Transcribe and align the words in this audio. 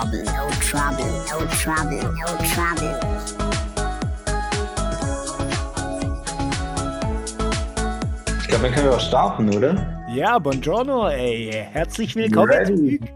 trouble, 0.00 0.24
no 0.24 0.48
trouble, 0.60 1.04
no 1.30 1.46
trouble, 1.60 2.00
no 2.00 2.26
trouble. 2.54 3.00
Ich 8.40 8.48
glaube, 8.48 8.64
dann 8.64 8.72
können 8.72 8.86
wir 8.86 8.94
auch 8.94 9.00
starten, 9.00 9.54
oder? 9.54 10.06
Ja, 10.14 10.38
buongiorno, 10.38 11.08
ey. 11.08 11.50
Herzlich 11.52 12.16
willkommen 12.16 12.50
Ready. 12.50 12.98
zurück. 12.98 13.10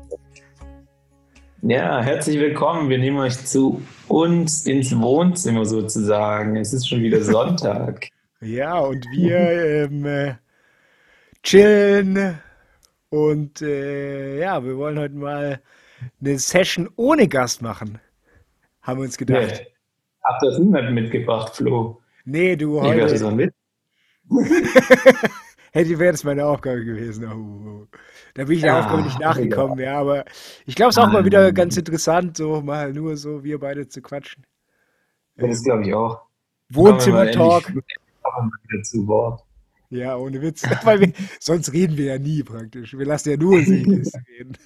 Ja, 1.63 2.03
herzlich 2.03 2.39
willkommen. 2.39 2.91
Wir 2.91 2.99
nehmen 2.99 3.19
euch 3.19 3.39
zu 3.47 3.81
uns 4.09 4.67
ins 4.67 4.95
Wohnzimmer 4.99 5.65
sozusagen. 5.65 6.57
Es 6.57 6.75
ist 6.75 6.89
schon 6.89 7.01
wieder 7.01 7.23
Sonntag. 7.23 8.09
Ja, 8.41 8.79
und 8.79 9.07
wir 9.11 9.39
ähm, 9.39 10.05
äh, 10.05 10.35
chillen 11.43 12.39
und 13.09 13.63
äh, 13.63 14.39
ja, 14.41 14.63
wir 14.63 14.77
wollen 14.77 14.99
heute 14.99 15.15
mal 15.15 15.63
eine 16.21 16.39
Session 16.39 16.89
ohne 16.97 17.29
Gast 17.29 17.63
machen. 17.63 18.01
Haben 18.83 19.01
wir 19.01 19.05
uns 19.05 19.19
Ja. 19.19 19.25
gedacht. 19.27 19.63
Habt 20.23 20.43
ihr 20.43 20.51
das 20.51 20.59
niemand 20.59 20.93
mitgebracht, 20.93 21.57
Flo? 21.57 22.01
Nee, 22.25 22.57
du 22.57 22.79
Ich 22.79 22.85
werde 22.85 23.13
heute 23.13 23.25
mal 23.25 23.35
mit. 23.35 23.55
hätte 25.73 25.99
wäre 25.99 26.13
das 26.13 26.25
meine 26.25 26.47
Aufgabe 26.47 26.85
gewesen. 26.85 27.27
Oh, 27.27 27.69
oh. 27.83 27.87
Da 28.35 28.45
bin 28.45 28.57
ich 28.57 28.63
der 28.63 28.73
Ja, 28.73 28.81
Aufgabe 28.81 29.03
nicht 29.03 29.19
nachgekommen, 29.21 29.79
ja, 29.79 29.99
aber 29.99 30.25
ich 30.67 30.75
glaube, 30.75 30.91
es 30.91 30.97
ist 30.97 31.03
auch 31.03 31.13
mal 31.13 31.25
wieder 31.25 31.53
ganz 31.53 31.77
interessant, 31.77 32.37
so 32.37 32.63
mal 32.63 32.93
nur 32.93 33.17
so 33.17 33.45
wir 33.45 33.59
beide 33.61 33.87
zu 33.87 34.01
quatschen. 34.01 34.47
Ja, 35.37 35.47
das 35.47 35.63
glaube 35.63 35.87
ich 35.87 35.95
auch. 35.95 36.23
Wohnzimmer-Talk. 36.71 37.73
Zu 38.83 39.07
Wort. 39.07 39.45
Ja, 39.95 40.17
ohne 40.17 40.43
Witz. 40.43 40.63
Weil 40.85 41.01
wir, 41.01 41.13
sonst 41.39 41.73
reden 41.73 41.97
wir 41.97 42.07
ja 42.07 42.19
nie 42.19 42.43
praktisch. 42.43 42.97
Wir 42.99 43.07
lassen 43.07 43.31
ja 43.31 43.37
nur 43.37 43.63
Segis 43.63 44.13
reden. 44.29 44.57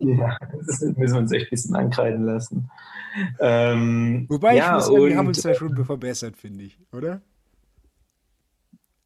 Ja, 0.00 0.38
das 0.66 0.80
müssen 0.80 0.96
wir 1.14 1.18
uns 1.20 1.32
echt 1.32 1.46
ein 1.46 1.50
bisschen 1.50 1.76
ankreiden 1.76 2.24
lassen. 2.24 2.70
Ähm, 3.40 4.26
Wobei 4.28 4.52
ich 4.52 4.58
ja, 4.58 4.74
muss 4.74 4.86
sagen, 4.86 5.06
wir 5.06 5.16
haben 5.16 5.26
uns 5.28 5.40
da 5.42 5.54
schon 5.54 5.84
verbessert, 5.84 6.36
finde 6.36 6.64
ich, 6.64 6.78
oder? 6.92 7.22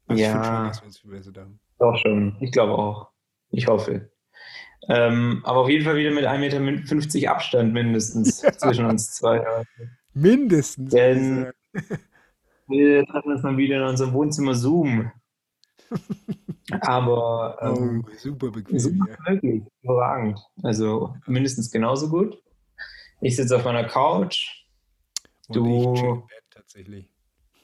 Also 0.07 0.21
ich 0.21 0.29
finde 0.29 0.43
schon, 0.45 0.53
Ja. 0.53 0.67
dass 0.67 0.81
wir 0.81 0.85
uns 0.87 0.97
verbessert 0.99 1.37
haben. 1.37 1.59
Doch 1.79 1.97
schon, 1.97 2.35
ich 2.41 2.51
glaube 2.51 2.73
auch. 2.73 3.09
Ich 3.51 3.67
hoffe. 3.67 4.09
Ähm, 4.89 5.41
aber 5.45 5.61
auf 5.61 5.69
jeden 5.69 5.85
Fall 5.85 5.95
wieder 5.95 6.11
mit 6.11 6.25
1,50 6.25 7.13
Meter 7.15 7.31
Abstand 7.31 7.73
mindestens 7.73 8.39
zwischen 8.57 8.85
uns 8.85 9.11
zwei. 9.13 9.45
Mindestens. 10.13 10.91
Denn- 10.91 11.51
ich. 11.73 11.81
Wir 12.67 13.05
treffen 13.05 13.31
uns 13.33 13.43
mal 13.43 13.57
wieder 13.57 13.77
in 13.77 13.83
unserem 13.83 14.13
Wohnzimmer 14.13 14.55
Zoom. 14.55 15.11
Aber 16.81 17.57
ähm, 17.61 18.05
Oh, 18.07 18.11
super 18.17 18.51
bequem 18.51 18.79
super 18.79 19.05
wirklich, 19.27 19.63
überragend. 19.81 20.39
Also 20.63 21.15
mindestens 21.27 21.71
genauso 21.71 22.09
gut. 22.09 22.41
Ich 23.21 23.35
sitze 23.35 23.55
auf 23.55 23.65
meiner 23.65 23.85
Couch, 23.85 24.65
Und 25.47 25.55
Du- 25.55 25.93
ich 25.93 25.99
chill 25.99 26.09
im 26.09 26.21
Bett 26.27 26.43
tatsächlich. 26.51 27.09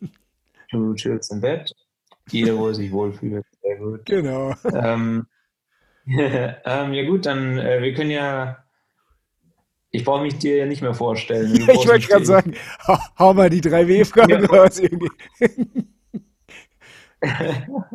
du 0.72 0.94
chillst 0.96 1.32
im 1.32 1.42
Bett. 1.42 1.74
Jeder, 2.30 2.58
wo 2.58 2.68
er 2.68 2.76
sich 2.76 2.92
wohlfühlt. 2.92 3.46
Sehr 3.62 3.78
gut. 3.78 4.06
Genau. 4.06 4.54
Ähm, 4.72 5.26
ähm, 6.06 6.94
ja 6.94 7.06
gut, 7.06 7.26
dann 7.26 7.58
äh, 7.58 7.82
wir 7.82 7.94
können 7.94 8.12
ja. 8.12 8.64
Ich 9.92 10.04
brauche 10.04 10.22
mich 10.22 10.38
dir 10.38 10.58
ja 10.58 10.66
nicht 10.66 10.82
mehr 10.82 10.94
vorstellen. 10.94 11.54
Ich 11.70 11.88
wollte 11.88 12.08
gerade 12.08 12.26
sagen, 12.26 12.54
hau, 12.88 12.98
hau 13.18 13.34
mal 13.34 13.50
die 13.50 13.62
drei 13.62 13.88
W-Fragen 13.88 14.44
Ja. 14.44 14.50
raus. 14.50 14.80
Irgendwie. 14.80 15.10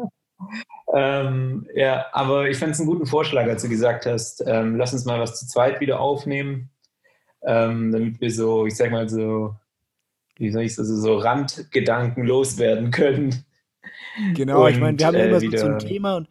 Ähm, 0.92 1.66
ja, 1.74 2.06
aber 2.12 2.48
ich 2.48 2.56
fand 2.56 2.72
es 2.72 2.80
einen 2.80 2.88
guten 2.88 3.06
Vorschlag, 3.06 3.46
als 3.48 3.62
du 3.62 3.68
gesagt 3.68 4.06
hast, 4.06 4.44
ähm, 4.46 4.76
lass 4.76 4.92
uns 4.92 5.04
mal 5.04 5.18
was 5.18 5.40
zu 5.40 5.46
zweit 5.46 5.80
wieder 5.80 5.98
aufnehmen, 5.98 6.70
ähm, 7.42 7.90
damit 7.90 8.20
wir 8.20 8.30
so, 8.30 8.66
ich 8.66 8.76
sag 8.76 8.92
mal 8.92 9.08
so, 9.08 9.56
wie 10.36 10.50
soll 10.50 10.62
ich 10.62 10.78
also 10.78 10.94
so 10.96 11.16
Randgedanken 11.16 12.24
loswerden 12.24 12.92
können. 12.92 13.44
Genau, 14.34 14.68
ich 14.68 14.76
Und, 14.76 14.82
meine, 14.82 14.98
wir 14.98 15.06
haben 15.06 15.14
äh, 15.16 15.28
immer 15.28 15.40
so, 15.40 15.50
so 15.50 15.66
ein 15.66 15.78
Thema 15.80 16.16
und, 16.16 16.28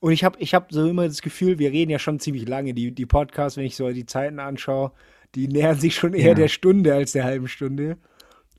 und 0.00 0.12
ich 0.12 0.24
habe 0.24 0.38
ich 0.40 0.54
hab 0.54 0.72
so 0.72 0.88
immer 0.88 1.06
das 1.06 1.22
Gefühl, 1.22 1.58
wir 1.58 1.70
reden 1.72 1.90
ja 1.90 1.98
schon 1.98 2.18
ziemlich 2.20 2.48
lange. 2.48 2.74
Die, 2.74 2.92
die 2.92 3.06
Podcasts, 3.06 3.56
wenn 3.56 3.64
ich 3.66 3.76
so 3.76 3.90
die 3.90 4.06
Zeiten 4.06 4.38
anschaue, 4.40 4.92
die 5.34 5.48
nähern 5.48 5.78
sich 5.78 5.94
schon 5.94 6.14
eher 6.14 6.28
Ja. 6.28 6.34
der 6.34 6.48
Stunde 6.48 6.94
als 6.94 7.12
der 7.12 7.24
halben 7.24 7.48
Stunde. 7.48 7.96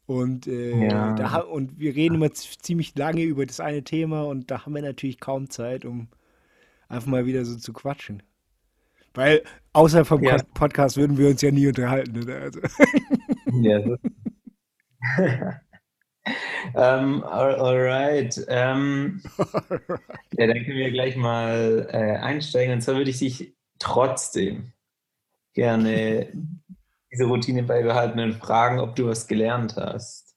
Und, 0.06 0.48
äh, 0.48 0.88
Ja. 0.88 1.14
da, 1.16 1.40
und 1.40 1.80
wir 1.80 1.96
reden 1.96 2.16
immer 2.16 2.32
ziemlich 2.32 2.96
lange 2.98 3.24
über 3.24 3.46
das 3.46 3.60
eine 3.60 3.84
Thema 3.84 4.24
und 4.24 4.50
da 4.52 4.66
haben 4.66 4.74
wir 4.76 4.82
natürlich 4.82 5.20
kaum 5.20 5.50
Zeit, 5.50 5.84
um 5.86 6.08
einfach 6.88 7.08
mal 7.10 7.26
wieder 7.26 7.44
so 7.46 7.58
zu 7.58 7.74
quatschen. 7.74 8.24
Weil 9.14 9.44
außerhalb 9.74 10.08
vom 10.08 10.24
Ja. 10.24 10.38
Pod- 10.38 10.54
Podcast 10.54 10.96
würden 10.98 11.18
wir 11.18 11.28
uns 11.30 11.42
ja 11.42 11.52
nie 11.52 11.68
unterhalten. 11.68 12.22
Oder? 12.24 12.36
Also, 12.42 12.60
Ja, 13.62 13.80
all, 16.74 17.24
alright. 17.24 18.46
Ähm, 18.48 19.22
ja, 19.38 20.48
dann 20.48 20.64
können 20.64 20.78
wir 20.78 20.92
gleich 20.92 21.16
mal 21.16 21.88
äh, 21.92 22.18
einsteigen. 22.18 22.74
Und 22.74 22.82
zwar 22.82 22.96
würde 22.96 23.10
ich 23.10 23.20
dich 23.20 23.56
trotzdem 23.80 24.74
gerne 25.54 26.32
diese 27.12 27.26
Routine 27.26 27.64
beibehalten 27.64 28.20
und 28.20 28.34
fragen, 28.36 28.80
ob 28.80 28.96
du 28.96 29.08
was 29.08 29.28
gelernt 29.28 29.76
hast. 29.76 30.36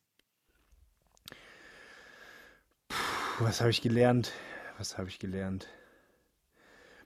Puh, 2.89 3.45
was 3.45 3.61
habe 3.61 3.71
ich 3.71 3.83
gelernt? 3.83 4.33
Was 4.79 4.97
habe 4.97 5.09
ich 5.09 5.19
gelernt? 5.19 5.69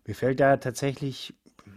Mir 0.07 0.15
fällt 0.15 0.39
da 0.39 0.59
tatsächlich 0.59 1.35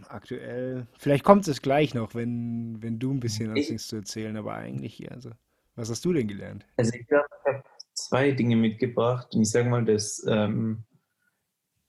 aktuell, 0.08 0.86
vielleicht 0.98 1.24
kommt 1.24 1.48
es 1.48 1.62
gleich 1.62 1.94
noch, 1.94 2.14
wenn, 2.14 2.82
wenn 2.82 2.98
du 2.98 3.12
ein 3.12 3.20
bisschen 3.20 3.50
anfängst 3.50 3.88
zu 3.88 3.96
erzählen, 3.96 4.36
aber 4.36 4.54
eigentlich, 4.54 5.10
also, 5.10 5.30
was 5.78 5.90
hast 5.90 6.04
du 6.04 6.12
denn 6.12 6.26
gelernt? 6.28 6.66
Also 6.76 6.92
ich 6.94 7.06
glaube, 7.06 7.26
ich 7.44 7.52
habe 7.54 7.62
zwei 7.94 8.30
Dinge 8.32 8.56
mitgebracht 8.56 9.34
und 9.34 9.42
ich 9.42 9.50
sage 9.50 9.68
mal 9.68 9.84
das, 9.84 10.24
ähm, 10.28 10.84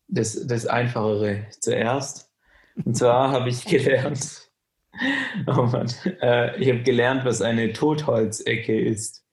das, 0.08 0.46
das 0.48 0.66
Einfachere 0.68 1.48
zuerst. 1.60 2.32
Und 2.86 2.96
zwar 2.96 3.32
habe 3.32 3.50
ich 3.50 3.66
gelernt, 3.66 4.50
oh 5.48 5.64
Mann, 5.64 5.92
äh, 6.22 6.58
ich 6.62 6.70
habe 6.70 6.84
gelernt, 6.84 7.26
was 7.26 7.42
eine 7.42 7.74
Totholzecke 7.74 8.80
ist. 8.80 9.26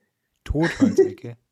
Totholzecke. 0.44 1.36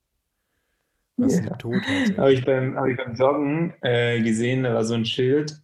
Was 1.17 1.35
ist 1.35 1.45
Ja. 1.45 1.47
eine 1.51 1.59
Totholzecke? 1.59 2.17
Habe 2.21 2.33
ich 2.33 2.45
beim, 2.45 2.77
habe 2.77 2.91
ich 2.91 2.97
beim 2.97 3.15
Joggen 3.15 3.73
äh, 3.83 4.21
gesehen, 4.21 4.65
da 4.65 4.75
war 4.75 4.85
so 4.85 4.95
ein 4.95 5.05
Schild, 5.05 5.63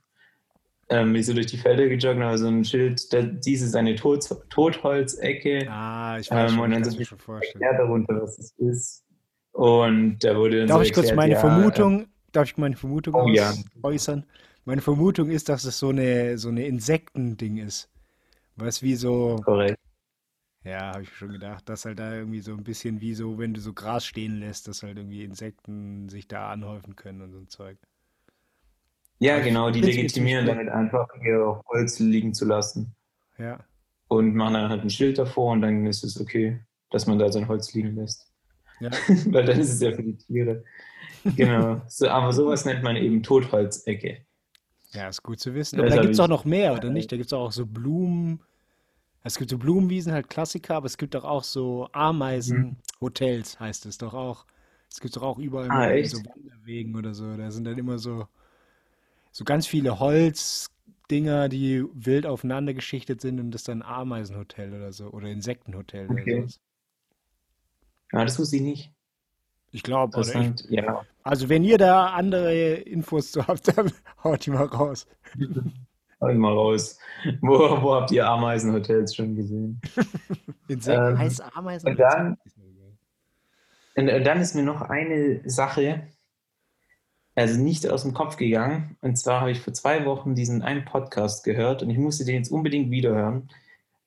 ähm, 0.91 1.13
bin 1.13 1.21
ich 1.21 1.27
so 1.27 1.35
durch 1.35 1.47
die 1.47 1.59
Felder 1.59 1.89
gejoggt, 1.89 2.21
war 2.21 2.39
so 2.39 2.49
ein 2.49 2.65
Schild, 2.65 3.13
da, 3.13 3.23
dies 3.23 3.63
ist 3.63 3.75
eine 3.77 3.95
Tot, 3.97 4.25
Totholzecke. 4.51 5.73
Ah, 5.73 6.19
ich 6.21 6.33
weiß 6.33 6.51
Ähm, 6.51 6.53
schon, 6.53 6.65
und 6.65 6.71
dann 6.73 6.85
so 6.85 6.91
mir 6.99 7.05
schon 7.05 7.19
vorstellen. 7.19 7.69
darunter, 7.79 8.21
was 8.23 8.39
es 8.39 8.53
ist. 8.59 9.05
Und 9.53 10.19
da 10.25 10.37
wurde 10.37 10.61
dann 10.61 10.69
Darf 10.69 10.81
so 10.81 10.83
ich 10.83 10.93
kurz 10.93 11.11
erklärt, 11.11 11.13
meine 11.13 11.37
ja, 11.37 11.37
Vermutung, 11.37 12.09
darf 12.33 12.49
ich 12.49 12.57
meine 12.57 12.77
Vermutung 12.77 13.19
Oh 13.19 13.29
ja. 13.29 13.55
äußern? 13.83 14.25
Meine 14.65 14.81
Vermutung 14.83 15.31
ist, 15.31 15.49
dass 15.49 15.65
es 15.65 15.79
so 15.79 15.89
eine, 15.91 16.39
so 16.39 16.49
eine 16.49 16.67
Insektending 16.67 17.59
ist. 17.59 17.91
Was 18.57 18.83
wie 18.83 18.97
so, 18.97 19.37
Äh, 19.67 19.75
korrekt. 19.75 19.81
Ja, 20.65 20.93
habe 20.95 21.03
ich 21.03 21.11
mir 21.11 21.17
schon 21.17 21.33
gedacht, 21.33 21.69
dass 21.69 21.85
halt 21.85 21.99
da 21.99 22.15
irgendwie 22.15 22.41
so 22.41 22.53
ein 22.55 22.65
bisschen 22.65 23.01
wie 23.03 23.15
so, 23.15 23.39
wenn 23.39 23.55
du 23.55 23.61
so 23.61 23.73
Gras 23.75 24.07
stehen 24.07 24.41
lässt, 24.41 24.69
dass 24.69 24.83
halt 24.83 24.97
irgendwie 24.99 25.25
Insekten 25.25 26.09
sich 26.09 26.29
da 26.29 26.51
anhäufen 26.51 26.97
können 26.97 27.23
und 27.23 27.33
so 27.33 27.39
ein 27.41 27.49
Zeug. 27.49 27.79
Ja, 29.21 29.39
genau, 29.39 29.71
die 29.71 29.83
legitimieren 29.83 30.47
damit 30.47 30.71
einfach, 30.71 31.07
ihr 31.23 31.63
Holz 31.69 31.99
liegen 31.99 32.33
zu 32.33 32.47
lassen. 32.47 32.95
Ja. 33.39 33.61
Und 34.09 34.35
machen 34.35 34.55
dann 34.55 34.71
halt 34.71 34.83
ein 34.83 34.91
Schild 34.91 35.19
davor 35.19 35.53
und 35.53 35.61
dann 35.61 35.87
ist 35.87 36.03
es 36.03 36.19
okay, 36.19 36.59
dass 36.91 37.07
man 37.07 37.19
da 37.19 37.31
sein 37.31 37.47
Holz 37.47 37.73
liegen 37.75 37.95
lässt. 37.97 38.27
Ja. 38.81 38.91
Weil 39.27 39.45
dann 39.45 39.61
ist 39.61 39.75
es 39.75 39.81
ja 39.81 39.93
für 39.93 40.03
die 40.03 40.17
Tiere. 40.17 40.65
Genau. 41.37 41.83
So, 41.87 42.09
aber 42.09 42.33
sowas 42.33 42.65
nennt 42.65 42.83
man 42.83 42.97
eben 42.97 43.23
Totholzecke. 43.23 44.25
Ja, 44.93 45.09
ist 45.09 45.23
gut 45.23 45.39
zu 45.39 45.55
wissen. 45.55 45.77
Das 45.77 45.85
Aber 45.85 45.91
da 45.91 45.97
hab 45.97 46.03
gibt 46.03 46.15
es 46.15 46.21
auch 46.21 46.29
noch 46.29 46.47
mehr, 46.47 46.73
oder 46.73 46.89
nicht? 46.89 47.13
Da 47.13 47.17
gibt 47.17 47.27
es 47.27 47.33
auch 47.35 47.53
so 47.53 47.67
Blumen. 47.67 48.41
Es 49.23 49.37
gibt 49.37 49.51
so 49.51 49.59
Blumenwiesen, 49.59 50.13
halt 50.13 50.31
Klassiker, 50.31 50.77
aber 50.77 50.87
es 50.87 50.97
gibt 50.97 51.15
doch 51.15 51.25
auch 51.25 51.45
so 51.45 51.89
Ameisenhotels, 51.93 53.61
heißt 53.61 53.85
es 53.85 53.99
doch 53.99 54.15
auch. 54.15 54.47
Es 54.91 54.99
gibt 54.99 55.15
doch 55.15 55.23
auch 55.23 55.39
überall 55.39 55.71
Ah, 55.71 56.05
so 56.07 56.19
Wanderwegen 56.25 56.97
oder 56.97 57.13
so. 57.13 57.37
Da 57.37 57.51
sind 57.51 57.65
dann 57.65 57.77
immer 57.77 57.99
so, 57.99 58.27
so 59.31 59.45
ganz 59.45 59.67
viele 59.67 59.99
Holzdinger, 60.01 61.49
die 61.49 61.85
wild 61.93 62.27
aufeinander 62.27 62.75
geschichtet 62.75 63.21
sind 63.21 63.41
und 63.41 63.51
das 63.53 63.63
ist 63.63 63.69
dann 63.69 63.83
Ameisenhotel 63.83 64.75
oder 64.75 64.93
so. 64.93 65.09
Oder 65.11 65.29
Insektenhotel 65.29 66.07
oder 66.09 66.21
Okay. 66.21 66.41
sowas. 66.41 66.61
Ja, 68.13 68.25
das 68.25 68.39
wusste 68.39 68.57
ich 68.57 68.63
nicht. 68.63 68.93
Ich 69.73 69.83
glaube, 69.85 70.19
oder 70.19 70.35
ich. 70.41 70.65
Ja. 70.71 71.05
also 71.23 71.49
wenn 71.49 71.63
ihr 71.63 71.79
da 71.79 72.07
andere 72.09 72.75
Infos 72.75 73.31
zu 73.31 73.47
habt, 73.47 73.69
dann 73.79 73.93
haut 74.25 74.45
die 74.47 74.51
mal 74.51 74.65
raus. 74.67 75.07
Hau 76.21 76.29
ich 76.29 76.37
mal 76.37 76.53
raus. 76.53 76.99
Wo, 77.41 77.59
wo 77.81 77.95
habt 77.95 78.11
ihr 78.11 78.27
Ameisenhotels 78.29 79.15
schon 79.15 79.37
gesehen? 79.37 79.81
Insekten 80.69 81.13
Ähm, 81.13 81.19
heißt 81.19 81.57
Ameisen. 81.57 81.89
und 81.89 81.99
dann- 81.99 82.37
Und, 83.97 84.09
und 84.11 84.25
dann 84.25 84.39
ist 84.41 84.55
mir 84.55 84.63
noch 84.63 84.83
eine 84.83 85.41
Sache 85.49 86.07
also 87.41 87.61
nicht 87.61 87.89
aus 87.89 88.03
dem 88.03 88.15
Kopf 88.15 88.37
gegangen. 88.37 88.97
Und 89.01 89.17
zwar 89.17 89.41
habe 89.41 89.51
ich 89.51 89.61
vor 89.61 89.73
zwei 89.73 90.05
Wochen 90.05 90.35
diesen 90.35 90.63
einen 90.63 90.85
Podcast 90.85 91.45
gehört 91.45 91.83
und 91.83 91.91
ich 91.91 91.99
musste 91.99 92.25
den 92.25 92.37
jetzt 92.37 92.51
unbedingt 92.51 92.91
wiederhören. 92.91 93.49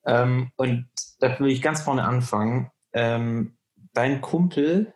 Ähm, 0.05 0.51
und 0.55 0.87
da 1.19 1.39
will 1.39 1.51
ich 1.51 1.61
ganz 1.61 1.81
vorne 1.81 2.03
anfangen. 2.03 2.69
Ähm, 2.93 3.55
dein 3.93 4.21
Kumpel 4.21 4.93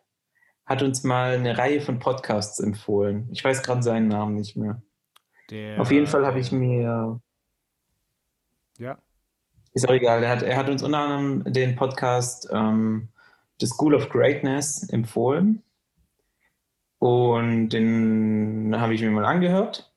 hat 0.65 0.83
uns 0.83 1.03
mal 1.03 1.35
eine 1.35 1.57
Reihe 1.57 1.81
von 1.81 1.99
Podcasts 1.99 2.59
empfohlen. 2.59 3.29
Ich 3.31 3.43
weiß 3.43 3.63
gerade 3.63 3.81
seinen 3.83 4.09
Namen 4.09 4.35
nicht 4.35 4.57
mehr. 4.57 4.81
Der, 5.49 5.79
Auf 5.79 5.91
jeden 5.91 6.07
Fall 6.07 6.25
habe 6.25 6.39
ich 6.39 6.51
mir, 6.51 7.21
Ja. 8.77 8.97
ist 9.73 9.87
auch 9.87 9.93
egal, 9.93 10.21
er 10.23 10.29
hat, 10.29 10.43
er 10.43 10.57
hat 10.57 10.69
uns 10.69 10.83
unter 10.83 10.97
anderem 10.99 11.53
den 11.53 11.75
Podcast 11.77 12.49
ähm, 12.51 13.07
The 13.61 13.67
School 13.67 13.95
of 13.95 14.09
Greatness 14.09 14.89
empfohlen. 14.89 15.63
Und 16.99 17.69
den 17.69 18.73
habe 18.77 18.93
ich 18.93 19.01
mir 19.01 19.11
mal 19.11 19.25
angehört. 19.25 19.91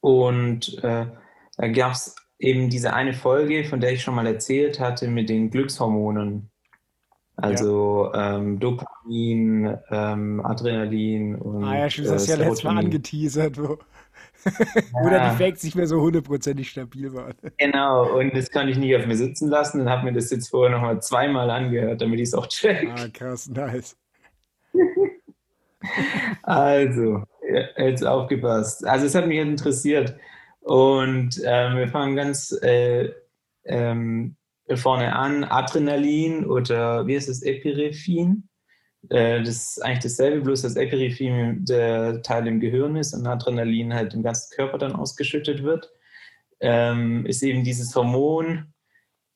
Und 0.00 0.78
äh, 0.84 1.06
da 1.56 1.68
gab 1.68 1.92
es 1.92 2.14
eben 2.38 2.70
diese 2.70 2.92
eine 2.92 3.12
Folge, 3.12 3.64
von 3.64 3.80
der 3.80 3.92
ich 3.92 4.02
schon 4.02 4.14
mal 4.14 4.26
erzählt 4.26 4.78
hatte, 4.78 5.08
mit 5.08 5.28
den 5.28 5.50
Glückshormonen. 5.50 6.50
Also 7.40 8.12
ähm, 8.14 8.58
Dopamin, 8.58 9.76
ähm, 9.90 10.44
Adrenalin 10.44 11.36
und 11.36 11.62
Ah 11.62 11.78
ja, 11.78 11.90
stimmt, 11.90 12.08
das 12.08 12.26
äh, 12.26 12.32
ja 12.32 12.36
letztes 12.36 12.64
Mal 12.64 12.78
angeteasert, 12.78 13.58
wo, 13.58 13.78
wo 14.92 15.08
dann 15.08 15.12
Ja. 15.12 15.30
die 15.30 15.36
Facts 15.36 15.62
nicht 15.62 15.76
mehr 15.76 15.86
so 15.86 16.00
hundertprozentig 16.00 16.68
stabil 16.68 17.14
waren. 17.14 17.34
Genau, 17.58 18.18
und 18.18 18.36
das 18.36 18.50
konnte 18.50 18.70
ich 18.70 18.78
nicht 18.78 18.96
auf 18.96 19.06
mir 19.06 19.16
sitzen 19.16 19.48
lassen 19.48 19.80
und 19.82 19.88
habe 19.88 20.04
mir 20.04 20.12
das 20.12 20.30
jetzt 20.30 20.48
vorher 20.48 20.74
nochmal 20.74 21.00
zweimal 21.00 21.48
angehört, 21.48 22.00
damit 22.00 22.18
ich 22.18 22.28
es 22.28 22.34
auch 22.34 22.48
check. 22.48 22.88
Ah, 22.90 23.06
krass, 23.12 23.48
nice. 23.48 23.96
Also, 26.42 27.24
jetzt 27.76 28.04
aufgepasst. 28.04 28.86
Also 28.86 29.06
es 29.06 29.14
hat 29.14 29.26
mich 29.26 29.38
halt 29.38 29.48
interessiert. 29.48 30.16
Und 30.60 31.40
ähm, 31.44 31.76
wir 31.76 31.88
fangen 31.88 32.16
ganz 32.16 32.52
äh, 32.62 33.10
ähm, 33.64 34.36
vorne 34.74 35.14
an. 35.14 35.44
Adrenalin 35.44 36.44
oder 36.44 37.06
wie 37.06 37.16
heißt 37.16 37.28
es, 37.28 37.42
Epirephin. 37.42 38.48
Äh, 39.08 39.40
das 39.40 39.48
ist 39.48 39.84
eigentlich 39.84 40.02
dasselbe, 40.02 40.42
bloß 40.42 40.62
dass 40.62 40.76
Epirephin 40.76 41.64
der 41.64 42.22
Teil 42.22 42.46
im 42.46 42.60
Gehirn 42.60 42.96
ist 42.96 43.14
und 43.14 43.26
Adrenalin 43.26 43.94
halt 43.94 44.14
im 44.14 44.22
ganzen 44.22 44.54
Körper 44.54 44.78
dann 44.78 44.96
ausgeschüttet 44.96 45.62
wird. 45.62 45.90
Ähm, 46.60 47.24
ist 47.24 47.42
eben 47.42 47.62
dieses 47.62 47.94
Hormon, 47.94 48.74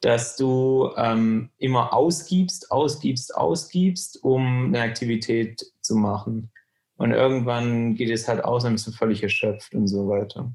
dass 0.01 0.37
du 0.37 0.91
ähm, 0.97 1.51
immer 1.59 1.95
ausgibst, 1.95 2.73
ausgibst, 2.73 3.35
ausgibst, 3.35 4.23
um 4.25 4.67
eine 4.67 4.81
Aktivität 4.81 5.72
zu 5.93 5.99
machen. 5.99 6.51
Und 6.97 7.13
irgendwann 7.13 7.95
geht 7.95 8.11
es 8.11 8.29
halt 8.29 8.45
aus 8.45 8.65
und 8.65 8.73
bist 8.73 8.87
du 8.87 8.93
völlig 8.93 9.23
erschöpft 9.23 9.75
und 9.75 9.89
so 9.89 10.09
weiter. 10.09 10.55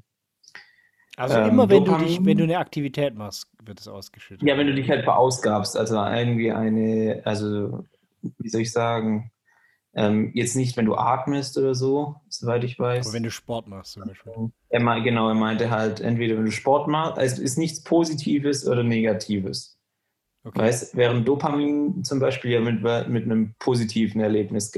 Also 1.16 1.36
Ähm, 1.36 1.50
immer 1.50 1.68
wenn 1.68 1.84
du 1.84 1.92
Dopamin- 1.92 2.06
dich, 2.06 2.24
wenn 2.24 2.38
du 2.38 2.44
eine 2.44 2.58
Aktivität 2.58 3.14
machst, 3.14 3.48
wird 3.62 3.80
es 3.80 3.88
ausgeschüttet. 3.88 4.48
Ja, 4.48 4.56
wenn 4.56 4.68
du 4.68 4.74
dich 4.74 4.88
halt 4.88 5.04
verausgabst, 5.04 5.76
also 5.76 5.96
irgendwie 5.96 6.52
eine, 6.52 7.22
also 7.24 7.84
wie 8.38 8.48
soll 8.48 8.62
ich 8.62 8.72
sagen, 8.72 9.30
ähm, 9.94 10.30
jetzt 10.34 10.54
nicht, 10.54 10.76
wenn 10.76 10.86
du 10.86 10.94
atmest 10.94 11.58
oder 11.58 11.74
so, 11.74 12.16
soweit 12.28 12.62
ich 12.62 12.78
weiß. 12.78 13.06
Aber 13.06 13.14
wenn 13.14 13.24
du 13.24 13.30
Sport 13.30 13.66
machst 13.66 13.92
zum 13.92 14.04
Beispiel. 14.04 14.32
Er 14.68 14.80
meint, 14.80 15.04
genau, 15.04 15.28
er 15.28 15.34
meinte 15.34 15.70
halt, 15.70 16.00
entweder 16.00 16.36
wenn 16.36 16.44
du 16.44 16.52
Sport 16.52 16.86
machst, 16.88 17.20
es 17.20 17.38
ist 17.38 17.58
nichts 17.58 17.82
Positives 17.82 18.66
oder 18.66 18.84
Negatives. 18.84 19.76
Okay. 20.44 20.60
Weißt, 20.60 20.96
während 20.96 21.26
Dopamin 21.26 22.04
zum 22.04 22.20
Beispiel 22.20 22.52
ja 22.52 22.60
mit, 22.60 22.80
mit 23.08 23.24
einem 23.24 23.54
positiven 23.58 24.20
Erlebnis 24.20 24.70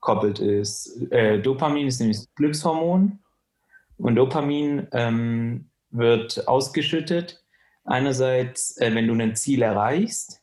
gekoppelt 0.00 0.38
ist. 0.38 1.10
Äh, 1.10 1.40
Dopamin 1.40 1.86
ist 1.86 2.00
nämlich 2.00 2.18
das 2.18 2.34
Glückshormon 2.34 3.18
und 3.98 4.16
Dopamin 4.16 4.88
ähm, 4.92 5.70
wird 5.90 6.48
ausgeschüttet. 6.48 7.44
Einerseits, 7.84 8.76
äh, 8.78 8.94
wenn 8.94 9.06
du 9.06 9.14
ein 9.14 9.36
Ziel 9.36 9.62
erreichst, 9.62 10.42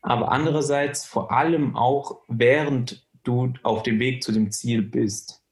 aber 0.00 0.32
andererseits 0.32 1.04
vor 1.04 1.30
allem 1.30 1.76
auch, 1.76 2.22
während 2.28 3.06
du 3.24 3.52
auf 3.62 3.82
dem 3.82 4.00
Weg 4.00 4.22
zu 4.22 4.32
dem 4.32 4.50
Ziel 4.50 4.82
bist. 4.82 5.42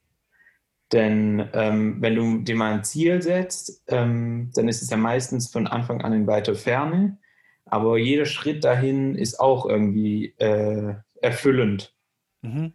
Denn 0.92 1.48
ähm, 1.52 1.98
wenn 2.00 2.16
du 2.16 2.38
dir 2.38 2.56
mal 2.56 2.72
ein 2.72 2.84
Ziel 2.84 3.22
setzt, 3.22 3.84
ähm, 3.86 4.50
dann 4.54 4.66
ist 4.66 4.82
es 4.82 4.90
ja 4.90 4.96
meistens 4.96 5.48
von 5.48 5.68
Anfang 5.68 6.00
an 6.00 6.12
in 6.12 6.26
weiter 6.26 6.56
Ferne. 6.56 7.18
Aber 7.64 7.96
jeder 7.96 8.24
Schritt 8.24 8.64
dahin 8.64 9.14
ist 9.14 9.38
auch 9.38 9.66
irgendwie 9.66 10.34
äh, 10.38 10.94
erfüllend. 11.22 11.94
Mhm. 12.42 12.72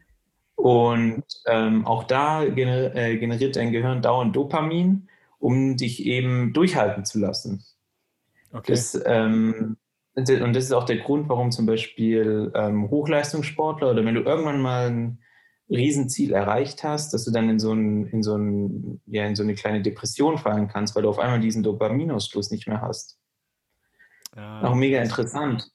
Und 0.56 1.24
ähm, 1.48 1.86
auch 1.86 2.06
da 2.06 2.46
gener 2.46 2.96
äh, 2.96 3.18
generiert 3.18 3.56
dein 3.56 3.72
Gehirn 3.72 4.02
dauernd 4.02 4.36
Dopamin, 4.36 5.10
um 5.40 5.78
dich 5.78 6.06
eben 6.06 6.54
durchhalten 6.54 7.06
zu 7.06 7.20
lassen. 7.20 7.64
Okay. 8.52 8.72
Das, 8.72 9.00
ähm, 9.06 9.78
und 10.16 10.30
das 10.30 10.64
ist 10.64 10.72
auch 10.72 10.86
der 10.86 10.98
Grund, 10.98 11.28
warum 11.28 11.52
zum 11.52 11.66
Beispiel 11.66 12.52
ähm, 12.56 12.90
Hochleistungssportler 12.90 13.92
oder 13.92 14.06
wenn 14.06 14.16
du 14.16 14.22
irgendwann 14.22 14.62
mal 14.62 14.90
ein 14.90 15.20
Riesenziel 15.70 16.32
erreicht 16.32 16.84
hast, 16.84 17.14
dass 17.14 17.26
du 17.26 17.32
dann 17.32 17.50
in 17.50 17.60
so, 17.60 17.74
ein, 17.74 18.08
in, 18.08 18.24
so 18.24 18.38
ein, 18.38 19.02
ja, 19.08 19.26
in 19.26 19.36
so 19.36 19.44
eine 19.44 19.56
kleine 19.56 19.82
Depression 19.82 20.38
fallen 20.38 20.68
kannst, 20.68 20.96
weil 20.96 21.04
du 21.04 21.10
auf 21.10 21.20
einmal 21.20 21.40
diesen 21.42 21.64
Dopaminausstoß 21.64 22.52
nicht 22.52 22.68
mehr 22.68 22.82
hast. 22.82 23.18
Ah, 24.36 24.70
Auch 24.70 24.76
mega 24.76 25.02
interessant. 25.02 25.70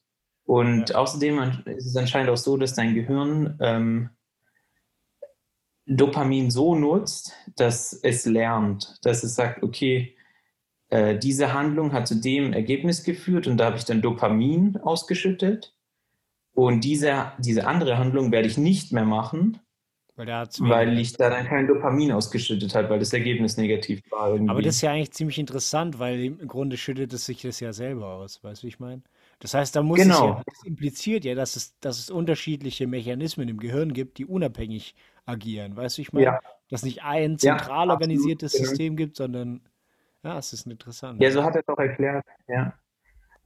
Und 0.45 0.89
Ja. 0.89 0.95
außerdem 0.95 1.63
ist 1.65 1.85
es 1.85 1.95
anscheinend 1.95 2.29
auch 2.31 2.37
so, 2.37 2.57
dass 2.57 2.73
dein 2.73 2.95
Gehirn 2.95 3.57
ähm, 3.59 4.09
Dopamin 5.97 6.51
so 6.51 6.75
nutzt, 6.75 7.33
dass 7.55 7.93
es 7.93 8.25
lernt, 8.25 8.97
dass 9.03 9.23
es 9.23 9.35
sagt, 9.35 9.63
okay, 9.63 10.15
äh, 10.89 11.17
diese 11.17 11.53
Handlung 11.53 11.93
hat 11.93 12.07
zu 12.07 12.15
dem 12.15 12.53
Ergebnis 12.53 13.03
geführt 13.03 13.47
und 13.47 13.57
da 13.57 13.65
habe 13.65 13.77
ich 13.77 13.85
dann 13.85 14.01
Dopamin 14.01 14.77
ausgeschüttet. 14.77 15.75
Und 16.53 16.83
diese, 16.83 17.31
diese 17.39 17.67
andere 17.67 17.97
Handlung 17.97 18.31
werde 18.31 18.47
ich 18.47 18.57
nicht 18.57 18.91
mehr 18.91 19.05
machen, 19.05 19.59
Weil 20.59 20.69
weil 20.69 20.99
ich 20.99 21.13
da 21.13 21.29
dann 21.29 21.47
kein 21.47 21.67
Dopamin 21.67 22.11
ausgeschüttet 22.11 22.75
habe, 22.75 22.89
weil 22.89 22.99
das 22.99 23.13
Ergebnis 23.13 23.57
negativ 23.57 24.01
war. 24.11 24.33
Irgendwie. 24.33 24.51
Aber 24.51 24.61
das 24.61 24.75
ist 24.75 24.81
ja 24.81 24.91
eigentlich 24.91 25.11
ziemlich 25.13 25.39
interessant, 25.39 25.99
weil 25.99 26.19
im 26.19 26.47
Grunde 26.47 26.77
schüttet 26.77 27.13
es 27.13 27.25
sich 27.25 27.41
das 27.41 27.59
ja 27.59 27.73
selber 27.73 28.07
aus, 28.15 28.43
weißt 28.43 28.61
du, 28.61 28.67
wie 28.67 28.69
ich 28.69 28.79
meine? 28.79 29.03
Das 29.41 29.55
heißt, 29.55 29.75
da 29.75 29.83
muss 29.83 30.07
es 30.07 30.19
Genau. 30.19 30.27
ja, 30.27 30.43
das 30.45 30.63
impliziert 30.65 31.25
ja, 31.25 31.35
dass 31.35 31.55
es, 31.57 31.79
dass 31.79 31.99
es 31.99 32.11
unterschiedliche 32.11 32.87
Mechanismen 32.87 33.49
im 33.49 33.57
Gehirn 33.59 33.93
gibt, 33.93 34.19
die 34.19 34.25
unabhängig 34.25 34.95
agieren, 35.25 35.75
weißt 35.75 35.97
du, 35.97 36.03
ich 36.03 36.13
meine? 36.13 36.25
Ja. 36.25 36.39
Dass 36.69 36.83
nicht 36.83 37.03
ein 37.03 37.33
Ja, 37.33 37.37
zentral 37.37 37.91
absolut, 37.91 37.91
organisiertes 37.91 38.53
genau. 38.53 38.65
System 38.65 38.95
gibt, 38.97 39.17
sondern 39.17 39.61
ja, 40.23 40.37
es 40.37 40.53
ist 40.53 40.67
interessant. 40.67 41.21
Ja, 41.21 41.31
so 41.31 41.43
hat 41.43 41.55
er 41.55 41.61
es 41.61 41.67
auch 41.67 41.79
erklärt, 41.79 42.25
ja. 42.47 42.73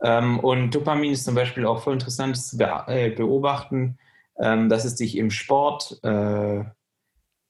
Ähm, 0.04 0.40
und 0.42 0.76
Dopamin 0.76 1.14
ist 1.14 1.26
zum 1.26 1.36
Beispiel 1.36 1.66
auch 1.66 1.82
voll 1.84 1.94
interessant 1.94 2.38
zu 2.38 2.58
äh, 2.60 3.12
beobachten, 3.12 3.98
ähm, 4.40 4.70
dass 4.70 4.86
es 4.86 4.96
dich 4.96 5.18
im 5.18 5.32
Sport 5.32 6.00
äh, 6.04 6.66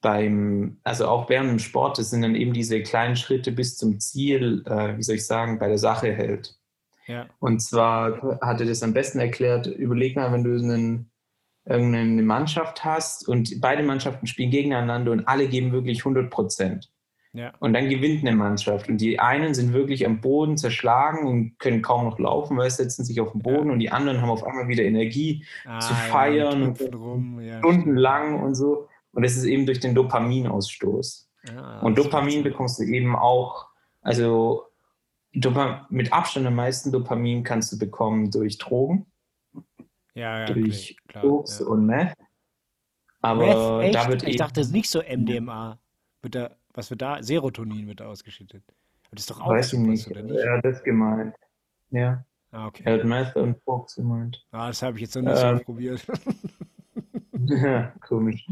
beim, 0.00 0.80
also 0.84 1.08
auch 1.08 1.28
während 1.28 1.50
dem 1.50 1.58
Sport, 1.58 1.98
das 1.98 2.10
sind 2.10 2.22
dann 2.22 2.36
eben 2.36 2.52
diese 2.52 2.82
kleinen 2.82 3.16
Schritte 3.16 3.52
bis 3.52 3.76
zum 3.76 4.00
Ziel, 4.00 4.62
äh, 4.66 4.96
wie 4.96 5.02
soll 5.02 5.16
ich 5.16 5.26
sagen, 5.26 5.58
bei 5.58 5.68
der 5.68 5.78
Sache 5.78 6.12
hält. 6.12 6.56
Ja, 7.06 7.26
Und 7.38 7.60
zwar 7.62 8.40
hat 8.40 8.60
er 8.60 8.66
das 8.66 8.82
am 8.82 8.92
besten 8.92 9.20
erklärt, 9.20 9.66
überleg 9.66 10.16
mal, 10.16 10.32
wenn 10.32 10.44
du 10.44 10.54
einen, 10.54 11.10
irgendeine 11.64 12.22
Mannschaft 12.22 12.84
hast 12.84 13.26
und 13.28 13.60
beide 13.60 13.82
Mannschaften 13.82 14.26
spielen 14.26 14.50
gegeneinander 14.50 15.10
und 15.12 15.26
alle 15.26 15.48
geben 15.48 15.72
wirklich 15.72 16.00
100 16.00 16.30
Prozent. 16.30 16.92
ja, 17.32 17.52
Und 17.58 17.72
dann 17.72 17.88
gewinnt 17.88 18.26
eine 18.26 18.36
Mannschaft. 18.36 18.88
Und 18.88 18.98
die 19.00 19.18
einen 19.18 19.52
sind 19.52 19.72
wirklich 19.72 20.06
am 20.06 20.20
Boden 20.20 20.56
zerschlagen 20.56 21.26
und 21.26 21.58
können 21.58 21.82
kaum 21.82 22.04
noch 22.04 22.18
laufen, 22.18 22.56
weil 22.56 22.70
sie 22.70 22.76
setzen 22.84 23.04
sich 23.04 23.20
auf 23.20 23.32
den 23.32 23.42
Boden 23.42 23.70
und 23.70 23.80
die 23.80 23.90
anderen 23.90 24.20
haben 24.22 24.30
auf 24.30 24.44
einmal 24.44 24.68
wieder 24.68 24.84
Energie 24.84 25.44
ah, 25.64 25.80
zu 25.80 25.92
ja, 25.92 25.98
feiern 25.98 26.62
und 26.62 26.80
hüpfen 26.80 26.94
rum, 26.94 27.40
ja, 27.40 27.58
stundenlang 27.58 28.42
und 28.42 28.54
so. 28.54 28.88
Und 29.12 29.24
das 29.24 29.36
ist 29.36 29.44
eben 29.44 29.66
durch 29.66 29.80
den 29.80 29.94
Dopaminausstoß. 29.94 31.28
Ah, 31.56 31.80
Und 31.80 31.98
Dopamin 31.98 32.42
bekommst 32.42 32.78
du 32.78 32.84
eben 32.84 33.16
auch, 33.16 33.66
also 34.02 34.66
Dopa 35.40 35.86
mit 35.90 36.12
Abstand 36.12 36.46
am 36.46 36.54
meisten 36.54 36.92
Dopamin 36.92 37.42
kannst 37.42 37.72
du 37.72 37.78
bekommen 37.78 38.30
durch 38.30 38.58
Drogen, 38.58 39.06
Ja, 40.14 40.40
ja, 40.40 40.46
durch 40.46 40.96
klar, 41.08 41.22
Koks 41.24 41.60
ja. 41.60 41.66
und 41.66 41.86
Meth. 41.86 42.14
Aber 43.20 43.78
Meth, 43.78 43.94
da 43.94 44.08
wird 44.08 44.22
ich 44.22 44.36
dachte, 44.36 44.60
es 44.60 44.68
ist 44.68 44.72
nicht 44.72 44.90
so 44.90 45.00
MDMA. 45.02 45.78
Wird 46.22 46.34
da, 46.34 46.56
was 46.74 46.90
wird 46.90 47.02
da? 47.02 47.22
Serotonin 47.22 47.86
wird 47.88 48.00
da 48.00 48.06
ausgeschüttet. 48.06 48.62
Das 49.12 49.20
ist 49.22 49.30
doch 49.30 49.40
auch 49.40 49.50
weiß 49.50 49.72
ich 49.72 49.78
nicht, 49.78 50.08
oder 50.10 50.22
nicht? 50.22 50.36
er 50.36 50.56
hat 50.58 50.64
das 50.64 50.82
gemeint. 50.82 51.34
Ja, 51.90 52.24
Ah, 52.52 52.66
okay. 52.68 52.82
er 52.86 52.94
hat 52.94 53.04
Meth 53.04 53.36
und 53.36 53.62
Koks 53.64 53.96
gemeint. 53.96 54.44
Ah, 54.50 54.68
das 54.68 54.80
habe 54.82 54.96
ich 54.96 55.02
jetzt 55.02 55.16
noch 55.16 55.22
nicht 55.22 55.36
so 55.36 55.46
Ähm, 55.46 55.60
probiert. 55.62 56.06
Ja, 57.48 57.92
komisch. 58.06 58.46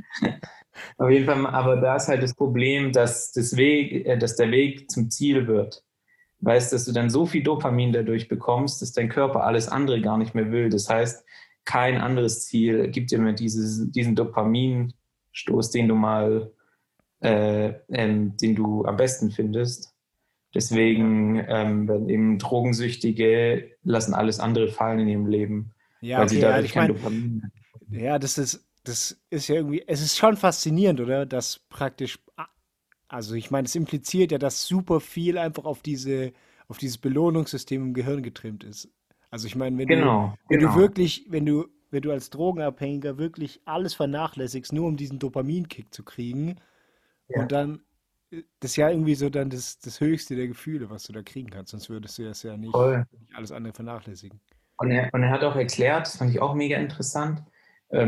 Auf 0.99 1.11
jeden 1.11 1.25
Fall, 1.27 1.47
aber 1.47 1.77
da 1.81 1.97
ist 1.97 2.09
halt 2.09 2.23
das 2.23 2.35
Problem, 2.35 2.93
dass, 2.93 3.33
das 3.33 3.57
Weg, 3.57 4.07
äh, 4.07 4.17
dass 4.19 4.37
der 4.37 4.51
Weg 4.51 4.91
zum 4.91 5.11
Ziel 5.11 5.47
wird. 5.47 5.84
Weißt, 6.45 6.73
dass 6.73 6.85
du 6.85 6.93
dann 6.93 7.11
so 7.11 7.27
viel 7.27 7.43
Dopamin 7.43 7.93
dadurch 7.93 8.29
bekommst, 8.29 8.83
dass 8.83 8.93
dein 8.93 9.09
Körper 9.09 9.45
alles 9.45 9.69
andere 9.69 10.01
gar 10.01 10.19
nicht 10.19 10.35
mehr 10.35 10.53
will. 10.53 10.69
Das 10.69 10.89
heißt, 10.91 11.25
kein 11.65 12.01
anderes 12.01 12.47
Ziel 12.47 12.89
gibt 12.89 13.11
dir 13.11 13.19
mehr 13.19 13.33
dieses, 13.33 13.91
diesen 13.91 14.15
Dopaminausstoß, 14.15 15.71
den 15.71 15.89
du 15.89 15.95
mal, 15.95 16.53
äh, 17.21 17.73
ähm, 17.89 18.37
den 18.37 18.55
du 18.55 18.85
am 18.85 18.97
besten 18.97 19.31
findest. 19.31 19.95
Deswegen 20.55 21.43
ähm, 21.49 21.89
werden 21.89 22.09
eben 22.09 22.39
Drogensüchtige 22.39 23.71
lassen 23.83 24.15
alles 24.15 24.39
andere 24.39 24.69
fallen 24.69 25.01
in 25.01 25.09
ihrem 25.09 25.27
Leben, 25.27 25.73
Ja, 26.01 26.21
weil 26.21 26.29
sie 26.29 26.37
okay, 26.37 26.45
ja, 26.45 26.51
dadurch 26.51 26.67
ich 26.67 26.73
kein 26.73 26.83
meine, 26.89 26.95
Dopamin 26.95 27.39
mehr 27.39 27.51
ja, 27.91 28.19
das 28.19 28.39
ist, 28.39 28.67
das 28.85 29.21
ist 29.31 29.49
ja 29.49 29.57
irgendwie, 29.57 29.85
es 29.87 30.01
ist 30.01 30.17
schon 30.17 30.37
faszinierend, 30.37 31.01
oder? 31.01 31.27
Dass 31.27 31.59
praktisch, 31.69 32.19
also 33.15 33.35
ich 33.37 33.51
meine, 33.51 33.67
es 33.67 33.77
impliziert 33.77 34.33
ja, 34.33 34.39
dass 34.39 34.67
super 34.67 35.01
viel 35.01 35.39
einfach 35.39 35.65
auf 35.67 35.83
diese, 35.83 36.33
auf 36.69 36.79
dieses 36.79 36.99
Belohnungssystem 36.99 37.81
im 37.83 37.95
Gehirn 37.95 38.23
getrimmt 38.23 38.65
ist. 38.65 38.89
Also 39.31 39.47
ich 39.47 39.55
meine, 39.57 39.79
wenn 39.79 39.91
du, 39.93 39.97
Genau, 39.97 40.37
wenn 40.49 40.61
du 40.61 40.67
genau. 40.67 40.77
wirklich, 40.77 41.27
wenn 41.29 41.47
du, 41.47 41.69
wenn 41.91 42.03
du 42.03 42.11
als 42.11 42.31
Drogenabhängiger 42.31 43.17
wirklich 43.19 43.61
alles 43.67 43.95
vernachlässigst, 43.95 44.73
nur 44.73 44.89
um 44.89 44.97
diesen 44.97 45.19
Dopaminkick 45.21 45.95
zu 45.95 46.03
kriegen, 46.05 46.61
Ja, 47.29 47.43
und 47.43 47.53
dann, 47.53 47.83
äh, 48.31 48.43
das 48.61 48.73
ist 48.73 48.77
ja 48.77 48.91
irgendwie 48.91 49.15
so 49.15 49.31
dann 49.31 49.51
das, 49.51 49.79
das 49.79 50.01
höchste 50.01 50.37
der 50.37 50.49
Gefühle, 50.49 50.91
was 50.91 51.05
du 51.05 51.13
da 51.13 51.23
kriegen 51.23 51.51
kannst, 51.51 51.71
sonst 51.71 51.89
würdest 51.91 52.19
du 52.19 52.25
das 52.25 52.43
ja 52.43 52.57
nicht, 52.57 52.75
nicht 52.75 53.35
alles 53.35 53.53
andere 53.53 53.75
vernachlässigen. 53.75 54.41
Und 54.77 54.91
er, 54.91 55.09
und 55.15 55.23
er 55.23 55.31
hat 55.31 55.45
auch 55.45 55.57
erklärt, 55.57 56.07
das 56.07 56.17
fand 56.17 56.31
ich 56.33 56.41
auch 56.41 56.55
mega 56.55 56.79
interessant, 56.79 57.43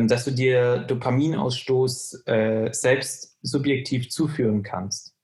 dass 0.09 0.25
du 0.25 0.33
dir 0.33 0.79
Dopaminausstoß 0.79 2.25
äh, 2.27 2.73
selbst 2.73 3.39
subjektiv 3.43 4.11
zuführen 4.11 4.63
kannst. 4.63 5.15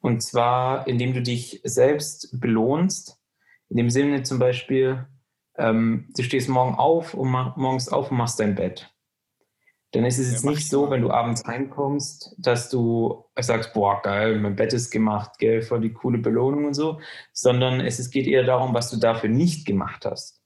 Und 0.00 0.22
zwar, 0.22 0.86
indem 0.86 1.12
du 1.12 1.22
dich 1.22 1.60
selbst 1.64 2.40
belohnst. 2.40 3.18
In 3.68 3.76
dem 3.76 3.90
Sinne 3.90 4.22
zum 4.22 4.38
Beispiel, 4.38 5.06
ähm, 5.56 6.08
du 6.16 6.22
stehst 6.22 6.48
morgen 6.48 6.74
auf 6.74 7.14
und 7.14 7.30
morgens 7.30 7.88
auf 7.88 8.10
und 8.10 8.16
machst 8.16 8.40
dein 8.40 8.54
Bett. 8.54 8.92
Dann 9.92 10.04
ist 10.04 10.18
es 10.18 10.28
Ja, 10.28 10.32
jetzt 10.32 10.44
mach 10.44 10.52
nicht 10.52 10.62
ich 10.62 10.68
so, 10.68 10.90
wenn 10.90 11.02
du 11.02 11.10
abends 11.10 11.44
heimkommst, 11.44 12.34
dass 12.38 12.70
du 12.70 13.24
sagst, 13.38 13.74
boah, 13.74 14.00
geil, 14.02 14.38
mein 14.38 14.56
Bett 14.56 14.72
ist 14.72 14.90
gemacht, 14.90 15.32
gell, 15.38 15.62
voll 15.62 15.80
die 15.80 15.92
coole 15.92 16.18
Belohnung 16.18 16.66
und 16.66 16.74
so, 16.74 17.00
sondern 17.32 17.80
es, 17.80 17.98
es 17.98 18.10
geht 18.10 18.26
eher 18.26 18.44
darum, 18.44 18.72
was 18.72 18.90
du 18.90 18.96
dafür 18.96 19.28
nicht 19.28 19.66
gemacht 19.66 20.06
hast. 20.06 20.39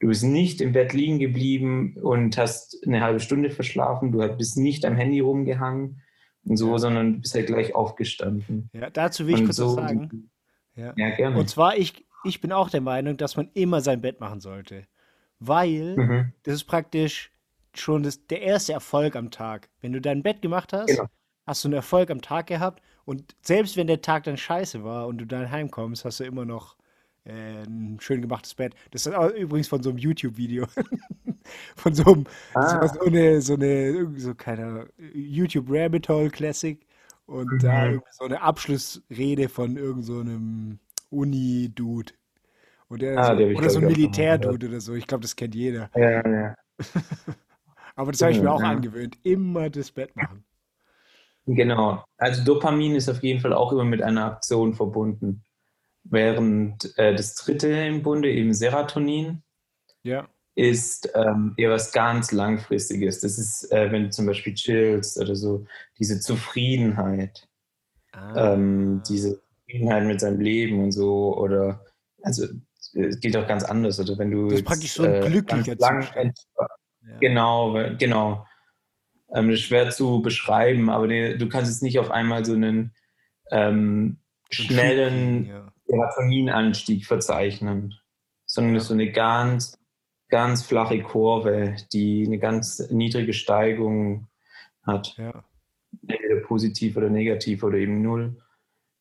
Du 0.00 0.06
bist 0.06 0.22
nicht 0.22 0.60
im 0.60 0.72
Bett 0.72 0.92
liegen 0.92 1.18
geblieben 1.18 1.96
und 2.00 2.38
hast 2.38 2.78
eine 2.86 3.00
halbe 3.02 3.18
Stunde 3.20 3.50
verschlafen, 3.50 4.12
du 4.12 4.18
bist 4.36 4.56
nicht 4.56 4.84
am 4.84 4.96
Handy 4.96 5.20
rumgehangen 5.20 6.00
und 6.44 6.56
so, 6.56 6.70
Ja. 6.72 6.78
sondern 6.78 7.14
du 7.14 7.20
bist 7.20 7.34
halt 7.34 7.46
gleich 7.48 7.74
aufgestanden. 7.74 8.70
Ja, 8.72 8.90
dazu 8.90 9.26
will 9.26 9.34
ich 9.34 9.40
Und 9.40 9.46
kurz 9.46 9.58
was 9.58 9.70
so, 9.70 9.74
sagen. 9.74 10.30
Ja. 10.76 10.94
ja, 10.96 11.06
Und 11.08 11.16
gerne. 11.16 11.46
zwar, 11.46 11.76
ich, 11.76 12.06
ich 12.24 12.40
bin 12.40 12.52
auch 12.52 12.70
der 12.70 12.80
Meinung, 12.80 13.16
dass 13.16 13.36
man 13.36 13.50
immer 13.54 13.80
sein 13.80 14.00
Bett 14.00 14.20
machen 14.20 14.40
sollte. 14.40 14.86
Weil 15.40 15.96
Mhm. 15.96 16.32
das 16.44 16.54
ist 16.54 16.64
praktisch 16.64 17.32
schon 17.74 18.02
das, 18.04 18.26
der 18.26 18.42
erste 18.42 18.72
Erfolg 18.72 19.16
am 19.16 19.30
Tag. 19.32 19.68
Wenn 19.80 19.92
du 19.92 20.00
dein 20.00 20.22
Bett 20.22 20.42
gemacht 20.42 20.72
hast, 20.72 20.88
Genau. 20.96 21.08
hast 21.46 21.64
du 21.64 21.68
einen 21.68 21.74
Erfolg 21.74 22.10
am 22.10 22.20
Tag 22.22 22.46
gehabt. 22.46 22.82
Und 23.04 23.34
selbst 23.42 23.76
wenn 23.76 23.86
der 23.88 24.00
Tag 24.02 24.24
dann 24.24 24.36
scheiße 24.36 24.84
war 24.84 25.06
und 25.08 25.18
du 25.18 25.26
dann 25.26 25.50
heimkommst, 25.50 26.04
hast 26.04 26.20
du 26.20 26.24
immer 26.24 26.44
noch 26.44 26.76
äh, 27.24 27.62
ein 27.64 27.98
schön 28.00 28.22
gemachtes 28.22 28.54
Bett. 28.54 28.74
Das 28.90 29.06
ist 29.06 29.14
übrigens 29.36 29.68
von 29.68 29.82
so 29.82 29.90
einem 29.90 29.98
YouTube-Video. 29.98 30.66
Von 31.76 31.94
so 31.94 32.04
einem, 32.04 32.24
Ah, 32.52 32.86
so 32.88 33.00
eine, 33.06 33.40
so 33.40 33.54
eine, 33.54 34.12
so 34.16 34.34
keine 34.34 34.86
YouTube 35.14 35.64
Rabbit 35.70 36.06
Hole 36.10 36.28
Classic. 36.28 36.86
Und 37.24 37.62
da 37.62 37.84
mhm. 37.84 37.92
irgendwie 37.92 38.12
so 38.12 38.24
eine 38.24 38.42
Abschlussrede 38.42 39.48
von 39.48 39.76
irgend 39.78 40.04
so 40.04 40.20
einem 40.20 40.78
Uni-Dude. 41.10 42.12
Und 42.88 43.02
der 43.02 43.18
Ah, 43.18 43.34
so, 43.34 43.40
ich, 43.40 43.56
oder 43.56 43.70
so 43.70 43.78
ein. 43.78 43.86
Militär-Dude 43.86 44.68
oder 44.68 44.80
so. 44.80 44.94
Ich 44.94 45.06
glaube, 45.06 45.22
das 45.22 45.36
kennt 45.36 45.54
jeder. 45.54 45.90
Ja, 45.94 46.26
ja. 46.26 46.54
Aber 47.96 48.12
das 48.12 48.22
habe 48.22 48.32
ich 48.32 48.40
mir 48.40 48.52
auch 48.52 48.62
angewöhnt. 48.62 49.18
Immer 49.22 49.70
das 49.70 49.90
Bett 49.90 50.14
machen. 50.16 50.44
Genau. 51.46 52.04
Also 52.18 52.44
Dopamin 52.44 52.94
ist 52.94 53.08
auf 53.08 53.22
jeden 53.22 53.40
Fall 53.40 53.52
auch 53.52 53.72
immer 53.72 53.84
mit 53.84 54.02
einer 54.02 54.26
Aktion 54.26 54.74
verbunden. 54.74 55.44
Während 56.04 56.96
äh, 56.98 57.14
das 57.14 57.34
dritte 57.34 57.68
im 57.68 58.02
Bunde, 58.02 58.30
eben 58.30 58.54
Serotonin, 58.54 59.42
Ja. 60.02 60.28
ist 60.54 61.10
ähm, 61.14 61.54
eher 61.56 61.70
was 61.70 61.92
ganz 61.92 62.32
Langfristiges. 62.32 63.20
Das 63.20 63.38
ist, 63.38 63.70
äh, 63.72 63.92
wenn 63.92 64.04
du 64.04 64.10
zum 64.10 64.26
Beispiel 64.26 64.54
chillst 64.54 65.18
oder 65.18 65.36
so, 65.36 65.66
diese 65.98 66.18
Zufriedenheit, 66.20 67.48
ähm, 68.36 69.00
Ah. 69.00 69.02
diese 69.08 69.40
Zufriedenheit 69.66 70.04
mit 70.04 70.20
seinem 70.20 70.40
Leben 70.40 70.82
und 70.82 70.92
so, 70.92 71.36
oder 71.36 71.84
also 72.22 72.46
es 72.94 73.20
geht 73.20 73.36
auch 73.36 73.46
ganz 73.46 73.64
anders. 73.64 74.00
Oder 74.00 74.16
wenn 74.18 74.30
du 74.30 74.48
Das 74.48 74.60
ist 74.60 74.64
praktisch 74.64 74.84
jetzt 74.84 74.94
so 74.96 75.02
ein 75.04 75.14
äh, 75.14 75.28
glücklicher 75.28 75.76
lang 75.76 76.06
Ja. 76.14 77.18
Genau, 77.20 77.74
genau. 77.98 78.46
Ähm, 79.34 79.50
das 79.50 79.60
ist 79.60 79.66
schwer 79.66 79.90
zu 79.90 80.22
beschreiben, 80.22 80.88
aber 80.90 81.06
die, 81.06 81.36
du 81.36 81.48
kannst 81.48 81.70
jetzt 81.70 81.82
nicht 81.82 81.98
auf 81.98 82.10
einmal 82.10 82.44
so 82.44 82.54
einen 82.54 82.94
ähm, 83.50 84.18
schnellen 84.50 85.46
ja. 85.46 85.72
Serotoninanstieg 85.88 87.06
verzeichnen, 87.06 87.94
sondern 88.46 88.74
das 88.74 88.84
ist 88.84 88.88
Ja. 88.90 88.94
so 88.96 89.02
eine 89.02 89.12
ganz, 89.12 89.78
ganz 90.28 90.62
flache 90.62 91.02
Kurve, 91.02 91.76
die 91.92 92.24
eine 92.26 92.38
ganz 92.38 92.78
niedrige 92.90 93.32
Steigung 93.32 94.28
hat, 94.82 95.16
Ja. 95.16 95.44
entweder 96.06 96.40
positiv 96.42 96.96
oder 96.96 97.08
negativ 97.10 97.62
oder 97.62 97.78
eben 97.78 98.02
null. 98.02 98.36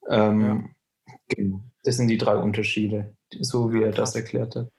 Ja. 0.10 0.29
Ähm, 0.29 0.74
genau. 1.27 1.62
Das 1.84 1.98
sind 1.98 2.08
die 2.08 2.17
drei 2.17 2.36
Unterschiede, 2.36 3.15
so 3.39 3.72
wie 3.74 3.79
Ja, 3.82 3.88
er 3.88 3.91
das 3.91 4.15
erklärt 4.15 4.56
hat. 4.56 4.70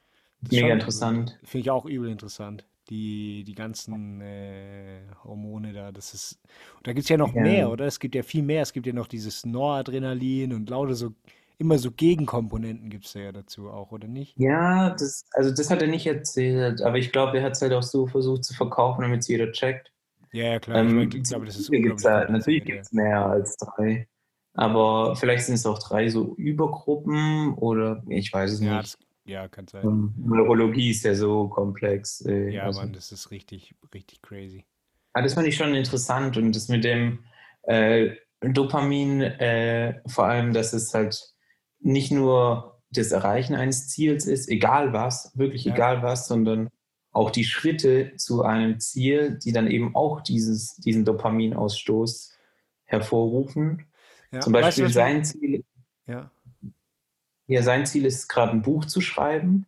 Das 0.41 0.51
Mega 0.51 0.73
interessant. 0.73 1.37
Finde 1.43 1.61
ich 1.65 1.71
auch 1.71 1.85
übel 1.85 2.09
interessant. 2.09 2.65
Die, 2.89 3.43
die 3.43 3.53
ganzen 3.53 4.19
äh, 4.21 5.01
Hormone 5.23 5.73
da, 5.73 5.91
das 5.91 6.13
ist. 6.15 6.39
Da 6.81 6.93
gibt 6.93 7.03
es 7.03 7.09
ja 7.09 7.17
noch 7.17 7.33
mehr, 7.33 7.59
Ja. 7.59 7.67
oder? 7.67 7.85
Es 7.85 7.99
gibt 7.99 8.15
ja 8.15 8.23
viel 8.23 8.41
mehr. 8.41 8.63
Es 8.63 8.73
gibt 8.73 8.87
ja 8.87 8.93
noch 8.93 9.05
dieses 9.07 9.45
Noradrenalin 9.45 10.53
und 10.53 10.69
lauter 10.69 10.95
so, 10.95 11.11
immer 11.59 11.77
so 11.77 11.91
Gegenkomponenten 11.91 12.89
gibt 12.89 13.05
es 13.05 13.13
ja 13.13 13.31
dazu 13.31 13.69
auch, 13.69 13.91
oder 13.91 14.07
nicht? 14.07 14.37
Ja, 14.39 14.91
das, 14.91 15.25
also 15.33 15.53
das 15.53 15.69
hat 15.69 15.81
er 15.81 15.87
nicht 15.87 16.07
erzählt, 16.07 16.81
aber 16.81 16.97
ich 16.97 17.11
glaube, 17.11 17.37
er 17.37 17.43
hat 17.43 17.51
es 17.53 17.61
halt 17.61 17.73
auch 17.73 17.83
so 17.83 18.07
versucht 18.07 18.45
zu 18.45 18.53
verkaufen, 18.55 19.01
damit 19.01 19.19
es 19.19 19.27
jeder 19.27 19.51
checkt. 19.51 19.91
Ja, 20.31 20.59
klar. 20.59 20.83
Ich, 20.85 20.91
Ähm, 20.91 21.11
ich 21.13 21.23
glaube, 21.23 21.45
das 21.45 21.57
ist 21.57 21.69
gibt's 21.69 22.05
halt, 22.05 22.29
natürlich 22.29 22.63
gibt 22.65 22.85
es 22.85 22.91
mehr 22.93 23.25
als 23.25 23.57
drei, 23.57 24.07
aber 24.53 25.15
vielleicht 25.15 25.45
sind 25.45 25.55
es 25.55 25.65
auch 25.65 25.79
drei 25.79 26.09
so 26.09 26.33
Übergruppen 26.35 27.53
oder 27.55 28.03
ich 28.07 28.31
weiß 28.31 28.53
es 28.53 28.61
Ja, 28.61 28.77
nicht. 28.81 28.95
das, 28.95 28.97
ja, 29.25 29.47
kann 29.47 29.67
sein. 29.67 29.85
Ähm, 29.85 30.13
Neurologie 30.17 30.91
ist 30.91 31.03
ja 31.03 31.13
so 31.13 31.49
komplex. 31.49 32.21
Äh, 32.25 32.51
Ja, 32.51 32.65
also. 32.65 32.81
Mann, 32.81 32.93
das 32.93 33.11
ist 33.11 33.31
richtig, 33.31 33.75
richtig 33.93 34.21
crazy. 34.21 34.65
Ah, 35.13 35.21
das 35.21 35.33
fand 35.33 35.47
ich 35.47 35.55
schon 35.55 35.75
interessant 35.75 36.37
und 36.37 36.55
das 36.55 36.67
mit 36.69 36.83
dem 36.83 37.19
äh, 37.63 38.15
Dopamin, 38.41 39.21
äh, 39.21 40.01
vor 40.07 40.25
allem, 40.25 40.53
dass 40.53 40.71
es 40.73 40.93
halt 40.93 41.33
nicht 41.79 42.11
nur 42.11 42.81
das 42.91 43.11
Erreichen 43.11 43.55
eines 43.55 43.87
Ziels 43.89 44.25
ist, 44.25 44.49
egal 44.49 44.93
was, 44.93 45.37
wirklich 45.37 45.65
Ja, 45.65 45.73
egal 45.73 46.01
was, 46.03 46.27
sondern 46.27 46.69
auch 47.11 47.31
die 47.31 47.43
Schritte 47.43 48.15
zu 48.17 48.43
einem 48.43 48.79
Ziel, 48.79 49.39
die 49.43 49.51
dann 49.51 49.67
eben 49.67 49.95
auch 49.95 50.21
dieses, 50.21 50.75
diesen 50.77 51.05
Dopaminausstoß 51.05 52.33
hervorrufen. 52.85 53.87
ja. 54.31 54.39
Zum 54.39 54.53
Weißt 54.53 54.77
du, 54.77 54.83
Beispiel 54.83 54.85
was 54.85 54.95
mir. 54.97 55.13
sein 55.13 55.23
Ziel, 55.25 55.63
Ja, 56.07 56.31
ja, 57.47 57.63
sein 57.63 57.85
Ziel 57.85 58.05
ist 58.05 58.27
gerade 58.27 58.51
ein 58.51 58.61
Buch 58.61 58.85
zu 58.85 59.01
schreiben 59.01 59.65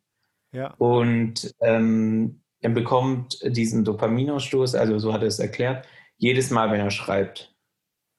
ja, 0.51 0.73
und 0.77 1.53
ähm, 1.61 2.41
er 2.59 2.69
bekommt 2.69 3.39
diesen 3.43 3.83
Dopaminausstoß, 3.83 4.75
also 4.75 4.99
so 4.99 5.13
hat 5.13 5.21
er 5.21 5.27
es 5.27 5.39
erklärt, 5.39 5.87
jedes 6.17 6.51
Mal, 6.51 6.71
wenn 6.71 6.79
er 6.79 6.91
schreibt. 6.91 7.55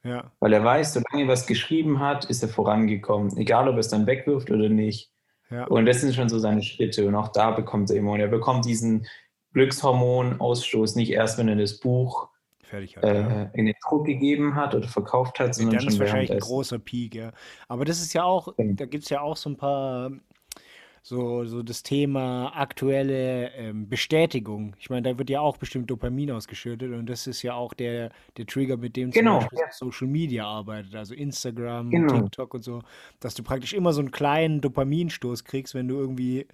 Ja, 0.04 0.30
Weil 0.40 0.52
er 0.52 0.64
weiß, 0.64 0.94
solange 0.94 1.24
er 1.24 1.28
was 1.28 1.46
geschrieben 1.46 2.00
hat, 2.00 2.24
ist 2.24 2.42
er 2.42 2.48
vorangekommen. 2.48 3.36
Egal, 3.36 3.68
ob 3.68 3.74
er 3.74 3.80
es 3.80 3.88
dann 3.88 4.06
wegwirft 4.06 4.50
oder 4.50 4.68
nicht. 4.68 5.10
ja, 5.50 5.64
Und 5.66 5.86
das 5.86 6.00
sind 6.00 6.14
schon 6.14 6.28
so 6.28 6.38
seine 6.38 6.62
Schritte. 6.62 7.06
Und 7.06 7.14
auch 7.14 7.28
da 7.28 7.50
bekommt 7.52 7.90
er 7.90 7.96
immer. 7.96 8.12
Und 8.12 8.20
er 8.20 8.28
bekommt 8.28 8.64
diesen 8.64 9.06
Glückshormonausstoß 9.52 10.96
nicht 10.96 11.10
erst, 11.10 11.38
wenn 11.38 11.48
er 11.48 11.56
das 11.56 11.78
Buch 11.78 12.28
fertig 12.64 12.96
hat, 12.96 13.04
ja. 13.04 13.42
äh, 13.44 13.48
in 13.54 13.66
den 13.66 13.74
Druck 13.86 14.06
gegeben 14.06 14.54
hat 14.54 14.74
oder 14.74 14.88
verkauft 14.88 15.38
hat, 15.38 15.54
sondern 15.54 15.76
dann 15.76 15.86
ist 15.86 15.92
schon 15.94 16.00
wahrscheinlich 16.00 16.32
ein 16.32 16.38
großer 16.38 16.78
Peak, 16.78 17.14
ja. 17.14 17.32
Aber 17.68 17.84
das 17.84 18.00
ist 18.00 18.14
ja 18.14 18.24
auch, 18.24 18.56
Genau. 18.56 18.74
da 18.76 18.86
gibt 18.86 19.04
es 19.04 19.10
ja 19.10 19.20
auch 19.20 19.36
so 19.36 19.50
ein 19.50 19.56
paar, 19.56 20.10
so, 21.02 21.44
so 21.46 21.62
das 21.62 21.82
Thema 21.82 22.50
aktuelle 22.56 23.50
ähm, 23.54 23.88
Bestätigung. 23.88 24.76
Ich 24.78 24.88
meine, 24.90 25.02
da 25.12 25.18
wird 25.18 25.30
ja 25.30 25.40
auch 25.40 25.56
bestimmt 25.56 25.90
Dopamin 25.90 26.30
ausgeschüttet 26.30 26.92
und 26.92 27.06
das 27.06 27.26
ist 27.26 27.42
ja 27.42 27.54
auch 27.54 27.74
der, 27.74 28.10
der 28.36 28.46
Trigger, 28.46 28.76
mit 28.76 28.96
dem 28.96 29.12
zum 29.12 29.20
Genau, 29.20 29.40
Beispiel 29.40 29.58
ja, 29.58 29.66
Social 29.70 30.06
Media 30.06 30.46
arbeitet, 30.46 30.94
also 30.94 31.14
Instagram, 31.14 31.90
genau. 31.90 32.06
TikTok 32.06 32.54
und 32.54 32.62
so, 32.64 32.82
dass 33.20 33.34
du 33.34 33.42
praktisch 33.42 33.72
immer 33.72 33.92
so 33.92 34.00
einen 34.00 34.12
kleinen 34.12 34.60
Dopaminstoß 34.60 35.44
kriegst, 35.44 35.74
wenn 35.74 35.88
du 35.88 35.96
irgendwie 35.98 36.46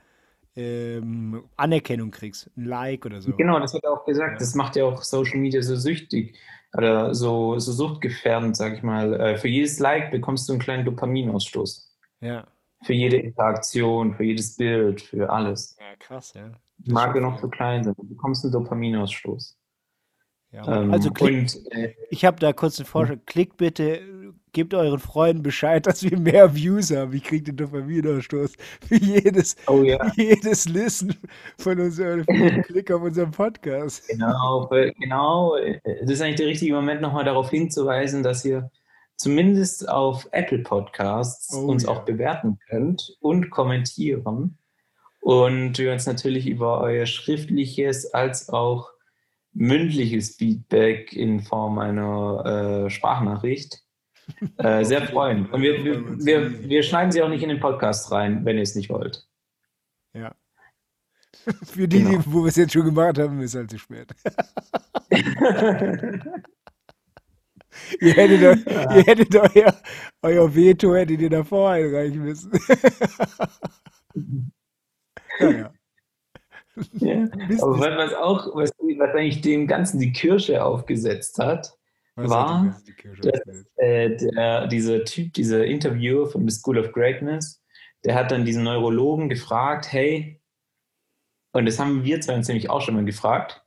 ähm, 0.57 1.45
Anerkennung 1.57 2.11
kriegst, 2.13 2.51
ein 2.57 2.65
Like 2.67 3.07
oder 3.07 3.23
so. 3.23 3.33
Genau, 3.37 3.61
das 3.61 3.75
hat 3.75 3.85
er 3.85 3.93
auch 3.93 4.05
gesagt. 4.07 4.41
Ja, 4.41 4.41
Das 4.41 4.55
macht 4.55 4.75
ja 4.77 4.85
auch 4.85 5.03
Social 5.03 5.39
Media 5.39 5.63
so 5.63 5.77
süchtig 5.77 6.37
oder 6.77 7.15
so, 7.15 7.59
so 7.59 7.73
suchtgefährdend, 7.73 8.57
sag 8.57 8.75
ich 8.75 8.83
mal. 8.83 9.15
Äh, 9.21 9.37
für 9.39 9.49
jedes 9.49 9.79
Like 9.79 10.11
bekommst 10.11 10.49
du 10.49 10.53
einen 10.55 10.61
kleinen 10.63 10.85
Dopaminausstoß. 10.85 11.95
ja, 12.21 12.47
Für 12.85 12.93
jede 12.93 13.17
Interaktion, 13.17 14.15
für 14.15 14.25
jedes 14.25 14.57
Bild, 14.57 15.01
für 15.03 15.31
alles. 15.31 15.77
ja, 15.81 15.97
krass, 15.99 16.33
ja. 16.35 16.51
Das 16.79 16.93
Mag 16.95 17.15
er 17.17 17.23
noch 17.23 17.41
so 17.41 17.49
klein 17.49 17.83
sein, 17.83 17.95
du 17.97 18.07
bekommst 18.09 18.45
einen 18.45 18.53
Dopaminausstoß. 18.53 19.57
Ja, 20.53 20.81
Ähm, 20.81 20.93
also 20.93 21.11
klick, 21.11 21.41
und 21.41 21.73
äh, 21.73 21.95
ich 22.11 22.25
habe 22.25 22.39
da 22.41 22.53
kurz 22.53 22.79
einen 22.79 22.87
Vorschlag. 22.87 23.19
Klickt 23.27 23.57
bitte, 23.59 24.01
gebt 24.53 24.73
euren 24.75 24.99
Freunden 24.99 25.43
Bescheid, 25.43 25.87
dass 25.87 26.03
wir 26.03 26.19
mehr 26.19 26.55
Views 26.55 26.91
haben. 26.95 27.13
Ich 27.13 27.25
kriege 27.25 27.45
den 27.45 27.57
Dopaminausstoß 27.57 28.53
für 28.87 28.95
jedes, 28.97 29.57
oh 29.67 29.83
ja, 29.83 29.99
für 30.11 30.23
jedes 30.23 30.67
Listen 30.69 31.15
von 31.59 31.79
unserem 31.81 32.25
für 32.25 32.33
jeden 32.33 32.63
Klick 32.63 32.91
auf 32.91 33.03
unserem 33.03 33.31
Podcast. 33.33 34.09
genau, 34.09 34.69
genau. 34.99 35.57
äh, 35.57 35.81
Das 36.03 36.13
ist 36.13 36.21
eigentlich 36.23 36.37
der 36.37 36.47
richtige 36.47 36.75
Moment, 36.75 37.03
nochmal 37.03 37.25
darauf 37.25 37.51
hinzuweisen, 37.51 38.23
dass 38.23 38.45
ihr 38.45 38.71
zumindest 39.19 39.89
auf 39.89 40.27
Apple 40.33 40.61
Podcasts 40.61 41.53
Oh 41.55 41.67
uns 41.67 41.83
ja. 41.83 41.91
auch 41.91 42.05
bewerten 42.05 42.59
könnt 42.69 43.17
und 43.21 43.51
kommentieren. 43.51 44.57
Und 45.21 45.77
wir 45.79 45.93
uns 45.93 46.07
natürlich 46.07 46.47
über 46.47 46.81
euer 46.81 47.05
schriftliches 47.05 48.15
als 48.15 48.49
auch 48.49 48.91
mündliches 49.53 50.37
Feedback 50.37 51.13
in 51.13 51.41
Form 51.41 51.79
einer 51.79 52.85
äh, 52.87 52.91
Sprachnachricht 52.91 53.83
äh, 54.59 54.85
sehr 54.87 55.03
freuen. 55.07 55.47
Und 55.51 55.63
wir, 55.63 55.85
wir, 55.85 56.25
wir, 56.25 56.69
wir 56.69 56.83
schneiden 56.83 57.11
sie 57.11 57.23
auch 57.23 57.29
nicht 57.29 57.43
in 57.43 57.49
den 57.49 57.61
Podcast 57.61 58.11
rein, 58.13 58.45
wenn 58.45 58.57
ihr 58.57 58.63
es 58.63 58.77
nicht 58.77 58.89
wollt. 58.89 59.27
Ja. 60.15 60.35
Für 61.65 61.89
die, 61.89 62.05
Genau. 62.05 62.11
die, 62.23 62.33
wo 62.33 62.43
wir 62.45 62.49
es 62.49 62.57
jetzt 62.57 62.73
schon 62.73 62.85
gemacht 62.85 63.19
haben, 63.19 63.41
ist 63.41 63.55
halt 63.57 63.71
zu 63.71 63.79
spät. 63.79 64.15
ihr 68.01 68.13
hättet, 68.15 68.43
eu- 68.43 68.97
ihr 68.97 69.03
hättet 69.05 69.35
euer, 69.37 69.75
euer 70.23 70.55
Veto 70.55 70.95
hättet 70.95 71.21
ihr 71.21 71.31
davor 71.31 71.71
einreichen 71.71 72.23
müssen. 72.23 72.51
naja. 75.41 75.73
Ja. 76.93 77.25
Aber 77.61 77.81
was 77.97 78.15
auch, 78.15 78.55
was, 78.55 78.71
was 78.79 79.15
eigentlich 79.17 79.41
dem 79.41 79.67
Ganzen 79.67 79.99
die 79.99 80.13
Kirsche 80.13 80.63
aufgesetzt 80.65 81.39
hat, 81.41 81.73
Was 82.15 82.31
war, 82.31 82.61
hat 82.67 82.77
denn 82.77 82.85
die 82.87 82.93
Kirsche 82.93 83.21
das- 83.23 83.33
aufgelöst? 83.41 83.67
äh, 83.79 84.17
der, 84.17 84.67
dieser 84.69 85.05
Typ, 85.05 85.33
dieser 85.33 85.65
Interviewer 85.65 86.29
von 86.31 86.49
The 86.49 86.55
School 86.57 86.79
of 86.79 86.93
Greatness, 86.93 87.65
der 88.05 88.15
hat 88.15 88.31
dann 88.31 88.45
diesen 88.45 88.63
Neurologen 88.63 89.29
gefragt, 89.29 89.91
hey, 89.91 90.41
und 91.53 91.67
das 91.67 91.81
haben 91.81 92.05
wir 92.05 92.21
zwei 92.21 92.37
uns 92.37 92.47
nämlich 92.47 92.71
auch 92.71 92.81
schon 92.81 92.95
mal 92.95 93.05
gefragt, 93.05 93.65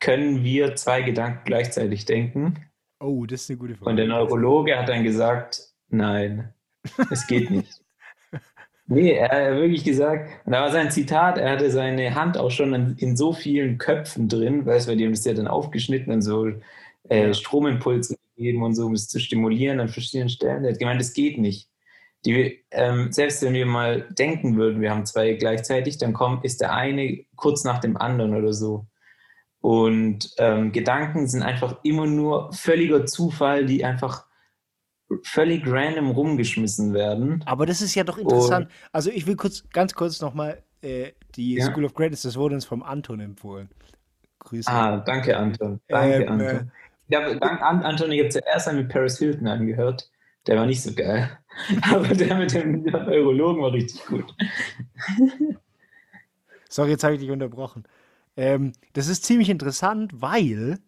können 0.00 0.42
wir 0.42 0.74
zwei 0.74 1.02
Gedanken 1.02 1.42
gleichzeitig 1.44 2.04
denken? 2.04 2.67
Oh, 3.00 3.26
das 3.26 3.42
ist 3.42 3.50
eine 3.50 3.58
gute 3.58 3.76
Frage. 3.76 3.90
Und 3.90 3.96
der 3.96 4.06
Neurologe 4.06 4.76
hat 4.76 4.88
dann 4.88 5.04
gesagt, 5.04 5.60
nein, 5.88 6.52
es 7.10 7.26
geht 7.26 7.50
nicht. 7.50 7.80
Nee, 8.90 9.12
er 9.12 9.28
hat 9.28 9.60
wirklich 9.60 9.84
gesagt, 9.84 10.30
und 10.46 10.52
da 10.52 10.62
war 10.62 10.72
sein 10.72 10.90
Zitat, 10.90 11.36
er 11.36 11.50
hatte 11.50 11.70
seine 11.70 12.14
Hand 12.14 12.38
auch 12.38 12.50
schon 12.50 12.96
in, 12.96 13.16
so 13.16 13.34
vielen 13.34 13.76
Köpfen 13.76 14.28
drin, 14.28 14.64
weißt 14.64 14.86
du, 14.86 14.90
weil 14.90 14.96
die 14.96 15.04
haben 15.04 15.12
das 15.12 15.26
ja 15.26 15.34
dann 15.34 15.46
aufgeschnitten 15.46 16.10
und 16.10 16.22
so 16.22 16.50
äh. 17.10 17.34
Stromimpulse 17.34 18.16
gegeben 18.34 18.62
und 18.62 18.74
so, 18.74 18.86
um 18.86 18.94
es 18.94 19.08
zu 19.08 19.20
stimulieren 19.20 19.80
an 19.80 19.90
verschiedenen 19.90 20.30
Stellen. 20.30 20.64
Er 20.64 20.72
hat 20.72 20.78
gemeint, 20.78 21.02
es 21.02 21.12
geht 21.12 21.36
nicht. 21.36 21.68
Die, 22.24 22.64
ähm, 22.70 23.12
selbst 23.12 23.42
wenn 23.42 23.52
wir 23.52 23.66
mal 23.66 24.08
denken 24.10 24.56
würden, 24.56 24.80
wir 24.80 24.90
haben 24.90 25.04
zwei 25.04 25.34
gleichzeitig, 25.34 25.98
dann 25.98 26.14
kommt, 26.14 26.44
ist 26.44 26.62
der 26.62 26.72
eine 26.72 27.24
kurz 27.36 27.64
nach 27.64 27.80
dem 27.80 27.96
anderen 27.98 28.34
oder 28.34 28.54
so. 28.54 28.86
Und 29.60 30.30
ähm, 30.38 30.72
Gedanken 30.72 31.26
sind 31.26 31.42
einfach 31.42 31.78
immer 31.82 32.06
nur 32.06 32.52
völliger 32.52 33.06
Zufall, 33.06 33.66
die 33.66 33.84
einfach 33.84 34.26
völlig 35.22 35.66
random 35.66 36.10
rumgeschmissen 36.10 36.94
werden. 36.94 37.42
Aber 37.46 37.66
das 37.66 37.80
ist 37.82 37.94
ja 37.94 38.04
doch 38.04 38.18
interessant. 38.18 38.68
Also 38.92 39.10
ich 39.10 39.26
will 39.26 39.36
kurz, 39.36 39.64
ganz 39.72 39.94
kurz 39.94 40.20
nochmal, 40.20 40.62
äh, 40.82 41.12
die 41.34 41.54
Ja. 41.54 41.64
School 41.66 41.84
of 41.86 41.94
Greatness, 41.94 42.22
das 42.22 42.36
wurde 42.36 42.54
uns 42.54 42.64
vom 42.66 42.82
Anton 42.82 43.20
empfohlen. 43.20 43.68
Grüße. 44.40 44.70
Ah, 44.70 44.98
danke, 44.98 45.36
Anton. 45.36 45.80
Danke, 45.88 46.22
Ähm, 46.24 46.28
Anton. 46.28 46.46
äh, 46.46 46.64
Ja, 47.08 47.34
dank, 47.34 47.62
An- 47.62 47.82
Anton, 47.82 48.12
ich 48.12 48.20
habe 48.20 48.28
zuerst 48.28 48.68
einen 48.68 48.78
mit 48.82 48.90
Paris 48.90 49.18
Hilton 49.18 49.46
angehört. 49.48 50.10
Der 50.46 50.56
war 50.56 50.66
nicht 50.66 50.82
so 50.82 50.94
geil. 50.94 51.30
Aber 51.90 52.06
der 52.08 52.36
mit 52.36 52.52
dem 52.54 52.82
Neurologen 52.82 53.62
war 53.62 53.72
richtig 53.72 54.04
gut. 54.06 54.32
Sorry, 56.68 56.90
jetzt 56.90 57.02
habe 57.04 57.14
ich 57.14 57.20
dich 57.20 57.30
unterbrochen. 57.30 57.84
Ähm, 58.38 58.72
das 58.94 59.08
ist 59.08 59.26
ziemlich 59.26 59.50
interessant, 59.50 60.12
weil 60.22 60.78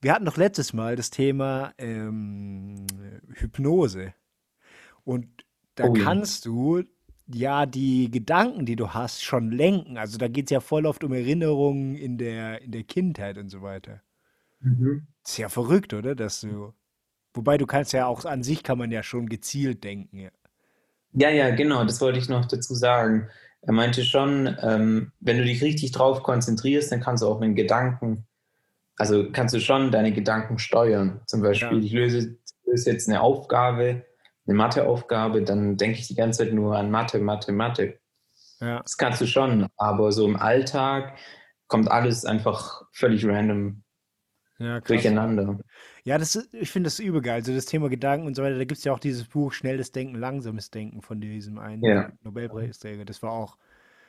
wir 0.00 0.12
hatten 0.12 0.24
doch 0.24 0.36
letztes 0.36 0.72
Mal 0.72 0.96
das 0.96 1.10
Thema 1.10 1.72
ähm, 1.78 2.86
Hypnose. 3.34 4.14
Und 5.04 5.28
da 5.76 5.88
Oh 5.88 5.96
ja. 5.96 6.04
kannst 6.04 6.46
du 6.46 6.84
ja 7.26 7.66
die 7.66 8.10
Gedanken, 8.10 8.66
die 8.66 8.76
du 8.76 8.90
hast, 8.94 9.24
schon 9.24 9.50
lenken. 9.52 9.98
Also 9.98 10.18
da 10.18 10.28
geht 10.28 10.46
es 10.46 10.50
ja 10.50 10.60
voll 10.60 10.86
oft 10.86 11.04
um 11.04 11.12
Erinnerungen 11.12 11.96
in 11.96 12.18
der, 12.18 12.62
in 12.62 12.72
der 12.72 12.84
Kindheit 12.84 13.38
und 13.38 13.48
so 13.48 13.62
weiter. 13.62 14.02
Das 15.24 15.32
ist 15.32 15.38
ja 15.38 15.48
verrückt, 15.48 15.94
oder? 15.94 16.14
Dass 16.14 16.40
du. 16.40 16.74
Wobei 17.34 17.58
du 17.58 17.66
kannst 17.66 17.92
ja 17.92 18.06
auch 18.06 18.24
an 18.26 18.42
sich 18.42 18.62
kann 18.62 18.78
man 18.78 18.92
ja 18.92 19.02
schon 19.02 19.28
gezielt 19.28 19.84
denken. 19.84 20.18
Ja. 20.18 20.30
Ja, 21.12 21.28
ja, 21.30 21.50
genau, 21.54 21.84
das 21.84 22.00
wollte 22.00 22.18
ich 22.18 22.28
noch 22.28 22.46
dazu 22.46 22.74
sagen. 22.74 23.28
Er 23.62 23.72
meinte 23.72 24.04
schon, 24.04 24.56
ähm, 24.60 25.12
wenn 25.20 25.38
du 25.38 25.44
dich 25.44 25.62
richtig 25.62 25.92
drauf 25.92 26.22
konzentrierst, 26.22 26.90
dann 26.90 27.00
kannst 27.00 27.22
du 27.22 27.28
auch 27.28 27.38
mit 27.40 27.54
Gedanken, 27.56 28.26
also 28.96 29.30
kannst 29.30 29.54
du 29.54 29.60
schon 29.60 29.90
deine 29.92 30.12
Gedanken 30.12 30.58
steuern. 30.58 31.20
Zum 31.26 31.42
Beispiel, 31.42 31.78
Ja. 31.78 31.84
ich 31.84 31.92
löse, 31.92 32.36
löse 32.66 32.90
jetzt 32.90 33.08
eine 33.08 33.20
Aufgabe, 33.20 34.04
eine 34.46 34.56
Matheaufgabe, 34.56 35.42
dann 35.42 35.76
denke 35.76 35.98
ich 35.98 36.08
die 36.08 36.16
ganze 36.16 36.40
Zeit 36.44 36.52
nur 36.52 36.76
an 36.76 36.90
Mathe, 36.90 37.18
Mathe, 37.20 37.52
Mathe. 37.52 37.98
Ja. 38.60 38.80
Das 38.82 38.96
kannst 38.96 39.20
du 39.20 39.26
schon, 39.26 39.68
aber 39.76 40.10
so 40.12 40.26
im 40.26 40.36
Alltag 40.36 41.16
kommt 41.68 41.90
alles 41.90 42.24
einfach 42.24 42.82
völlig 42.92 43.24
random 43.24 43.82
Ja, 44.62 44.80
krass. 44.80 44.86
durcheinander. 44.88 45.58
Ja, 46.04 46.18
das 46.18 46.36
ist, 46.36 46.52
ich 46.54 46.70
finde 46.70 46.88
das 46.88 46.98
übel 46.98 47.20
geil. 47.22 47.34
Also 47.36 47.54
das 47.54 47.66
Thema 47.66 47.88
Gedanken 47.88 48.26
und 48.26 48.34
so 48.34 48.42
weiter, 48.42 48.56
da 48.58 48.64
gibt 48.64 48.78
es 48.78 48.84
ja 48.84 48.92
auch 48.92 48.98
dieses 48.98 49.24
Buch 49.28 49.52
Schnelles 49.52 49.92
Denken, 49.92 50.16
Langsames 50.16 50.70
Denken 50.70 51.02
von 51.02 51.20
diesem 51.20 51.58
einen 51.58 51.82
Ja. 51.82 52.12
Nobelpreisträger. 52.22 53.04
Das 53.04 53.22
war 53.22 53.32
auch, 53.32 53.56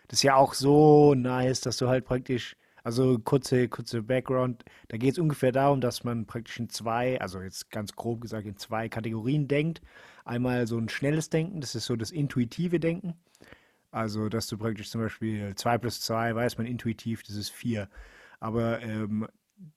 das 0.08 0.20
ist 0.20 0.24
ja 0.24 0.36
auch 0.36 0.54
so 0.54 1.14
nice, 1.16 1.62
dass 1.62 1.78
du 1.78 1.88
halt 1.88 2.06
praktisch, 2.06 2.56
also 2.84 3.20
kurze, 3.20 3.70
kurze 3.70 4.04
Background, 4.04 4.64
da 4.90 4.98
geht 4.98 5.14
es 5.14 5.20
ungefähr 5.20 5.52
darum, 5.52 5.82
dass 5.82 6.04
man 6.04 6.26
praktisch 6.26 6.60
in 6.60 6.70
zwei, 6.70 7.20
also 7.22 7.42
jetzt 7.42 7.72
ganz 7.72 7.96
grob 7.96 8.22
gesagt, 8.22 8.46
in 8.48 8.58
zwei 8.58 8.90
Kategorien 8.90 9.48
denkt. 9.48 9.82
Einmal 10.26 10.68
so 10.68 10.78
ein 10.78 10.90
schnelles 10.90 11.30
Denken, 11.30 11.62
das 11.62 11.76
ist 11.76 11.86
so 11.86 11.96
das 11.96 12.12
intuitive 12.12 12.80
Denken. 12.80 13.16
Also, 13.92 14.28
dass 14.28 14.48
du 14.48 14.58
praktisch 14.58 14.90
zum 14.90 15.02
Beispiel 15.02 15.54
2 15.56 15.78
plus 15.78 16.02
2, 16.02 16.34
weiß 16.36 16.58
man 16.58 16.66
intuitiv, 16.66 17.22
das 17.24 17.36
ist 17.36 17.50
4. 17.52 17.90
Aber 18.40 18.82
ähm, 18.82 19.28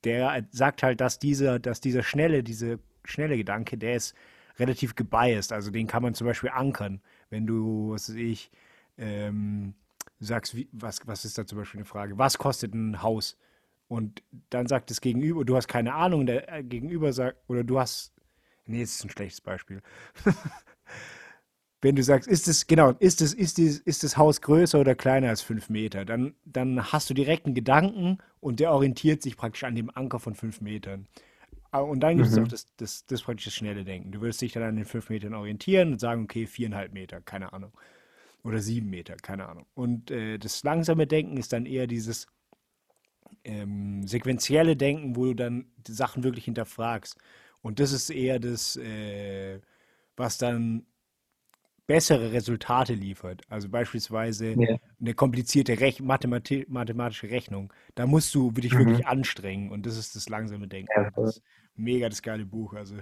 der 0.05 0.47
sagt 0.51 0.83
halt, 0.83 1.01
dass 1.01 1.19
dieser, 1.19 1.59
dass 1.59 1.81
dieser 1.81 2.03
schnelle, 2.03 2.43
diese 2.43 2.79
schnelle 3.05 3.37
Gedanke, 3.37 3.79
der 3.79 3.97
ist 3.97 4.15
relativ 4.59 4.95
gebiased. 4.95 5.53
Also 5.53 5.71
den 5.71 5.87
kann 5.87 6.03
man 6.03 6.15
zum 6.15 6.27
Beispiel 6.27 6.51
ankern. 6.51 7.01
Wenn 7.31 7.47
du, 7.47 7.91
was 7.91 8.09
weiß 8.09 8.17
ich, 8.17 8.51
ähm, 8.99 9.75
sagst, 10.21 10.57
wie, 10.57 10.69
was, 10.73 11.07
was 11.07 11.25
ist 11.25 11.39
da 11.39 11.47
zum 11.47 11.59
Beispiel 11.59 11.81
eine 11.81 11.85
Frage? 11.85 12.19
Was 12.19 12.39
kostet 12.39 12.75
ein 12.75 13.03
Haus? 13.03 13.37
Und 13.89 14.23
dann 14.51 14.67
sagt 14.67 14.91
das 14.91 15.01
Gegenüber, 15.01 15.45
du 15.45 15.57
hast 15.57 15.69
keine 15.69 15.95
Ahnung, 15.95 16.27
der 16.27 16.53
äh, 16.53 16.63
Gegenüber 16.65 17.13
sagt, 17.13 17.39
oder 17.49 17.63
du 17.63 17.79
hast, 17.79 18.13
nee, 18.67 18.81
das 18.81 18.97
ist 18.97 19.05
ein 19.05 19.11
schlechtes 19.11 19.41
Beispiel. 19.41 19.83
Wenn 21.83 21.95
du 21.95 22.03
sagst, 22.03 22.29
ist 22.29 22.49
es, 22.49 22.67
genau, 22.67 22.93
ist 22.99 23.21
es, 23.21 23.33
ist 23.33 23.59
es, 23.59 23.79
ist 23.79 24.03
das 24.03 24.17
Haus 24.17 24.41
größer 24.41 24.81
oder 24.81 24.95
kleiner 24.95 25.29
als 25.29 25.43
fünf 25.43 25.69
Meter, 25.69 26.05
dann, 26.05 26.35
dann 26.45 26.91
hast 26.91 27.11
du 27.11 27.15
direkt 27.15 27.47
einen 27.47 27.55
Gedanken 27.55 28.19
und 28.47 28.61
der 28.61 28.73
orientiert 28.73 29.23
sich 29.23 29.37
praktisch 29.37 29.65
an 29.65 29.75
dem 29.77 29.91
Anker 29.95 30.21
von 30.21 30.35
fünf 30.35 30.61
Metern. 30.61 31.07
Ah, 31.73 31.81
Und 31.81 32.01
dann 32.01 32.17
gibt 32.19 32.29
es 32.29 32.39
Mhm. 32.39 32.39
auch 32.39 32.49
das, 32.49 32.69
das, 32.79 33.07
das 33.07 33.23
praktisch 33.23 33.47
das 33.47 33.55
schnelle 33.55 33.85
Denken. 33.85 34.13
Du 34.13 34.21
würdest 34.23 34.43
dich 34.43 34.53
dann 34.53 34.63
an 34.65 34.77
den 34.77 34.87
fünf 34.87 35.11
Metern 35.11 35.35
orientieren 35.35 35.93
und 35.95 36.01
sagen, 36.01 36.25
okay, 36.25 36.47
viereinhalb 36.47 36.93
Meter, 36.95 37.21
keine 37.23 37.53
Ahnung. 37.53 37.73
Oder 38.45 38.61
sieben 38.61 38.91
Meter, 38.91 39.17
keine 39.17 39.49
Ahnung. 39.49 39.67
Und 39.75 40.11
äh, 40.11 40.39
das 40.39 40.63
langsame 40.65 41.07
Denken 41.07 41.37
ist 41.39 41.53
dann 41.53 41.67
eher 41.67 41.87
dieses 41.89 42.29
ähm, 43.45 44.07
sequentielle 44.07 44.77
Denken, 44.77 45.17
wo 45.17 45.27
du 45.27 45.35
dann 45.35 45.67
die 45.87 45.93
Sachen 45.93 46.25
wirklich 46.25 46.45
hinterfragst. 46.47 47.17
Und 47.63 47.81
das 47.81 47.93
ist 47.93 48.11
eher 48.11 48.39
das, 48.39 48.77
äh, 48.77 49.61
was 50.17 50.39
dann 50.39 50.87
bessere 51.87 52.33
Resultate 52.33 52.95
liefert. 52.95 53.43
Also 53.49 53.69
beispielsweise 53.69 54.53
Ja. 54.53 54.77
eine 55.01 55.15
komplizierte 55.15 55.79
Rech 55.81 56.01
Mathemati 56.01 56.67
mathematische 56.69 57.31
Rechnung. 57.31 57.73
Da 57.95 58.07
musst 58.07 58.35
du 58.35 58.51
dich 58.51 58.73
Mhm. 58.73 58.79
wirklich 58.79 59.07
anstrengen 59.07 59.71
und 59.71 59.87
das 59.87 59.97
ist 59.97 60.17
das 60.17 60.29
langsame 60.29 60.69
Denken. 60.69 60.91
Ja, 60.97 61.11
das 61.11 61.37
ist 61.37 61.43
mega 61.75 62.09
das 62.09 62.23
geile 62.23 62.45
Buch. 62.45 62.75
Also 62.75 62.97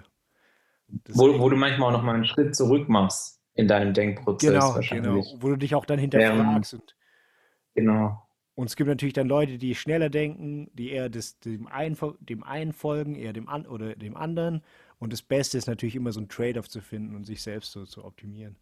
Wo, 1.08 1.38
wo 1.38 1.48
du 1.48 1.56
manchmal 1.56 1.88
auch 1.88 1.98
noch 1.98 2.04
mal 2.04 2.14
einen 2.14 2.26
Schritt 2.26 2.54
zurück 2.54 2.88
machst 2.88 3.40
in 3.54 3.68
deinem 3.68 3.94
Denkprozess 3.94 4.50
genau, 4.90 5.20
genau, 5.20 5.24
wo 5.40 5.48
du 5.48 5.56
dich 5.56 5.74
auch 5.74 5.86
dann 5.86 5.98
hinterfragst 5.98 6.74
und 6.74 6.94
Genau. 7.74 8.20
Und 8.56 8.66
es 8.66 8.76
gibt 8.76 8.86
natürlich 8.86 9.14
dann 9.14 9.26
Leute, 9.26 9.58
die 9.58 9.74
schneller 9.74 10.10
denken, 10.10 10.70
die 10.74 10.90
eher 10.92 11.08
das, 11.08 11.40
dem, 11.40 11.66
einen, 11.66 11.96
dem 12.20 12.44
einen 12.44 12.72
folgen, 12.72 13.16
eher 13.16 13.32
dem 13.32 13.48
an, 13.48 13.66
oder 13.66 13.96
dem 13.96 14.16
anderen. 14.16 14.62
Und 14.98 15.12
das 15.12 15.22
Beste 15.22 15.58
ist 15.58 15.66
natürlich 15.66 15.96
immer 15.96 16.12
so 16.12 16.20
ein 16.20 16.28
Trade-off 16.28 16.68
zu 16.68 16.80
finden 16.80 17.16
und 17.16 17.24
sich 17.24 17.42
selbst 17.42 17.72
so 17.72 17.84
zu 17.84 18.04
optimieren. 18.04 18.56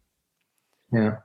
Ja. 0.93 1.23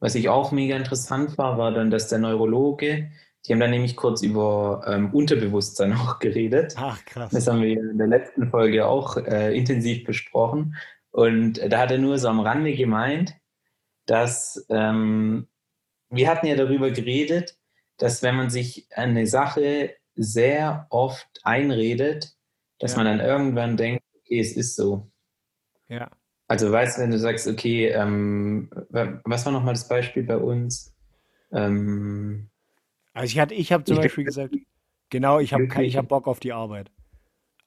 Was 0.00 0.14
ich 0.16 0.28
auch 0.28 0.50
mega 0.50 0.76
interessant 0.76 1.38
war, 1.38 1.58
war 1.58 1.72
dann, 1.72 1.90
dass 1.90 2.08
der 2.08 2.18
Neurologe 2.18 3.10
Die 3.46 3.52
haben 3.52 3.60
dann 3.60 3.70
nämlich 3.70 3.96
kurz 3.96 4.22
über 4.22 4.84
ähm, 4.86 5.12
Unterbewusstsein 5.12 5.92
auch 5.96 6.18
geredet. 6.18 6.74
Ach, 6.76 7.04
krass. 7.04 7.30
Das 7.32 7.46
haben 7.46 7.60
wir 7.62 7.72
in 7.78 7.98
der 7.98 8.06
letzten 8.08 8.50
Folge 8.50 8.86
auch 8.86 9.16
äh, 9.16 9.56
intensiv 9.56 10.04
besprochen. 10.04 10.76
Und 11.10 11.60
da 11.70 11.78
hat 11.80 11.90
er 11.90 11.98
nur 11.98 12.18
so 12.18 12.28
am 12.28 12.40
Rande 12.40 12.74
gemeint, 12.74 13.34
dass 14.06 14.64
ähm, 14.70 15.48
wir 16.10 16.28
hatten 16.28 16.46
ja 16.46 16.56
darüber 16.56 16.90
geredet, 16.90 17.58
dass 17.98 18.22
wenn 18.22 18.36
man 18.36 18.50
sich 18.50 18.88
eine 18.94 19.26
Sache 19.26 19.94
sehr 20.14 20.86
oft 20.90 21.28
einredet, 21.44 22.34
dass 22.78 22.92
Ja. 22.92 22.98
man 22.98 23.06
dann 23.06 23.20
irgendwann 23.26 23.76
denkt, 23.76 24.02
okay, 24.16 24.40
es 24.40 24.56
ist 24.56 24.74
so. 24.76 25.10
Ja. 25.88 26.10
Also 26.52 26.70
weißt 26.70 26.98
du, 26.98 27.02
wenn 27.02 27.10
du 27.10 27.18
sagst, 27.18 27.48
okay, 27.48 27.86
ähm, 27.88 28.68
wa- 28.90 29.18
was 29.24 29.46
war 29.46 29.52
nochmal 29.54 29.72
das 29.72 29.88
Beispiel 29.88 30.22
bei 30.22 30.36
uns? 30.36 30.94
Ähm, 31.50 32.50
Also 33.14 33.32
ich 33.32 33.38
hatte, 33.38 33.54
ich 33.54 33.72
habe 33.72 33.84
zum 33.84 33.96
Ich- 33.96 34.02
Beispiel 34.02 34.24
gesagt, 34.24 34.54
genau, 35.08 35.38
ich 35.40 35.54
habe 35.54 35.64
ich 35.82 35.96
hab 35.96 36.08
Bock 36.08 36.28
auf 36.28 36.40
die 36.40 36.52
Arbeit. 36.52 36.90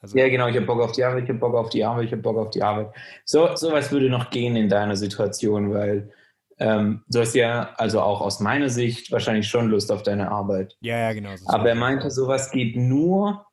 Also, 0.02 0.16
ja, 0.20 0.30
genau, 0.30 0.48
ich 0.50 0.56
habe 0.56 0.68
Bock 0.68 0.82
auf 0.82 0.92
die 0.92 1.04
Arbeit, 1.04 1.24
ich 1.24 1.30
habe 1.30 1.40
Bock 1.40 1.56
auf 1.56 1.72
die 1.72 1.84
Arbeit, 1.84 2.06
ich 2.06 2.12
habe 2.12 2.22
Bock 2.22 2.38
auf 2.38 2.52
die 2.52 2.62
Arbeit. 2.62 2.94
So, 3.26 3.56
sowas 3.56 3.92
würde 3.92 4.08
noch 4.08 4.30
gehen 4.30 4.56
in 4.56 4.70
deiner 4.70 4.96
Situation, 4.96 5.74
weil 5.74 6.12
ähm, 6.60 7.04
du 7.10 7.22
hast 7.22 7.34
ja, 7.34 7.74
also 7.78 8.02
auch 8.02 8.22
aus 8.22 8.40
meiner 8.40 8.70
Sicht, 8.70 9.12
wahrscheinlich 9.12 9.48
schon 9.48 9.72
Lust 9.72 9.92
auf 9.92 10.04
deine 10.04 10.30
Arbeit. 10.30 10.78
ja, 10.82 11.00
ja, 11.00 11.14
genau. 11.14 11.36
so 11.38 11.50
Aber 11.50 11.70
er 11.70 11.76
meinte, 11.76 12.12
sowas 12.12 12.52
geht 12.52 12.76
nur, 12.76 13.48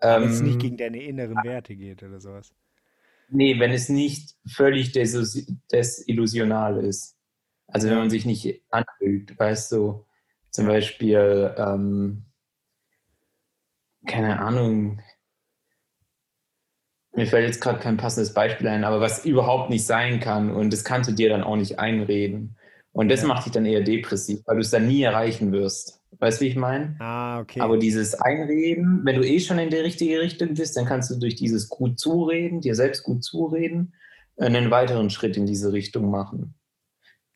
wenn 0.00 0.22
es 0.22 0.40
nicht 0.42 0.54
ähm, 0.54 0.60
gegen 0.60 0.76
deine 0.76 1.02
inneren 1.02 1.42
Werte 1.42 1.74
geht 1.74 2.04
oder 2.04 2.20
sowas. 2.20 2.54
Nee, 3.28 3.58
wenn 3.58 3.72
es 3.72 3.88
nicht 3.88 4.34
völlig 4.46 4.90
desillusi- 4.92 5.56
desillusional 5.72 6.84
ist. 6.84 7.16
Also 7.68 7.88
wenn 7.88 7.98
man 7.98 8.10
sich 8.10 8.26
nicht 8.26 8.62
anfühlt, 8.70 9.38
weißt 9.38 9.72
du, 9.72 10.06
zum 10.50 10.66
Beispiel, 10.66 11.54
ähm, 11.58 12.24
keine 14.06 14.38
Ahnung, 14.40 15.00
mir 17.14 17.26
fällt 17.26 17.46
jetzt 17.46 17.60
gerade 17.60 17.78
kein 17.80 17.96
passendes 17.96 18.34
Beispiel 18.34 18.68
ein, 18.68 18.84
aber 18.84 19.00
was 19.00 19.24
überhaupt 19.24 19.70
nicht 19.70 19.86
sein 19.86 20.20
kann 20.20 20.50
und 20.50 20.72
das 20.72 20.84
kannst 20.84 21.08
du 21.10 21.14
dir 21.14 21.28
dann 21.30 21.42
auch 21.42 21.56
nicht 21.56 21.78
einreden. 21.78 22.56
Und 22.92 23.08
das 23.08 23.24
macht 23.24 23.46
dich 23.46 23.52
dann 23.52 23.66
eher 23.66 23.82
depressiv, 23.82 24.40
weil 24.46 24.56
du 24.56 24.62
es 24.62 24.70
dann 24.70 24.86
nie 24.86 25.02
erreichen 25.02 25.52
wirst. 25.52 26.00
Weißt 26.18 26.40
du, 26.40 26.44
wie 26.44 26.48
ich 26.48 26.56
meine? 26.56 26.96
Ah, 26.98 27.40
okay. 27.40 27.60
Aber 27.60 27.78
dieses 27.78 28.14
Einreden, 28.14 29.00
wenn 29.04 29.16
du 29.16 29.26
eh 29.26 29.40
schon 29.40 29.58
in 29.58 29.70
die 29.70 29.76
richtige 29.76 30.20
Richtung 30.20 30.54
bist, 30.54 30.76
dann 30.76 30.86
kannst 30.86 31.10
du 31.10 31.16
durch 31.16 31.34
dieses 31.34 31.68
gut 31.68 31.98
zureden, 31.98 32.60
dir 32.60 32.74
selbst 32.74 33.02
gut 33.02 33.22
zureden, 33.22 33.94
einen 34.38 34.70
weiteren 34.70 35.10
Schritt 35.10 35.36
in 35.36 35.46
diese 35.46 35.72
Richtung 35.72 36.10
machen. 36.10 36.54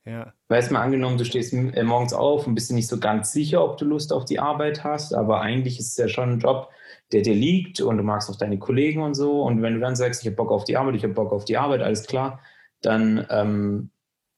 ja, 0.05 0.33
Weißt 0.49 0.71
du, 0.71 0.75
mal 0.75 0.83
angenommen, 0.83 1.19
du 1.19 1.25
stehst 1.25 1.53
äh, 1.53 1.83
morgens 1.83 2.13
auf 2.13 2.47
und 2.47 2.55
bist 2.55 2.71
dir 2.71 2.75
nicht 2.75 2.89
so 2.89 2.99
ganz 2.99 3.33
sicher, 3.33 3.65
ob 3.65 3.77
du 3.77 3.85
Lust 3.85 4.13
auf 4.13 4.25
die 4.25 4.39
Arbeit 4.39 4.85
hast, 4.85 5.15
aber 5.15 5.41
eigentlich 5.41 5.79
ist 5.79 5.91
es 5.91 5.97
ja 5.97 6.09
schon 6.09 6.33
ein 6.33 6.41
Job, 6.41 6.71
der 7.13 7.23
dir 7.23 7.35
liegt 7.35 7.81
und 7.81 7.97
du 7.97 8.03
magst 8.03 8.31
auch 8.31 8.37
deine 8.37 8.59
Kollegen 8.59 9.03
und 9.03 9.15
so. 9.15 9.43
Und 9.43 9.63
wenn 9.63 9.75
du 9.75 9.81
dann 9.81 9.97
sagst, 9.97 10.23
ich 10.23 10.27
habe 10.27 10.37
Bock 10.37 10.51
auf 10.51 10.65
die 10.65 10.77
Arbeit, 10.77 10.97
ich 10.97 11.03
habe 11.03 11.15
Bock 11.15 11.33
auf 11.33 11.45
die 11.45 11.57
Arbeit, 11.57 11.83
alles 11.83 12.07
klar, 12.07 12.41
dann 12.83 13.27
ähm, 13.31 13.91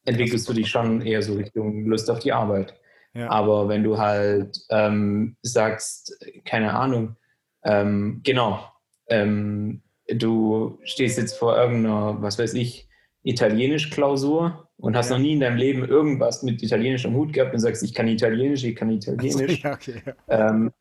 entwickelst 0.04 0.48
du 0.48 0.52
dich 0.52 0.68
schon 0.68 1.00
eher 1.02 1.22
so 1.22 1.34
Richtung 1.34 1.84
Lust 1.86 2.10
auf 2.10 2.18
die 2.18 2.32
Arbeit. 2.32 2.74
Ja, 3.14 3.30
Aber 3.30 3.68
wenn 3.68 3.82
du 3.84 3.98
halt 3.98 4.58
ähm, 4.70 5.36
sagst, 5.42 6.18
keine 6.44 6.74
Ahnung, 6.74 7.16
ähm, 7.64 8.20
genau, 8.24 8.64
ähm, 9.08 9.82
du 10.08 10.78
stehst 10.84 11.18
jetzt 11.18 11.36
vor 11.38 11.56
irgendeiner, 11.56 12.20
was 12.22 12.38
weiß 12.38 12.54
ich, 12.54 12.88
Italienisch-Klausur 13.24 14.68
und 14.78 14.96
hast 14.96 15.10
Ja. 15.10 15.16
noch 15.16 15.22
nie 15.22 15.34
in 15.34 15.40
deinem 15.40 15.56
Leben 15.56 15.84
irgendwas 15.84 16.42
mit 16.42 16.62
Italienisch 16.62 17.06
am 17.06 17.14
Hut 17.14 17.32
gehabt 17.32 17.52
und 17.52 17.60
sagst, 17.60 17.82
ich 17.82 17.94
kann 17.94 18.08
Italienisch, 18.08 18.64
ich 18.64 18.74
kann 18.74 18.90
Italienisch. 18.90 19.60
ja, 19.62 19.72
okay. 19.74 20.02
Ja. 20.28 20.48
ähm, 20.50 20.72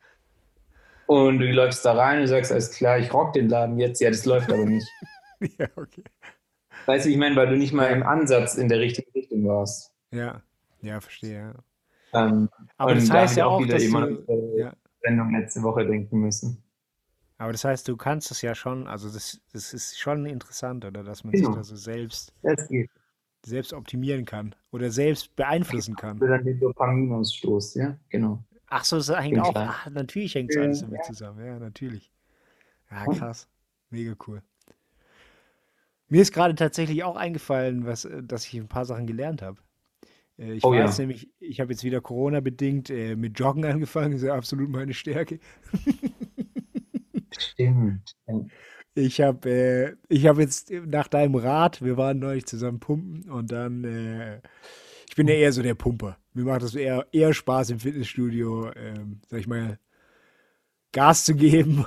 und 1.06 1.40
du 1.40 1.52
läufst 1.52 1.84
da 1.84 1.94
rein 1.94 2.22
und 2.22 2.28
sagst, 2.28 2.52
alles 2.52 2.72
klar, 2.72 2.98
ich 2.98 3.14
rock 3.14 3.34
den 3.34 3.50
Laden 3.50 3.78
jetzt. 3.78 4.00
Ja, 4.00 4.10
das 4.10 4.26
läuft 4.26 4.52
aber 4.52 4.66
nicht. 4.66 4.88
ja, 5.60 5.68
okay. 5.76 6.04
Weißt 6.86 7.06
du, 7.06 7.10
ich 7.10 7.18
meine, 7.18 7.36
weil 7.36 7.48
du 7.48 7.58
nicht 7.58 7.74
mal 7.74 7.88
im 7.88 8.04
Ansatz 8.04 8.56
in 8.56 8.70
der 8.70 8.80
richtigen 8.80 9.12
Richtung 9.12 9.46
warst. 9.46 9.92
Ja, 10.12 10.42
ja, 10.82 11.00
verstehe. 11.02 11.54
Ähm, 12.14 12.50
Aber 12.78 12.96
das 12.96 13.08
da 13.08 13.14
heißt 13.16 13.38
ja 13.38 13.46
auch, 13.46 13.60
wieder 13.60 13.76
dass 13.76 13.84
immer 13.84 14.08
du, 14.08 14.60
ja, 14.60 14.74
Sendung 15.02 15.32
letzte 15.32 15.62
Woche 15.64 15.86
denken 15.86 16.20
müssen. 16.20 16.64
aber 17.38 17.52
das 17.52 17.66
heißt, 17.66 17.88
du 17.88 17.98
kannst 17.98 18.30
es 18.32 18.42
ja 18.42 18.54
schon, 18.56 18.88
also 18.88 19.10
das, 19.10 19.42
das 19.52 19.74
ist 19.74 20.00
schon 20.00 20.26
interessant, 20.26 20.86
oder 20.86 21.04
dass 21.04 21.24
man 21.24 21.34
sich 21.36 21.42
Genau. 21.44 21.56
da 21.56 21.64
so 21.64 21.76
selbst, 21.76 22.34
selbst 23.46 23.74
optimieren 23.74 24.26
kann 24.26 24.56
oder 24.72 24.90
selbst 24.92 25.36
beeinflussen 25.36 25.96
kann. 25.96 26.20
Dann 26.20 26.44
den 26.46 26.60
Dopaminausstoß, 26.60 27.76
ja, 27.76 27.98
genau. 28.10 28.44
Ach 28.68 28.84
so, 28.86 28.98
das 28.98 29.10
hängt 29.10 29.38
auch, 29.40 29.56
ach, 29.56 29.90
natürlich 29.90 30.34
hängt 30.36 30.52
es 30.52 30.56
Ja, 30.56 30.64
alles 30.64 30.80
damit 30.80 30.98
ja. 30.98 31.04
zusammen, 31.04 31.46
ja, 31.46 31.60
natürlich. 31.60 32.12
Ja, 32.92 33.08
Ja. 33.08 33.14
krass. 33.14 33.48
Mega 33.90 34.16
cool. 34.28 34.42
Mir 36.10 36.22
ist 36.22 36.32
gerade 36.32 36.54
tatsächlich 36.54 37.04
auch 37.04 37.16
eingefallen, 37.16 37.88
was, 37.88 38.06
äh, 38.06 38.22
dass 38.22 38.46
ich 38.46 38.54
ein 38.56 38.68
paar 38.68 38.86
Sachen 38.86 39.08
gelernt 39.08 39.42
habe. 39.42 39.60
Äh, 40.42 40.54
Ich 40.56 40.64
Oh 40.64 40.72
war 40.72 40.78
ja. 40.78 40.92
nämlich, 41.00 41.30
ich 41.40 41.60
habe 41.62 41.74
jetzt 41.74 41.84
wieder 41.86 42.02
Corona-bedingt 42.02 42.90
äh, 42.90 43.16
mit 43.16 43.40
Joggen 43.40 43.66
angefangen, 43.68 44.14
ist 44.14 44.24
ja 44.24 44.36
absolut 44.36 44.70
meine 44.70 44.94
Stärke. 44.94 45.40
Stimmt. 47.38 48.16
Ich 48.94 49.22
habe 49.22 49.50
äh, 49.50 49.96
ich 50.10 50.28
hab 50.28 50.38
jetzt 50.38 50.72
nach 50.72 51.08
deinem 51.08 51.36
Rat, 51.36 51.82
wir 51.82 51.98
waren 51.98 52.20
neulich 52.20 52.46
zusammen 52.46 52.80
pumpen 52.80 53.30
und 53.30 53.52
dann, 53.52 53.84
äh, 53.86 54.42
ich 55.10 55.16
bin 55.16 55.28
ja 55.28 55.36
eher 55.36 55.54
so 55.54 55.62
der 55.62 55.76
Pumper. 55.76 56.18
Mir 56.34 56.46
macht 56.46 56.64
es 56.64 56.76
eher, 56.76 57.08
eher 57.14 57.34
Spaß 57.34 57.70
im 57.72 57.80
Fitnessstudio, 57.80 58.72
ähm, 58.76 59.22
sag 59.28 59.40
ich 59.40 59.48
mal, 59.48 59.80
Gas 60.92 61.26
zu 61.26 61.36
geben, 61.36 61.86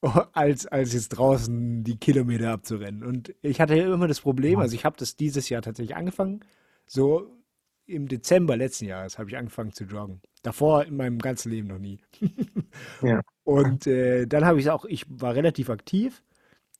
als, 0.32 0.66
als 0.66 0.92
jetzt 0.92 1.10
draußen 1.10 1.84
die 1.84 1.96
Kilometer 1.96 2.50
abzurennen. 2.50 3.02
Und 3.04 3.34
ich 3.42 3.60
hatte 3.60 3.76
ja 3.76 3.92
immer 3.92 4.08
das 4.08 4.20
Problem, 4.20 4.58
also 4.60 4.74
ich 4.74 4.84
habe 4.84 4.96
das 4.98 5.16
dieses 5.16 5.48
Jahr 5.48 5.62
tatsächlich 5.62 5.96
angefangen, 5.96 6.40
so 6.86 7.38
im 7.86 8.08
Dezember 8.08 8.56
letzten 8.56 8.86
Jahres 8.86 9.18
habe 9.18 9.28
ich 9.30 9.36
angefangen 9.36 9.72
zu 9.72 9.84
joggen. 9.84 10.20
Davor 10.42 10.84
in 10.84 10.96
meinem 10.96 11.18
ganzen 11.18 11.50
Leben 11.50 11.68
noch 11.68 11.78
nie. 11.78 12.00
Ja. 13.02 13.20
Und 13.44 13.86
äh, 13.88 14.26
dann 14.26 14.44
habe 14.44 14.60
ich 14.60 14.70
auch, 14.70 14.84
ich 14.84 15.04
war 15.08 15.34
relativ 15.34 15.68
aktiv 15.68 16.22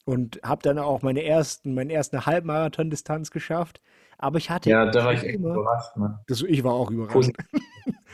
und 0.05 0.41
habe 0.43 0.63
dann 0.63 0.79
auch 0.79 1.03
meine 1.03 1.25
ersten, 1.25 1.75
meinen 1.75 1.91
ersten 1.91 2.25
Halbmarathon-Distanz 2.25 3.31
geschafft. 3.31 3.81
Aber 4.19 4.39
ich 4.39 4.49
hatte 4.51 4.71
Ja, 4.71 4.91
da 4.91 5.05
war 5.05 5.13
ich 5.13 5.25
echt 5.25 5.35
immer, 5.35 5.55
überrascht, 5.55 5.97
ne? 5.97 6.21
das, 6.29 6.43
ich 6.43 6.63
war 6.63 6.73
auch 6.75 6.91
überrascht. 6.91 7.15
Positiv, 7.15 7.47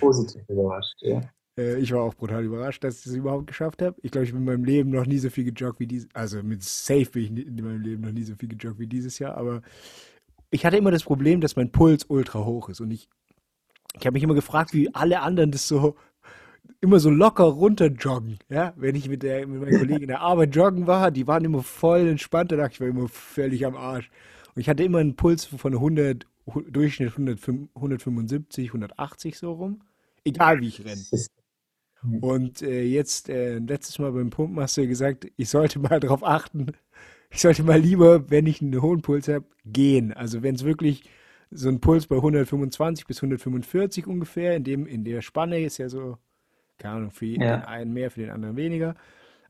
positiv 0.01 0.49
überrascht, 0.49 0.97
ja. 1.01 1.21
Äh, 1.59 1.79
ich 1.79 1.93
war 1.93 2.03
auch 2.03 2.15
brutal 2.15 2.45
überrascht, 2.45 2.85
dass 2.85 2.99
ich 2.99 3.05
das 3.05 3.15
überhaupt 3.15 3.49
geschafft 3.49 3.83
habe. 3.83 3.97
Ich 4.03 4.13
glaube, 4.13 4.25
ich 4.25 4.31
bin 4.31 4.43
in 4.43 4.47
meinem 4.47 4.65
Leben 4.65 4.91
noch 4.91 5.07
nie 5.07 5.19
so 5.19 5.29
viel 5.29 5.45
gejoggt 5.45 5.81
wie 5.81 5.89
dieses, 5.89 6.09
also 6.15 6.41
mit 6.43 6.63
Safe 6.63 7.07
bin 7.07 7.37
ich 7.37 7.47
in 7.47 7.57
meinem 7.57 7.81
Leben 7.83 8.03
noch 8.03 8.13
nie 8.13 8.23
so 8.23 8.37
viel 8.37 8.49
gejoggt 8.49 8.79
wie 8.79 8.87
dieses 8.87 9.19
Jahr, 9.19 9.37
aber 9.37 9.63
ich 10.51 10.65
hatte 10.65 10.77
immer 10.77 10.91
das 10.91 11.05
Problem, 11.05 11.41
dass 11.41 11.57
mein 11.57 11.73
Puls 11.73 12.05
ultra 12.09 12.45
hoch 12.45 12.69
ist 12.69 12.81
und 12.81 12.91
ich, 12.91 13.09
ich 13.99 14.07
habe 14.07 14.15
mich 14.15 14.23
immer 14.23 14.35
gefragt, 14.35 14.73
wie 14.75 14.95
alle 14.95 15.21
anderen 15.21 15.51
das 15.51 15.69
so 15.69 15.97
immer 16.81 17.01
so 17.01 17.11
locker 17.11 17.45
runter 17.45 17.87
joggen, 17.87 18.39
ja, 18.49 18.73
wenn 18.77 18.95
ich 18.95 19.09
mit 19.09 19.23
der 19.23 19.47
mit 19.47 19.61
meinen 19.61 19.79
Kollegen 19.79 20.03
in 20.03 20.09
der 20.09 20.21
Arbeit 20.21 20.55
joggen 20.55 20.87
war, 20.87 21.11
die 21.11 21.27
waren 21.27 21.45
immer 21.45 21.63
voll 21.63 22.07
entspannt, 22.09 22.53
danach. 22.53 22.71
Ich 22.71 22.81
war 22.81 22.87
immer 22.87 23.09
völlig 23.09 23.67
am 23.67 23.77
Arsch. 23.77 24.11
Und 24.55 24.61
ich 24.61 24.69
hatte 24.69 24.85
immer 24.85 24.99
einen 24.99 25.17
Puls 25.17 25.45
von 25.45 25.73
100 25.75 26.27
Hu- 26.47 26.61
Durchschnitt 26.63 27.11
105 27.13 27.69
175, 27.75 28.69
180 28.69 29.39
so 29.39 29.53
rum, 29.55 29.81
egal 30.25 30.61
wie 30.61 30.69
ich 30.69 30.85
renne. 30.85 31.03
Und 32.21 32.63
äh, 32.63 32.83
jetzt, 32.85 33.29
äh, 33.29 33.59
letztes 33.59 33.99
Mal 33.99 34.13
beim 34.13 34.31
Pumpen 34.31 34.61
hast 34.61 34.77
du 34.77 34.83
ja 34.83 34.87
gesagt, 34.87 35.27
ich 35.37 35.49
sollte 35.51 35.81
mal 35.81 35.99
darauf 36.01 36.23
achten, 36.25 36.67
ich 37.31 37.41
sollte 37.41 37.63
mal 37.63 37.81
lieber, 37.81 38.31
wenn 38.31 38.47
ich 38.47 38.63
einen 38.63 38.81
hohen 38.83 39.03
Puls 39.03 39.29
habe, 39.29 39.45
gehen. 39.67 40.13
Also 40.13 40.43
wenn 40.43 40.55
es 40.55 40.65
wirklich 40.65 41.05
so 41.51 41.69
ein 41.69 41.81
Puls 41.81 42.07
bei 42.07 42.17
125 42.17 43.07
bis 43.07 43.19
145 43.19 44.07
ungefähr, 44.07 44.57
in 44.57 44.65
dem, 44.65 44.87
in 44.87 45.05
der 45.05 45.23
Spanne 45.23 45.61
ist 45.61 45.79
ja 45.79 45.89
so, 45.89 46.19
keine 46.79 46.95
Ahnung, 46.97 47.11
für 47.11 47.27
jeden 47.27 47.43
Ja. 47.45 47.61
einen 47.67 47.93
mehr, 47.93 48.11
für 48.11 48.21
den 48.21 48.31
anderen 48.31 48.57
weniger. 48.57 48.95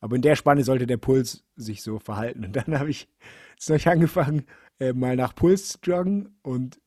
Aber 0.01 0.17
in 0.17 0.23
der 0.23 0.37
Spanne 0.37 0.65
sollte 0.65 0.87
der 0.87 0.97
Puls 0.99 1.45
sich 1.57 1.83
so 1.83 1.99
verhalten. 1.99 2.45
Und 2.45 2.57
dann 2.57 2.79
habe 2.79 2.91
ich 2.91 3.09
jetzt 3.53 3.71
noch 3.71 3.87
angefangen, 3.93 4.45
äh, 4.81 4.93
mal 4.93 5.17
nach 5.17 5.35
Puls 5.35 5.71
zu 5.71 5.79
joggen 5.83 6.37
und 6.43 6.81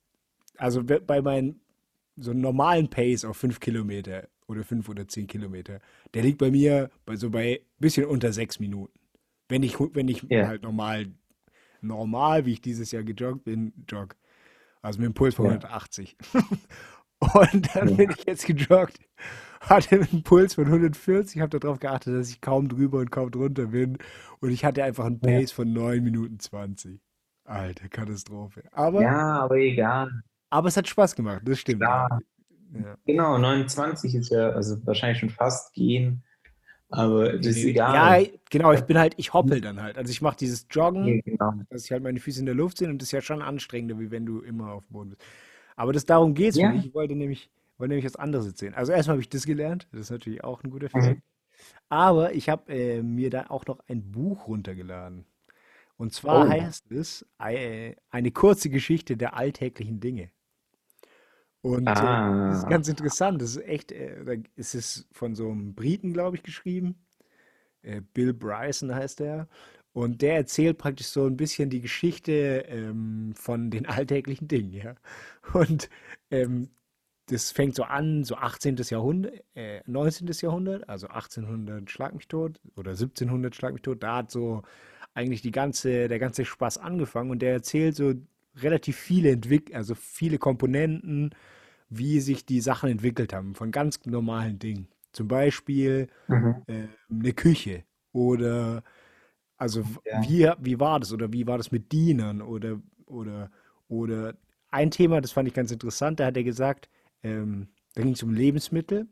also 0.58 0.84
be- 0.84 1.02
bei 1.02 1.22
meinen 1.22 1.62
so 2.18 2.32
einem 2.32 2.42
normalen 2.42 2.90
Pace 2.90 3.26
auf 3.26 3.38
5 3.38 3.60
Kilometer 3.60 4.28
oder 4.48 4.64
5 4.64 4.90
oder 4.90 5.08
10 5.08 5.28
Kilometer, 5.28 5.80
der 6.14 6.24
liegt 6.24 6.38
bei 6.40 6.52
mir 6.52 6.90
bei 7.06 7.16
so 7.16 7.30
bei 7.30 7.62
ein 7.62 7.80
bisschen 7.80 8.06
unter 8.06 8.32
6 8.34 8.60
Minuten. 8.60 8.94
Wenn 9.52 9.64
ich, 9.64 9.78
wenn 9.80 10.08
ich 10.08 10.24
Ja. 10.30 10.48
halt 10.48 10.64
normal, 10.64 11.08
normal, 11.82 12.46
wie 12.46 12.54
ich 12.54 12.62
dieses 12.62 12.92
Jahr 12.92 13.04
gejoggt 13.04 13.44
bin, 13.44 13.74
jogg. 13.88 14.16
Also 14.82 15.00
mit 15.00 15.08
einem 15.08 15.14
Puls 15.14 15.36
von 15.36 15.46
Ja. 15.46 15.52
180. 15.52 16.16
Und 17.20 17.76
dann 17.76 17.90
Ja. 17.90 17.96
bin 17.96 18.12
ich 18.12 18.26
jetzt 18.26 18.46
gejoggt, 18.48 19.00
hatte 19.60 19.96
einen 20.00 20.24
Puls 20.24 20.56
von 20.56 20.68
140, 20.72 21.42
habe 21.42 21.60
darauf 21.60 21.80
geachtet, 21.80 22.16
dass 22.16 22.30
ich 22.30 22.40
kaum 22.42 22.70
drüber 22.70 23.00
und 23.00 23.12
kaum 23.12 23.30
drunter 23.30 23.68
bin. 23.68 23.98
Und 24.40 24.52
ich 24.52 24.64
hatte 24.66 24.84
einfach 24.84 25.06
einen 25.06 25.20
Ja. 25.24 25.38
Pace 25.40 25.52
von 25.52 25.72
9 25.72 26.02
Minuten 26.02 26.40
20. 26.40 27.02
Alter, 27.44 27.90
Katastrophe. 27.90 28.64
Aber, 28.72 29.02
ja, 29.02 29.42
aber 29.42 29.58
egal. 29.58 30.10
aber 30.50 30.70
es 30.70 30.78
hat 30.78 30.88
Spaß 30.88 31.16
gemacht, 31.16 31.42
das 31.46 31.60
stimmt. 31.60 31.82
Klar. 31.82 32.22
Ja. 32.74 32.96
Genau, 33.06 33.38
29 33.38 34.16
ist 34.16 34.30
ja 34.32 34.50
also 34.52 34.78
wahrscheinlich 34.88 35.20
schon 35.20 35.30
fast 35.30 35.74
gehen, 35.74 36.24
aber 36.92 37.34
das 37.34 37.58
ist 37.58 37.64
Ja, 37.64 37.66
egal. 37.66 38.32
genau, 38.50 38.74
ich 38.74 38.82
bin 38.82 38.98
halt, 38.98 39.14
ich 39.18 39.34
hoppel 39.34 39.62
dann 39.62 39.82
halt. 39.82 39.98
Also 39.98 40.12
ich 40.12 40.22
mache 40.22 40.38
dieses 40.38 40.68
Joggen, 40.72 41.08
Ja, 41.08 41.22
genau. 41.26 41.54
dass 41.70 41.86
ich 41.86 41.92
halt 41.92 42.04
meine 42.04 42.20
Füße 42.20 42.40
in 42.40 42.46
der 42.46 42.56
Luft 42.56 42.78
sind 42.78 42.90
und 42.92 43.02
das 43.02 43.08
ist 43.10 43.12
ja 43.14 43.22
schon 43.22 43.42
anstrengender, 43.42 44.00
wie 44.00 44.12
wenn 44.12 44.26
du 44.26 44.42
immer 44.42 44.74
auf 44.74 44.86
dem 44.88 44.94
Boden 44.94 45.10
bist. 45.12 45.22
Aber 45.76 45.94
das 45.94 46.06
darum 46.06 46.34
geht 46.34 46.52
es 46.52 46.58
Ja. 46.58 46.74
Ich 46.74 46.94
wollte 46.94 47.16
nämlich, 47.16 47.50
wollte 47.78 47.90
nämlich 47.96 48.06
was 48.06 48.16
anderes 48.18 48.46
erzählen. 48.48 48.74
Also 48.76 48.92
erstmal 48.92 49.16
habe 49.16 49.22
ich 49.22 49.30
das 49.30 49.46
gelernt, 49.46 49.88
das 49.92 50.02
ist 50.02 50.12
natürlich 50.12 50.44
auch 50.44 50.64
ein 50.64 50.70
guter 50.72 50.90
Mhm. 50.94 51.02
Fact. 51.04 51.22
Aber 51.90 52.34
ich 52.34 52.50
habe 52.50 52.72
äh, 52.74 53.04
mir 53.04 53.30
da 53.32 53.48
auch 53.50 53.66
noch 53.68 53.80
ein 53.88 54.12
Buch 54.12 54.48
runtergeladen. 54.48 55.26
Und 55.98 56.14
zwar 56.14 56.48
Oh. 56.48 56.50
heißt 56.50 56.92
es 56.92 57.26
äh, 57.40 57.96
eine 58.12 58.32
kurze 58.32 58.70
Geschichte 58.70 59.18
der 59.18 59.36
alltäglichen 59.36 60.00
Dinge. 60.00 60.32
Und 61.62 62.02
äh, 62.02 62.30
das 62.48 62.60
ist 62.60 62.66
Ah, 62.66 62.70
ganz 62.70 62.88
interessant. 62.88 63.42
Das 63.42 63.52
ist 63.56 63.64
echt, 63.66 63.92
äh, 63.92 64.24
da 64.26 64.34
ist 64.56 64.76
es 64.76 65.08
von 65.12 65.36
so 65.36 65.50
einem 65.52 65.76
Briten, 65.76 66.14
glaube 66.14 66.38
ich, 66.38 66.44
geschrieben. 66.44 66.96
Äh, 67.84 68.02
Bill 68.14 68.34
Bryson 68.34 68.94
heißt 68.96 69.22
er. 69.22 69.48
Und 69.94 70.22
der 70.22 70.36
erzählt 70.38 70.78
praktisch 70.78 71.08
so 71.08 71.26
ein 71.28 71.38
bisschen 71.38 71.70
die 71.70 71.82
Geschichte 71.82 72.66
ähm, 72.70 73.34
von 73.36 73.72
den 73.72 73.86
alltäglichen 73.88 74.48
Dingen, 74.48 74.74
ja. 74.74 74.96
Und 75.54 75.90
ähm, 76.32 76.70
das 77.28 77.52
fängt 77.52 77.76
so 77.76 77.84
an, 77.84 78.24
so 78.26 78.36
18. 78.36 78.78
Jahrhundert, 78.78 79.34
äh, 79.56 79.82
19. 79.88 80.28
Jahrhundert, 80.42 80.90
also 80.90 81.08
1800 81.08 81.90
Schlag 81.92 82.14
mich 82.14 82.28
tot 82.28 82.60
oder 82.76 82.92
1700 82.92 83.56
Schlag 83.56 83.74
mich 83.74 83.82
tot. 83.84 84.04
Da 84.04 84.18
hat 84.18 84.32
so 84.32 84.64
eigentlich 85.14 85.42
die 85.42 85.52
ganze, 85.52 86.08
der 86.10 86.20
ganze 86.20 86.46
Spaß 86.46 86.78
angefangen 86.80 87.32
und 87.32 87.42
der 87.42 87.54
erzählt 87.54 87.96
so 87.96 88.14
relativ 88.56 88.98
viele 88.98 89.32
Entwick 89.32 89.74
also 89.76 89.96
viele 89.96 90.38
Komponenten, 90.38 91.32
wie 91.90 92.20
sich 92.22 92.46
die 92.46 92.62
Sachen 92.62 92.90
entwickelt 92.90 93.34
haben, 93.34 93.56
von 93.56 93.72
ganz 93.72 94.06
normalen 94.06 94.60
Dingen. 94.60 94.88
Zum 95.14 95.28
Beispiel 95.28 96.08
mhm. 96.28 96.64
äh, 96.68 96.88
eine 97.10 97.34
Küche 97.34 97.84
oder 98.14 98.84
also 99.58 99.84
Ja. 100.06 100.22
wie, 100.24 100.52
wie 100.60 100.80
war 100.80 101.00
das 101.00 101.14
oder 101.14 101.32
wie 101.34 101.48
war 101.48 101.58
das 101.58 101.72
mit 101.72 101.92
Dienern 101.92 102.42
oder 102.42 102.82
oder 103.06 103.52
oder 103.90 104.36
ein 104.72 104.92
Thema, 104.92 105.22
das 105.22 105.34
fand 105.34 105.48
ich 105.48 105.54
ganz 105.54 105.72
interessant, 105.72 106.20
da 106.20 106.28
hat 106.28 106.38
er 106.38 106.44
gesagt, 106.44 106.90
ähm, 107.24 107.68
da 107.96 108.04
ging 108.04 108.14
es 108.14 108.24
um 108.24 108.34
Lebensmittel, 108.34 109.08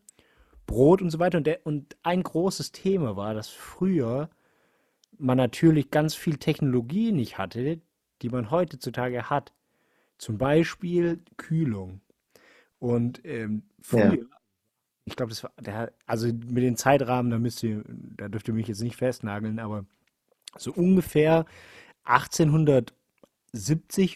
Brot 0.67 1.01
und 1.01 1.09
so 1.11 1.19
weiter 1.19 1.37
und 1.39 1.47
der, 1.47 1.65
und 1.65 1.97
ein 2.03 2.23
großes 2.23 2.71
Thema 2.71 3.15
war, 3.17 3.33
dass 3.33 3.49
früher 3.49 4.29
man 5.17 5.37
natürlich 5.37 5.91
ganz 5.91 6.15
viel 6.15 6.37
Technologie 6.37 7.11
nicht 7.11 7.37
hatte, 7.37 7.81
die 8.21 8.29
man 8.29 8.51
heutzutage 8.51 9.29
hat. 9.29 9.53
Zum 10.17 10.37
Beispiel 10.37 11.19
Kühlung. 11.37 12.01
Und 12.79 13.25
ähm, 13.25 13.63
Ja. 13.91 14.17
früher, 14.17 14.25
ich 15.05 15.15
glaube, 15.15 15.31
das 15.31 15.43
war, 15.43 15.51
der, 15.59 15.93
also 16.05 16.27
mit 16.27 16.63
den 16.63 16.77
Zeitrahmen, 16.77 17.31
da 17.31 17.39
müsst 17.39 17.63
ihr, 17.63 17.83
da 17.87 18.29
dürft 18.29 18.47
ihr 18.47 18.53
mich 18.53 18.67
jetzt 18.67 18.81
nicht 18.81 18.97
festnageln, 18.97 19.59
aber 19.59 19.85
so 20.57 20.73
ungefähr 20.73 21.45
1870 22.05 22.93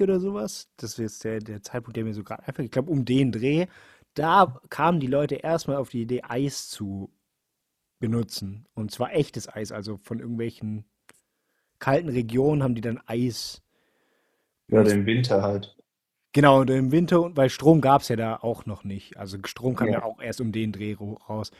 oder 0.01 0.19
sowas, 0.19 0.69
das 0.77 0.91
ist 0.93 0.97
jetzt 0.99 1.23
der, 1.23 1.39
der 1.39 1.61
Zeitpunkt, 1.63 1.97
der 1.97 2.03
mir 2.05 2.13
so 2.13 2.23
gerade 2.23 2.47
einfällt, 2.47 2.67
ich 2.67 2.71
glaube, 2.71 2.91
um 2.91 3.05
den 3.05 3.31
Dreh, 3.31 3.67
da 4.13 4.61
kamen 4.69 4.99
die 4.99 5.07
Leute 5.07 5.35
erstmal 5.35 5.77
auf 5.77 5.89
die 5.89 6.03
Idee, 6.03 6.21
Eis 6.23 6.69
zu 6.69 7.11
benutzen. 7.99 8.67
Und 8.75 8.91
zwar 8.91 9.13
echtes 9.13 9.49
Eis, 9.49 9.71
also 9.71 9.97
von 9.97 10.19
irgendwelchen 10.19 10.85
kalten 11.79 12.09
Regionen 12.09 12.63
haben 12.63 12.75
die 12.75 12.81
dann 12.81 13.01
Eis 13.07 13.62
Ja, 14.69 14.81
im 14.81 15.05
Winter 15.05 15.41
halt. 15.41 15.75
Genau, 16.33 16.61
und 16.61 16.69
im 16.71 16.91
Winter, 16.91 17.21
und- 17.21 17.37
weil 17.37 17.49
Strom 17.49 17.79
gab 17.81 18.01
es 18.01 18.07
ja 18.09 18.15
da 18.15 18.37
auch 18.37 18.65
noch 18.65 18.83
nicht. 18.83 19.17
Also 19.17 19.37
Strom 19.45 19.75
kam 19.75 19.93
ja 19.93 19.99
Ja. 19.99 20.03
auch 20.03 20.19
erst 20.21 20.41
um 20.41 20.51
den 20.51 20.71
Dreh 20.71 20.95
raus. 20.95 21.51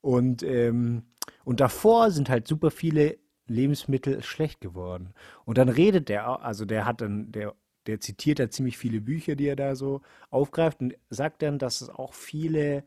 Und, 0.00 0.42
ähm, 0.42 1.04
und 1.44 1.60
davor 1.60 2.10
sind 2.10 2.30
halt 2.30 2.48
super 2.48 2.70
viele 2.70 3.18
Lebensmittel 3.46 4.22
schlecht 4.22 4.60
geworden. 4.60 5.14
Und 5.44 5.58
dann 5.58 5.68
redet 5.68 6.08
der, 6.08 6.26
also 6.42 6.64
der 6.64 6.86
hat 6.86 7.00
dann, 7.02 7.30
der, 7.32 7.54
der 7.86 8.00
zitiert 8.00 8.38
da 8.38 8.48
ziemlich 8.50 8.78
viele 8.78 9.00
Bücher, 9.00 9.34
die 9.36 9.46
er 9.46 9.56
da 9.56 9.74
so 9.76 10.00
aufgreift 10.30 10.80
und 10.80 10.94
sagt 11.10 11.42
dann, 11.42 11.58
dass 11.58 11.80
es 11.82 11.90
auch 11.90 12.14
viele 12.14 12.84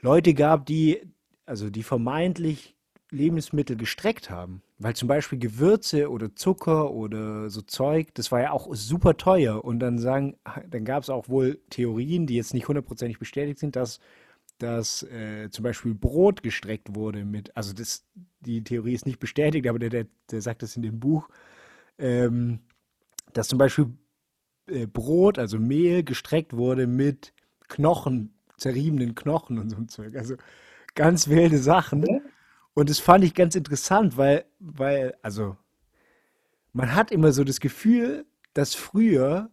Leute 0.00 0.34
gab, 0.34 0.66
die, 0.66 1.00
also 1.46 1.70
die 1.70 1.82
vermeintlich 1.82 2.76
Lebensmittel 3.10 3.76
gestreckt 3.76 4.30
haben. 4.30 4.62
Weil 4.82 4.96
zum 4.96 5.06
Beispiel 5.06 5.38
Gewürze 5.38 6.10
oder 6.10 6.34
Zucker 6.34 6.90
oder 6.90 7.48
so 7.50 7.62
Zeug, 7.62 8.08
das 8.14 8.32
war 8.32 8.40
ja 8.40 8.50
auch 8.50 8.74
super 8.74 9.16
teuer. 9.16 9.64
Und 9.64 9.78
dann 9.78 9.98
sagen, 9.98 10.36
dann 10.68 10.84
gab 10.84 11.04
es 11.04 11.10
auch 11.10 11.28
wohl 11.28 11.60
Theorien, 11.70 12.26
die 12.26 12.34
jetzt 12.34 12.52
nicht 12.52 12.66
hundertprozentig 12.66 13.20
bestätigt 13.20 13.60
sind, 13.60 13.76
dass, 13.76 14.00
dass 14.58 15.04
äh, 15.04 15.50
zum 15.50 15.62
Beispiel 15.62 15.94
Brot 15.94 16.42
gestreckt 16.42 16.96
wurde 16.96 17.24
mit, 17.24 17.56
also 17.56 17.72
das, 17.72 18.04
die 18.40 18.64
Theorie 18.64 18.94
ist 18.94 19.06
nicht 19.06 19.20
bestätigt, 19.20 19.68
aber 19.68 19.78
der, 19.78 19.90
der, 19.90 20.06
der 20.32 20.42
sagt 20.42 20.62
das 20.62 20.74
in 20.74 20.82
dem 20.82 20.98
Buch, 20.98 21.28
ähm, 21.98 22.58
dass 23.34 23.46
zum 23.46 23.58
Beispiel 23.58 23.86
äh, 24.66 24.86
Brot, 24.86 25.38
also 25.38 25.60
Mehl, 25.60 26.02
gestreckt 26.02 26.56
wurde 26.56 26.88
mit 26.88 27.32
Knochen, 27.68 28.34
zerriebenen 28.56 29.14
Knochen 29.14 29.58
und 29.58 29.70
so 29.70 29.76
ein 29.76 29.88
Zeug. 29.88 30.16
Also 30.16 30.34
ganz 30.96 31.28
wilde 31.28 31.58
Sachen. 31.58 32.04
Und 32.74 32.88
das 32.90 32.98
fand 32.98 33.24
ich 33.24 33.34
ganz 33.34 33.54
interessant, 33.54 34.16
weil, 34.16 34.44
weil, 34.58 35.14
also, 35.22 35.56
man 36.72 36.94
hat 36.94 37.10
immer 37.10 37.32
so 37.32 37.44
das 37.44 37.60
Gefühl, 37.60 38.26
dass 38.54 38.74
früher, 38.74 39.50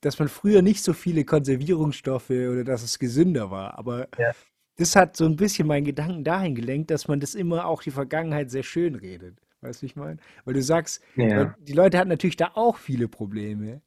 dass 0.00 0.18
man 0.18 0.28
früher 0.28 0.62
nicht 0.62 0.82
so 0.82 0.92
viele 0.92 1.24
Konservierungsstoffe 1.24 2.30
oder 2.30 2.64
dass 2.64 2.82
es 2.82 2.98
gesünder 2.98 3.50
war. 3.50 3.78
Aber 3.78 4.08
Ja. 4.18 4.32
das 4.76 4.96
hat 4.96 5.16
so 5.16 5.26
ein 5.26 5.36
bisschen 5.36 5.68
meinen 5.68 5.84
Gedanken 5.84 6.24
dahin 6.24 6.54
gelenkt, 6.54 6.90
dass 6.90 7.08
man 7.08 7.20
das 7.20 7.34
immer 7.34 7.66
auch 7.66 7.82
die 7.82 7.90
Vergangenheit 7.92 8.50
sehr 8.50 8.62
schön 8.64 8.94
redet. 8.96 9.38
Weißt 9.62 9.80
du, 9.80 9.84
wie 9.84 9.86
ich 9.88 9.96
meine? 9.96 10.18
Weil 10.44 10.54
du 10.54 10.62
sagst, 10.62 11.02
weil 11.34 11.46
Ja. 11.46 11.56
die 11.58 11.72
Leute 11.72 11.98
hatten 11.98 12.08
natürlich 12.10 12.36
da 12.36 12.52
auch 12.54 12.76
viele 12.78 13.08
Probleme. 13.08 13.82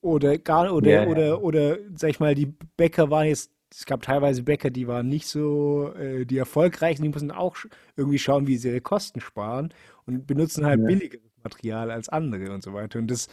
Oder 0.00 0.36
gar, 0.38 0.72
oder, 0.74 0.90
Ja, 0.90 1.02
ja. 1.04 1.08
oder, 1.08 1.42
oder, 1.42 1.78
sag 1.94 2.10
ich 2.10 2.18
mal, 2.20 2.34
die 2.34 2.46
Bäcker 2.76 3.10
waren 3.10 3.26
jetzt, 3.26 3.52
es 3.74 3.86
gab 3.86 4.02
teilweise 4.02 4.42
Bäcker, 4.42 4.70
die 4.70 4.86
waren 4.86 5.08
nicht 5.08 5.26
so 5.26 5.92
äh, 5.94 6.24
die 6.26 6.38
erfolgreichen, 6.38 7.02
die 7.02 7.08
mussten 7.08 7.30
auch 7.30 7.56
irgendwie 7.96 8.18
schauen, 8.18 8.46
wie 8.46 8.56
sie 8.56 8.68
ihre 8.68 8.80
Kosten 8.80 9.20
sparen 9.20 9.72
und 10.06 10.26
benutzen 10.26 10.66
halt 10.66 10.80
Ja. 10.80 10.86
billigeres 10.86 11.22
Material 11.42 11.90
als 11.90 12.08
andere 12.08 12.52
und 12.52 12.62
so 12.62 12.72
weiter. 12.74 12.98
Und 12.98 13.10
das, 13.10 13.28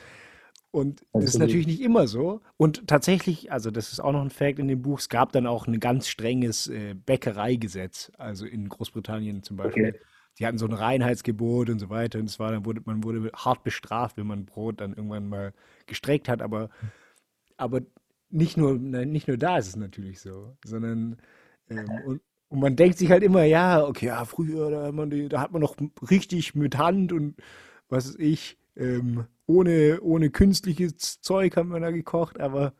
und 0.71 1.03
das 1.13 1.25
ist 1.25 1.39
natürlich 1.39 1.67
nicht 1.67 1.81
immer 1.81 2.07
so. 2.07 2.41
Und 2.57 2.87
tatsächlich, 2.87 3.51
also 3.51 3.71
das 3.71 3.91
ist 3.91 3.99
auch 3.99 4.11
noch 4.11 4.21
ein 4.21 4.29
Fact 4.29 4.59
in 4.59 4.67
dem 4.67 4.81
Buch, 4.81 4.99
es 4.99 5.09
gab 5.09 5.31
dann 5.31 5.47
auch 5.47 5.67
ein 5.67 5.79
ganz 5.79 6.07
strenges 6.07 6.67
äh, 6.67 6.93
Bäckereigesetz, 6.93 8.11
also 8.17 8.45
in 8.45 8.69
Großbritannien 8.69 9.43
zum 9.43 9.57
Beispiel. 9.57 9.89
Okay. 9.89 9.99
Die 10.37 10.45
hatten 10.45 10.57
so 10.57 10.67
ein 10.67 10.73
Reinheitsgebot 10.73 11.69
und 11.69 11.79
so 11.79 11.89
weiter. 11.89 12.19
Und 12.19 12.25
es 12.29 12.39
war 12.39 12.51
dann 12.51 12.65
wurde, 12.65 12.81
man 12.85 13.03
wurde 13.03 13.29
hart 13.35 13.63
bestraft, 13.63 14.15
wenn 14.15 14.27
man 14.27 14.45
Brot 14.45 14.79
dann 14.79 14.93
irgendwann 14.93 15.27
mal 15.27 15.53
gestreckt 15.85 16.29
hat. 16.29 16.41
Aber, 16.41 16.69
aber 17.57 17.81
nicht 18.29 18.57
nur, 18.57 18.77
nein, 18.79 19.11
nicht 19.11 19.27
nur 19.27 19.37
da 19.37 19.57
ist 19.57 19.67
es 19.69 19.75
natürlich 19.75 20.21
so, 20.21 20.55
sondern 20.65 21.17
ähm, 21.69 21.99
und, 22.05 22.21
und 22.49 22.59
man 22.59 22.75
denkt 22.75 22.97
sich 22.97 23.11
halt 23.11 23.23
immer, 23.23 23.43
ja, 23.43 23.83
okay, 23.85 24.07
ja, 24.07 24.25
früher, 24.25 24.71
da 24.71 24.83
hat 24.87 24.93
man, 24.93 25.09
die, 25.09 25.29
da 25.29 25.41
hat 25.41 25.51
man 25.51 25.61
noch 25.61 25.75
richtig 26.09 26.55
mit 26.55 26.77
Hand 26.77 27.13
und 27.13 27.35
was 27.89 28.09
weiß 28.09 28.15
ich, 28.19 28.57
ähm, 28.75 29.25
ohne, 29.47 29.99
ohne 30.01 30.29
künstliches 30.29 31.21
Zeug 31.21 31.55
hat 31.57 31.65
man 31.65 31.81
da 31.81 31.91
gekocht, 31.91 32.39
aber 32.39 32.73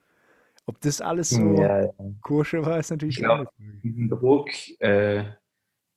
ob 0.66 0.80
das 0.82 1.02
alles 1.02 1.30
so 1.32 1.42
Ja, 1.56 1.82
ja. 1.84 1.94
koscher 2.22 2.66
war, 2.66 2.80
ist 2.80 2.88
Ich 2.88 2.92
natürlich 2.92 3.20
Frage. 3.20 3.50
diesen 3.84 4.10
Druck, 4.10 4.50
äh, 4.80 5.26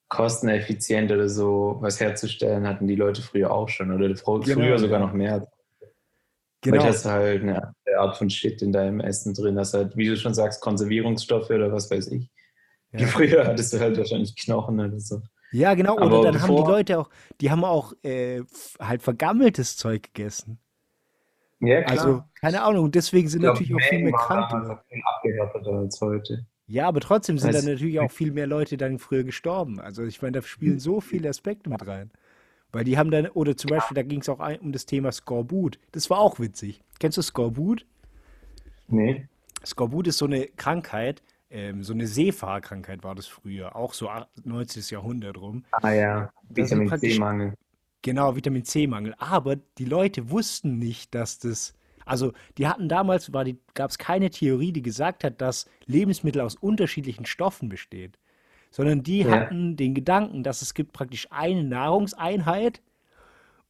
kosteneffizient 0.09 1.11
oder 1.12 1.29
so 1.29 1.79
was 1.81 2.01
herzustellen, 2.01 2.67
hatten 2.67 2.87
die 2.87 2.97
Leute 2.97 3.23
früher 3.23 3.51
auch 3.53 3.69
schon 3.69 3.93
oder 3.93 4.09
Genau, 4.41 4.55
früher 4.55 4.79
sogar 4.79 5.01
ja. 5.01 5.07
noch 5.07 5.12
mehr. 5.15 5.47
Genau. 6.62 6.85
hast 6.85 7.05
du 7.05 7.11
halt 7.11 7.42
eine 7.42 7.57
andere 7.57 7.98
Art 7.98 8.16
von 8.16 8.31
Shit 8.31 8.62
in 8.62 8.72
deinem 8.72 9.01
Essen 9.01 9.35
drin. 9.35 9.59
Hast 9.59 9.75
halt, 9.75 9.96
wie 9.96 10.07
du 10.07 10.16
schon 10.16 10.33
sagst, 10.35 10.61
Konservierungsstoffe 10.61 11.51
oder 11.51 11.72
was 11.72 11.90
weiß 11.90 12.09
ich. 12.09 12.31
Ja. 12.92 13.07
Früher 13.09 13.46
hattest 13.46 13.72
du 13.72 13.81
halt 13.81 13.96
wahrscheinlich 13.98 14.37
Knochen 14.37 14.79
oder 14.81 15.01
so. 15.01 15.20
Ja, 15.51 15.75
genau. 15.75 15.96
Oder 15.96 16.05
Aber 16.05 16.22
dann 16.22 16.40
haben 16.40 16.48
die 16.51 16.57
bevor- 16.57 16.68
Leute 16.70 16.98
auch, 16.98 17.11
die 17.40 17.51
haben 17.51 17.64
auch 17.64 17.92
äh, 18.05 18.42
halt 18.81 19.03
vergammeltes 19.03 19.77
Zeug 19.77 20.05
gegessen. 20.14 20.59
Ja, 21.61 21.83
klar. 21.83 21.90
Also, 21.98 22.25
keine 22.40 22.62
Ahnung. 22.62 22.85
Und 22.87 22.94
deswegen 22.94 23.29
sind 23.29 23.40
glaub, 23.42 23.55
natürlich 23.55 23.75
auch 23.75 23.88
viel 23.88 24.03
mehr 24.03 24.12
krank 24.12 24.51
viel 24.88 25.03
abgehärteter 25.05 25.72
als 25.72 26.01
heute. 26.01 26.46
Ja, 26.66 26.88
aber 26.88 27.01
trotzdem 27.01 27.38
sind 27.38 27.51
Weiß- 27.51 27.55
dann 27.64 27.72
natürlich 27.72 28.01
auch 28.01 28.11
viel 28.11 28.33
mehr 28.33 28.46
Leute 28.46 28.77
dann 28.77 28.98
früher 28.98 29.25
gestorben. 29.25 29.79
Also 29.81 30.05
ich 30.05 30.22
meine, 30.22 30.33
da 30.40 30.42
spielen 30.42 30.79
so 30.79 31.01
viele 31.01 31.29
Aspekte 31.29 31.68
mit 31.70 31.87
rein. 31.87 32.11
Weil 32.73 32.85
die 32.85 32.97
haben 32.97 33.11
dann, 33.11 33.29
oder 33.29 33.57
zum 33.57 33.69
Beispiel, 33.69 33.95
da 33.95 34.03
ging 34.03 34.21
es 34.21 34.29
auch 34.29 34.41
ein, 34.41 34.59
um 34.61 34.73
das 34.73 34.87
Thema 34.87 35.13
Skorbut. 35.13 35.79
Das 35.93 36.09
war 36.09 36.19
auch 36.19 36.41
witzig. 36.41 36.83
Kennst 36.99 37.19
du 37.19 37.23
Skorbut? 37.23 37.87
Nee. 38.89 39.29
Skorbut 39.65 40.07
ist 40.09 40.19
so 40.19 40.25
eine 40.25 40.47
Krankheit, 40.57 41.23
ähm, 41.51 41.83
so 41.83 41.93
eine 41.93 42.07
Seefahrerkrankheit 42.07 43.05
war 43.05 43.15
das 43.15 43.27
früher, 43.27 43.77
auch 43.77 43.93
so 43.93 44.09
90. 44.43 44.91
Jahrhundert 44.91 45.39
rum. 45.39 45.65
Ah 45.73 45.93
ja, 45.93 46.33
Vitamin 46.49 46.89
C-Mangel. 46.99 47.55
Genau, 48.01 48.35
Vitamin 48.35 48.65
C-Mangel. 48.65 49.15
Aber 49.19 49.57
die 49.57 49.85
Leute 49.85 50.31
wussten 50.31 50.79
nicht, 50.79 51.15
dass 51.15 51.39
das 51.39 51.75
Also 52.05 52.33
die 52.59 52.67
hatten 52.67 52.89
damals, 52.89 53.31
gab 53.75 53.91
es 53.91 53.99
keine 53.99 54.31
Theorie, 54.31 54.73
die 54.73 54.83
gesagt 54.83 55.25
hat, 55.25 55.41
dass 55.41 55.67
Lebensmittel 55.87 56.41
aus 56.41 56.57
unterschiedlichen 56.57 57.27
Stoffen 57.27 57.69
besteht, 57.69 58.19
sondern 58.73 59.05
die 59.05 59.27
Ja, 59.27 59.31
hatten 59.31 59.77
den 59.77 59.95
Gedanken, 59.95 60.45
dass 60.45 60.63
es 60.63 60.75
gibt 60.75 60.93
praktisch 60.95 61.29
eine 61.33 61.65
Nahrungseinheit 61.65 62.83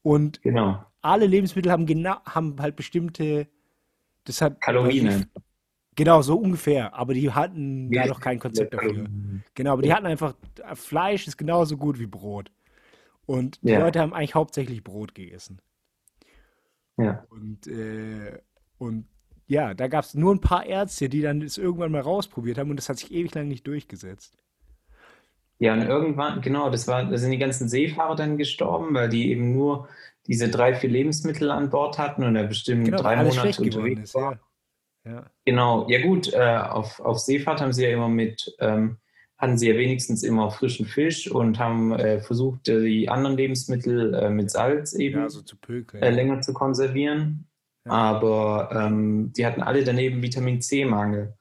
und 0.02 0.42
genau. 0.42 0.84
alle 1.02 1.26
Lebensmittel 1.26 1.72
haben 1.72 1.86
genau, 1.86 2.16
haben 2.26 2.56
halt 2.60 2.76
bestimmte, 2.76 3.48
nicht, 4.26 4.60
Kalorien. 4.60 5.26
genau 5.96 6.22
so 6.22 6.36
ungefähr, 6.38 6.94
aber 6.94 7.14
die 7.14 7.32
hatten 7.32 7.90
Wie 7.90 7.96
da 7.96 8.06
noch 8.06 8.20
kein 8.20 8.38
Konzept 8.38 8.74
dafür. 8.74 9.10
Genau, 9.54 9.72
aber 9.74 9.82
die 9.82 9.92
hatten 9.92 10.06
einfach, 10.06 10.34
Fleisch 10.74 11.26
ist 11.26 11.36
genauso 11.38 11.76
gut 11.76 11.98
wie 11.98 12.06
Brot. 12.06 12.50
Und 13.26 13.60
die 13.68 13.74
Ja, 13.74 13.78
Leute 13.78 14.00
haben 14.00 14.14
eigentlich 14.14 14.34
hauptsächlich 14.36 14.84
Brot 14.84 15.14
gegessen. 15.14 15.60
ja. 16.96 17.26
Und, 17.30 17.66
äh, 17.66 18.38
und 18.78 19.06
ja, 19.46 19.74
da 19.74 19.88
gab 19.88 20.04
es 20.04 20.14
nur 20.14 20.34
ein 20.34 20.40
paar 20.40 20.64
Ärzte, 20.66 21.08
die 21.08 21.20
dann 21.20 21.40
das 21.40 21.58
irgendwann 21.58 21.92
mal 21.92 22.00
rausprobiert 22.00 22.58
haben 22.58 22.70
und 22.70 22.76
das 22.76 22.88
hat 22.88 22.98
sich 22.98 23.12
ewig 23.12 23.34
lang 23.34 23.48
nicht 23.48 23.66
durchgesetzt. 23.66 24.38
Ja, 25.62 25.74
und 25.74 25.82
irgendwann, 25.82 26.40
genau, 26.40 26.70
das 26.70 26.88
war, 26.88 27.04
da 27.04 27.16
sind 27.16 27.30
die 27.30 27.38
ganzen 27.38 27.68
Seefahrer 27.68 28.16
dann 28.16 28.36
gestorben, 28.36 28.92
weil 28.94 29.08
die 29.08 29.30
eben 29.30 29.52
nur 29.52 29.88
diese 30.26 30.48
drei, 30.48 30.74
vier 30.74 30.90
Lebensmittel 30.90 31.52
an 31.52 31.70
Bord 31.70 31.98
hatten 31.98 32.24
und 32.24 32.34
er 32.34 32.48
bestimmt 32.48 32.86
Genau, 32.86 33.00
drei 33.00 33.22
Monate 33.22 33.62
unterwegs 33.62 34.00
ist, 34.02 34.14
war. 34.16 34.40
ja. 35.04 35.12
Ja, 35.12 35.30
Genau, 35.44 35.88
ja 35.88 36.02
gut, 36.02 36.32
äh, 36.32 36.56
auf, 36.56 36.98
auf 36.98 37.20
Seefahrt 37.20 37.60
haben 37.60 37.72
sie 37.72 37.84
ja 37.84 37.90
immer 37.90 38.08
mit, 38.08 38.52
ähm, 38.58 38.98
hatten 39.38 39.56
sie 39.56 39.68
ja 39.68 39.76
wenigstens 39.76 40.24
immer 40.24 40.50
frischen 40.50 40.84
Fisch 40.84 41.30
und 41.30 41.60
haben 41.60 41.92
äh, 41.92 42.20
versucht, 42.20 42.68
äh, 42.68 42.80
die 42.82 43.08
anderen 43.08 43.36
Lebensmittel 43.36 44.14
äh, 44.14 44.30
mit 44.30 44.50
Salz 44.50 44.92
ja, 44.94 44.98
eben 44.98 45.28
so 45.28 45.42
zu 45.42 45.56
pökeln, 45.56 46.02
äh, 46.02 46.08
ja. 46.08 46.12
länger 46.12 46.40
zu 46.40 46.54
konservieren. 46.54 47.46
Ja, 47.86 47.92
Aber 47.92 48.70
ähm, 48.74 49.32
die 49.36 49.46
hatten 49.46 49.62
alle 49.62 49.84
daneben 49.84 50.22
Vitamin 50.22 50.60
C-Mangel, 50.60 51.34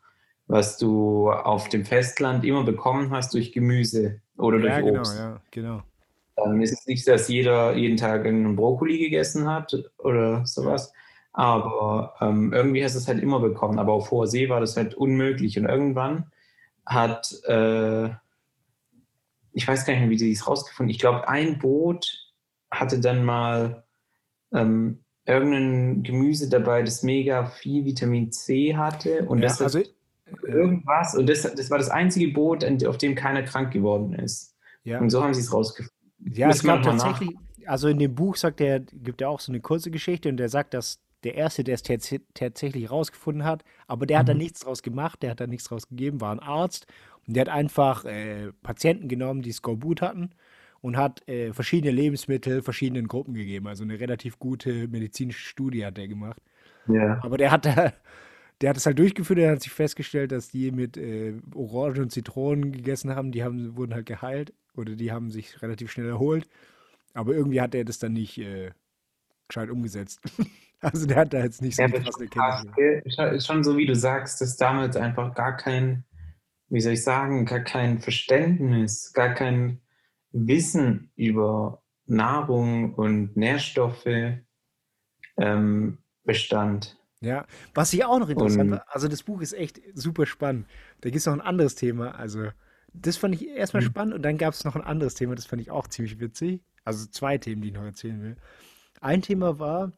was 0.51 0.77
du 0.77 1.31
auf 1.31 1.69
dem 1.69 1.85
Festland 1.85 2.43
immer 2.43 2.63
bekommen 2.65 3.09
hast 3.11 3.33
durch 3.33 3.53
Gemüse 3.53 4.19
oder 4.37 4.59
durch 4.59 4.73
ja 4.73 4.81
genau, 4.81 4.99
Obst. 4.99 5.17
ja, 5.17 5.41
genau. 5.49 5.81
Ähm, 6.35 6.61
es 6.61 6.73
ist 6.73 6.87
nicht, 6.89 7.07
dass 7.07 7.29
jeder 7.29 7.77
jeden 7.77 7.95
Tag 7.95 8.25
einen 8.25 8.57
Brokkoli 8.57 8.97
gegessen 8.97 9.49
hat 9.49 9.73
oder 9.97 10.45
sowas, 10.45 10.91
aber 11.31 12.15
ähm, 12.19 12.51
irgendwie 12.51 12.83
hast 12.83 12.95
du 12.95 12.99
es 12.99 13.07
halt 13.07 13.23
immer 13.23 13.39
bekommen. 13.39 13.79
Aber 13.79 13.93
auf 13.93 14.11
hoher 14.11 14.27
See 14.27 14.49
war 14.49 14.59
das 14.59 14.75
halt 14.75 14.93
unmöglich. 14.93 15.57
Und 15.57 15.67
irgendwann 15.67 16.29
hat, 16.85 17.31
äh, 17.45 18.09
ich 19.53 19.65
weiß 19.65 19.85
gar 19.85 19.93
nicht 19.93 20.01
mehr, 20.01 20.09
wie 20.09 20.17
die 20.17 20.33
es 20.33 20.47
rausgefunden 20.47 20.91
Ich 20.91 20.99
glaube, 20.99 21.29
ein 21.29 21.59
Boot 21.59 22.33
hatte 22.69 22.99
dann 22.99 23.23
mal 23.23 23.85
ähm, 24.53 24.99
irgendein 25.25 26.03
Gemüse 26.03 26.49
dabei, 26.49 26.83
das 26.83 27.03
mega 27.03 27.45
viel 27.45 27.85
Vitamin 27.85 28.33
C 28.33 28.75
hatte 28.75 29.23
und 29.27 29.39
ja 29.39 29.47
das 29.47 29.59
hat 29.59 29.67
also, 29.67 29.79
ja, 29.79 29.85
irgendwas. 30.43 31.15
Und 31.15 31.27
das, 31.29 31.41
das 31.43 31.69
war 31.71 31.77
das 31.77 31.89
einzige 31.89 32.31
Boot, 32.33 32.63
auf 32.85 32.97
dem 32.97 33.15
keiner 33.15 33.43
krank 33.43 33.71
geworden 33.73 34.13
ist. 34.13 34.55
ja. 34.83 34.99
Und 34.99 35.09
so 35.09 35.23
haben 35.23 35.33
sie 35.33 35.41
es 35.41 35.53
rausgefunden. 35.53 35.95
Ja, 36.19 36.49
es 36.51 36.63
Müssen 36.63 36.67
wir 36.67 36.73
gab 36.73 36.79
nochmal 36.79 36.95
nach. 36.97 37.19
tatsächlich, 37.19 37.39
also 37.65 37.87
in 37.87 37.99
dem 37.99 38.13
Buch 38.15 38.35
sagt 38.35 38.61
er, 38.61 38.79
gibt 38.79 39.21
er 39.21 39.29
auch 39.29 39.39
so 39.39 39.51
eine 39.51 39.61
kurze 39.61 39.91
Geschichte 39.91 40.29
und 40.29 40.37
der 40.37 40.49
sagt, 40.49 40.73
dass 40.73 40.99
der 41.23 41.35
Erste, 41.35 41.63
der 41.63 41.75
es 41.75 41.83
tats 41.83 42.13
tatsächlich 42.33 42.89
rausgefunden 42.91 43.43
hat, 43.43 43.63
aber 43.87 44.05
der 44.05 44.19
hat 44.19 44.29
da 44.29 44.33
Mhm. 44.33 44.39
nichts 44.39 44.61
draus 44.61 44.81
gemacht, 44.83 45.21
der 45.23 45.31
hat 45.31 45.39
da 45.39 45.47
nichts 45.47 45.65
draus 45.65 45.87
gegeben, 45.87 46.21
war 46.21 46.31
ein 46.33 46.39
Arzt 46.39 46.87
und 47.27 47.35
der 47.35 47.41
hat 47.41 47.49
einfach 47.49 48.05
äh, 48.05 48.51
Patienten 48.63 49.07
genommen, 49.07 49.41
die 49.43 49.51
Skorbut 49.51 50.01
hatten 50.01 50.31
und 50.81 50.97
hat 50.97 51.27
äh, 51.27 51.53
verschiedene 51.53 51.91
Lebensmittel 51.91 52.61
verschiedenen 52.63 53.07
Gruppen 53.07 53.33
gegeben. 53.35 53.67
Also 53.67 53.83
eine 53.83 53.99
relativ 53.99 54.39
gute 54.39 54.87
medizinische 54.87 55.45
Studie 55.47 55.85
hat 55.85 55.97
er 55.99 56.07
gemacht. 56.07 56.41
Ja. 56.87 57.19
Aber 57.23 57.37
der 57.37 57.51
hat 57.51 57.65
da, 57.65 57.93
der 58.61 58.69
hat 58.69 58.77
es 58.77 58.85
halt 58.85 58.99
durchgeführt, 58.99 59.39
er 59.39 59.51
hat 59.51 59.61
sich 59.61 59.71
festgestellt, 59.71 60.31
dass 60.31 60.49
die 60.49 60.71
mit 60.71 60.97
äh, 60.97 61.33
Orangen 61.55 62.03
und 62.03 62.11
Zitronen 62.11 62.71
gegessen 62.71 63.15
haben, 63.15 63.31
die 63.31 63.43
haben, 63.43 63.75
wurden 63.75 63.93
halt 63.93 64.05
geheilt 64.05 64.53
oder 64.75 64.95
die 64.95 65.11
haben 65.11 65.31
sich 65.31 65.61
relativ 65.61 65.91
schnell 65.91 66.07
erholt. 66.07 66.47
Aber 67.13 67.33
irgendwie 67.33 67.59
hat 67.59 67.75
er 67.75 67.83
das 67.83 67.99
dann 67.99 68.13
nicht 68.13 68.37
äh, 68.37 68.71
gescheit 69.47 69.69
umgesetzt. 69.69 70.19
Also 70.83 71.05
der 71.05 71.17
hat 71.17 71.31
da 71.31 71.43
jetzt 71.43 71.61
nicht 71.61 71.75
so 71.75 71.83
Ja, 71.83 72.63
gell? 72.75 73.03
Ist 73.05 73.15
schon- 73.15 73.35
ist 73.35 73.45
schon 73.45 73.63
so, 73.63 73.77
wie 73.77 73.85
du 73.85 73.95
sagst, 73.95 74.41
dass 74.41 74.57
damals 74.57 74.95
einfach 74.95 75.35
gar 75.35 75.55
kein, 75.55 76.05
wie 76.69 76.81
soll 76.81 76.93
ich 76.93 77.03
sagen, 77.03 77.45
gar 77.45 77.59
kein 77.59 77.99
Verständnis, 77.99 79.13
gar 79.13 79.35
kein 79.35 79.79
Wissen 80.31 81.11
über 81.15 81.83
Nahrung 82.07 82.95
und 82.95 83.37
Nährstoffe 83.37 84.07
ähm, 85.37 85.97
bestand. 86.23 86.97
Ja, 87.21 87.45
was 87.75 87.93
ich 87.93 88.03
auch 88.03 88.17
noch 88.19 88.29
interessant 88.29 88.71
war, 88.71 88.85
also 88.89 89.07
das 89.07 89.21
Buch 89.23 89.41
ist 89.41 89.53
echt 89.53 89.79
super 89.93 90.25
spannend. 90.25 90.67
Da 91.01 91.09
gibt 91.09 91.19
es 91.19 91.25
noch 91.27 91.33
ein 91.33 91.41
anderes 91.41 91.75
Thema. 91.75 92.15
Also, 92.15 92.47
das 92.93 93.17
fand 93.17 93.35
ich 93.35 93.47
erstmal 93.47 93.83
Mhm. 93.83 93.87
spannend 93.87 94.13
und 94.15 94.23
dann 94.23 94.37
gab 94.37 94.53
es 94.55 94.63
noch 94.63 94.75
ein 94.75 94.81
anderes 94.81 95.13
Thema, 95.13 95.35
das 95.35 95.45
fand 95.45 95.61
ich 95.61 95.69
auch 95.71 95.87
ziemlich 95.87 96.19
witzig. 96.19 96.61
Also 96.83 97.05
zwei 97.07 97.37
Themen, 97.37 97.61
die 97.61 97.67
ich 97.69 97.73
noch 97.75 97.83
erzählen 97.83 98.21
will. 98.23 98.37
Ein 99.01 99.21
Thema 99.21 99.59
war, 99.59 99.91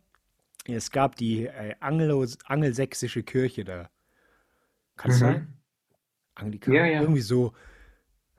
es 0.65 0.91
gab 0.91 1.15
die 1.15 1.47
äh, 1.47 1.75
Anglo 1.79 2.25
angelsächsische 2.45 3.23
Kirche 3.23 3.63
da. 3.63 3.89
Kann 4.97 5.11
es 5.11 5.17
Mhm. 5.17 5.19
sein? 5.21 5.33
Ja, 6.37 6.41
Anglikan? 6.43 6.73
ja, 6.73 7.01
Irgendwie 7.01 7.21
so. 7.21 7.53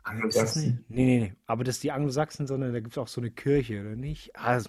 Angelsachsen. 0.03 0.85
Nee, 0.89 1.05
nee, 1.07 1.19
nee. 1.21 1.33
Aber 1.47 1.65
das 1.65 1.77
ist 1.77 1.85
die 1.85 1.93
Anglo-Sachsen, 1.93 2.47
sondern 2.47 2.73
da 2.75 2.81
gibt 2.81 2.93
es 2.93 2.99
auch 2.99 3.09
so 3.09 3.21
eine 3.23 3.31
Kirche, 3.31 3.81
oder 3.81 3.97
nicht? 3.97 4.37
Also, 4.37 4.69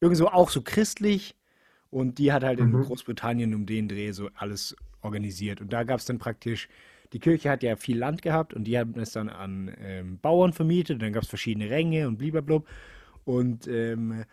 irgendwie 0.00 0.16
so 0.16 0.28
auch 0.28 0.48
so 0.50 0.62
christlich. 0.62 1.36
Und 1.90 2.18
die 2.18 2.32
hat 2.32 2.44
halt 2.44 2.60
in 2.60 2.70
Mhm. 2.72 2.82
Großbritannien 2.82 3.54
um 3.54 3.66
den 3.66 3.88
Dreh 3.88 4.12
so 4.12 4.28
alles 4.34 4.76
organisiert. 5.02 5.60
Und 5.60 5.72
da 5.72 5.82
gab 5.84 5.98
es 5.98 6.04
dann 6.06 6.18
praktisch, 6.18 6.68
die 7.12 7.18
Kirche 7.18 7.50
hat 7.50 7.62
ja 7.62 7.76
viel 7.76 7.98
Land 7.98 8.22
gehabt 8.22 8.54
und 8.54 8.64
die 8.64 8.78
haben 8.78 8.94
es 9.00 9.12
dann 9.12 9.28
an 9.28 9.74
ähm, 9.80 10.18
Bauern 10.20 10.52
vermietet. 10.52 10.94
Und 10.94 11.02
dann 11.02 11.12
gab 11.12 11.24
es 11.24 11.28
verschiedene 11.28 11.70
Ränge 11.70 12.06
und 12.06 12.18
bliblablub. 12.18 12.68
Und 13.24 13.66
ähm, 13.68 14.24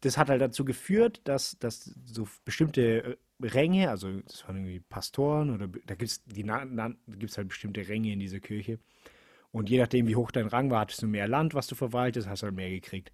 das 0.00 0.18
hat 0.18 0.30
halt 0.30 0.40
dazu 0.42 0.64
geführt, 0.64 1.20
dass, 1.24 1.58
dass 1.58 1.84
so 2.06 2.28
bestimmte 2.44 3.18
äh, 3.42 3.46
Ränge, 3.46 3.90
also 3.90 4.20
das 4.22 4.46
waren 4.46 4.56
irgendwie 4.56 4.80
Pastoren 4.80 5.50
oder 5.50 5.68
da 5.68 5.94
gibt 5.94 6.10
es 6.10 6.22
gibt's 6.26 7.38
halt 7.38 7.48
bestimmte 7.48 7.88
Ränge 7.88 8.12
in 8.12 8.20
dieser 8.20 8.40
Kirche. 8.40 8.78
Und 9.52 9.68
je 9.70 9.78
nachdem, 9.78 10.06
wie 10.06 10.16
hoch 10.16 10.30
dein 10.30 10.46
Rang 10.46 10.70
war, 10.70 10.80
hattest 10.80 11.02
du 11.02 11.06
mehr 11.06 11.28
Land, 11.28 11.54
was 11.54 11.66
du 11.66 11.74
verwaltest, 11.74 12.28
hast 12.28 12.42
halt 12.42 12.54
mehr 12.54 12.70
gekriegt. 12.70 13.12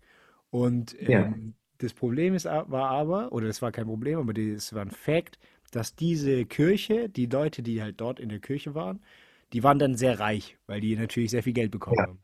Und 0.50 0.94
Ja. 1.00 1.34
Das 1.78 1.94
Problem 1.94 2.34
ist, 2.34 2.44
war 2.46 2.90
aber, 2.90 3.32
oder 3.32 3.46
das 3.46 3.62
war 3.62 3.72
kein 3.72 3.86
Problem, 3.86 4.18
aber 4.18 4.34
das 4.34 4.72
war 4.74 4.82
ein 4.82 4.90
Fact, 4.90 5.38
dass 5.72 5.94
diese 5.96 6.44
Kirche, 6.46 7.08
die 7.08 7.26
Leute, 7.26 7.62
die 7.62 7.82
halt 7.82 8.00
dort 8.00 8.20
in 8.20 8.28
der 8.28 8.40
Kirche 8.40 8.74
waren, 8.74 9.00
die 9.52 9.62
waren 9.62 9.78
dann 9.78 9.94
sehr 9.96 10.18
reich, 10.20 10.58
weil 10.66 10.80
die 10.80 10.96
natürlich 10.96 11.30
sehr 11.30 11.42
viel 11.42 11.52
Geld 11.52 11.70
bekommen 11.70 12.00
Ja. 12.00 12.06
haben. 12.06 12.20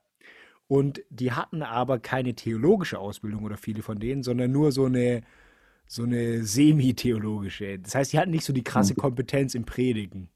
Und 0.68 1.02
die 1.10 1.32
hatten 1.32 1.62
aber 1.62 1.98
keine 2.00 2.34
theologische 2.34 2.98
Ausbildung 2.98 3.44
oder 3.44 3.56
viele 3.56 3.82
von 3.82 3.98
denen, 4.00 4.22
sondern 4.22 4.52
nur 4.52 4.72
so 4.72 4.86
eine, 4.86 5.22
so 5.86 6.04
eine 6.04 6.44
semi-theologische. 6.44 7.78
Das 7.80 7.94
heißt, 7.94 8.12
die 8.14 8.18
hatten 8.18 8.30
nicht 8.32 8.44
so 8.44 8.52
die 8.52 8.64
krasse 8.64 8.94
Mhm. 8.94 8.96
Kompetenz 8.96 9.54
im 9.54 9.64
Predigen 9.64 10.30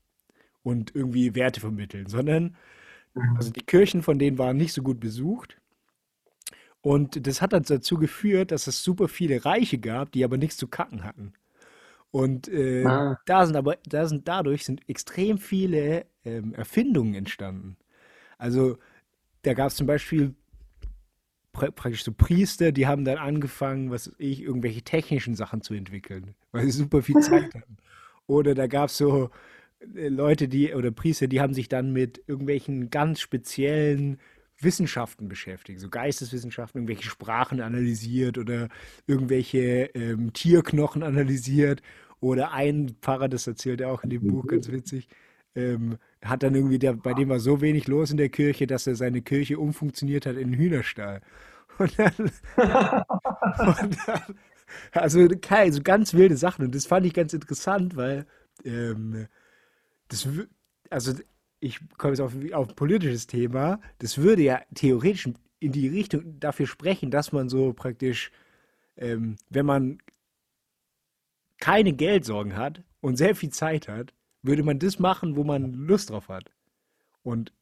und 0.62 0.94
irgendwie 0.94 1.34
Werte 1.34 1.60
vermitteln, 1.60 2.06
sondern 2.08 2.56
Mhm. 3.14 3.36
also 3.36 3.50
die 3.52 3.62
Kirchen 3.62 4.02
von 4.02 4.18
denen 4.18 4.38
waren 4.38 4.56
nicht 4.56 4.72
so 4.72 4.82
gut 4.82 5.00
besucht. 5.00 5.58
Und 6.86 7.26
das 7.26 7.42
hat 7.42 7.52
dann 7.52 7.64
dazu 7.64 7.96
geführt, 7.98 8.52
dass 8.52 8.68
es 8.68 8.84
super 8.84 9.08
viele 9.08 9.44
Reiche 9.44 9.76
gab, 9.78 10.12
die 10.12 10.22
aber 10.22 10.36
nichts 10.36 10.56
zu 10.56 10.68
kacken 10.68 11.02
hatten. 11.02 11.32
Und 12.12 12.46
äh, 12.46 12.84
Ah, 12.84 13.18
da 13.26 13.44
sind 13.44 13.56
aber, 13.56 13.78
da 13.86 14.06
sind 14.06 14.28
dadurch 14.28 14.64
sind 14.64 14.88
extrem 14.88 15.38
viele 15.38 16.06
ähm, 16.24 16.54
Erfindungen 16.54 17.14
entstanden. 17.14 17.76
Also 18.38 18.78
da 19.42 19.54
gab 19.54 19.68
es 19.68 19.76
zum 19.76 19.88
Beispiel 19.88 20.36
pra 21.52 21.72
praktisch 21.72 22.04
so 22.04 22.12
Priester, 22.12 22.70
die 22.70 22.86
haben 22.86 23.04
dann 23.04 23.18
angefangen, 23.18 23.90
was 23.90 24.08
weiß 24.08 24.16
ich, 24.18 24.42
irgendwelche 24.42 24.82
technischen 24.82 25.34
Sachen 25.34 25.62
zu 25.62 25.74
entwickeln, 25.74 26.36
weil 26.52 26.66
sie 26.66 26.70
super 26.70 27.02
viel 27.02 27.18
Zeit 27.18 27.46
hatten. 27.54 27.78
Oder 28.28 28.54
da 28.54 28.68
gab 28.68 28.90
es 28.90 28.98
so 28.98 29.30
äh, 29.96 30.08
Leute, 30.08 30.48
die, 30.48 30.72
oder 30.72 30.92
Priester, 30.92 31.26
die 31.26 31.40
haben 31.40 31.54
sich 31.54 31.68
dann 31.68 31.92
mit 31.92 32.22
irgendwelchen 32.28 32.90
ganz 32.90 33.20
speziellen 33.20 34.20
Wissenschaften 34.60 35.28
beschäftigt, 35.28 35.80
so 35.80 35.88
Geisteswissenschaften, 35.88 36.80
irgendwelche 36.80 37.08
Sprachen 37.08 37.60
analysiert 37.60 38.38
oder 38.38 38.68
irgendwelche 39.06 39.90
ähm, 39.94 40.32
Tierknochen 40.32 41.02
analysiert. 41.02 41.82
Oder 42.20 42.52
ein 42.52 42.96
Pfarrer, 43.02 43.28
das 43.28 43.46
erzählt 43.46 43.80
er 43.82 43.92
auch 43.92 44.02
in 44.02 44.10
dem 44.10 44.26
Buch, 44.26 44.46
ganz 44.46 44.70
witzig, 44.70 45.08
ähm, 45.54 45.98
hat 46.22 46.42
dann 46.42 46.54
irgendwie, 46.54 46.78
der, 46.78 46.94
bei 46.94 47.12
dem 47.12 47.28
war 47.28 47.40
so 47.40 47.60
wenig 47.60 47.88
los 47.88 48.10
in 48.10 48.16
der 48.16 48.30
Kirche, 48.30 48.66
dass 48.66 48.86
er 48.86 48.96
seine 48.96 49.20
Kirche 49.20 49.58
umfunktioniert 49.58 50.24
hat 50.26 50.36
in 50.36 50.44
einen 50.44 50.54
Hühnerstall. 50.54 51.20
Und 51.78 51.98
dann, 51.98 52.14
und 52.56 53.98
dann 54.06 54.34
also 54.92 55.28
Kai, 55.42 55.70
so 55.70 55.82
ganz 55.82 56.14
wilde 56.14 56.36
Sachen. 56.36 56.64
Und 56.64 56.74
das 56.74 56.86
fand 56.86 57.04
ich 57.04 57.12
ganz 57.12 57.32
interessant, 57.32 57.96
weil 57.96 58.26
ähm, 58.64 59.26
das, 60.08 60.26
also 60.90 61.12
ich 61.60 61.80
komme 61.96 62.12
jetzt 62.12 62.20
auf, 62.20 62.34
auf 62.52 62.68
ein 62.68 62.74
politisches 62.74 63.26
Thema, 63.26 63.80
das 63.98 64.18
würde 64.18 64.42
ja 64.42 64.60
theoretisch 64.74 65.28
in 65.58 65.72
die 65.72 65.88
Richtung 65.88 66.38
dafür 66.38 66.66
sprechen, 66.66 67.10
dass 67.10 67.32
man 67.32 67.48
so 67.48 67.72
praktisch, 67.72 68.30
ähm, 68.96 69.36
wenn 69.48 69.66
man 69.66 69.98
keine 71.58 71.92
Geldsorgen 71.94 72.56
hat 72.56 72.82
und 73.00 73.16
sehr 73.16 73.34
viel 73.34 73.50
Zeit 73.50 73.88
hat, 73.88 74.12
würde 74.42 74.62
man 74.62 74.78
das 74.78 74.98
machen, 74.98 75.36
wo 75.36 75.44
man 75.44 75.72
Lust 75.72 76.10
drauf 76.10 76.28
hat. 76.28 76.50
Und, 77.22 77.52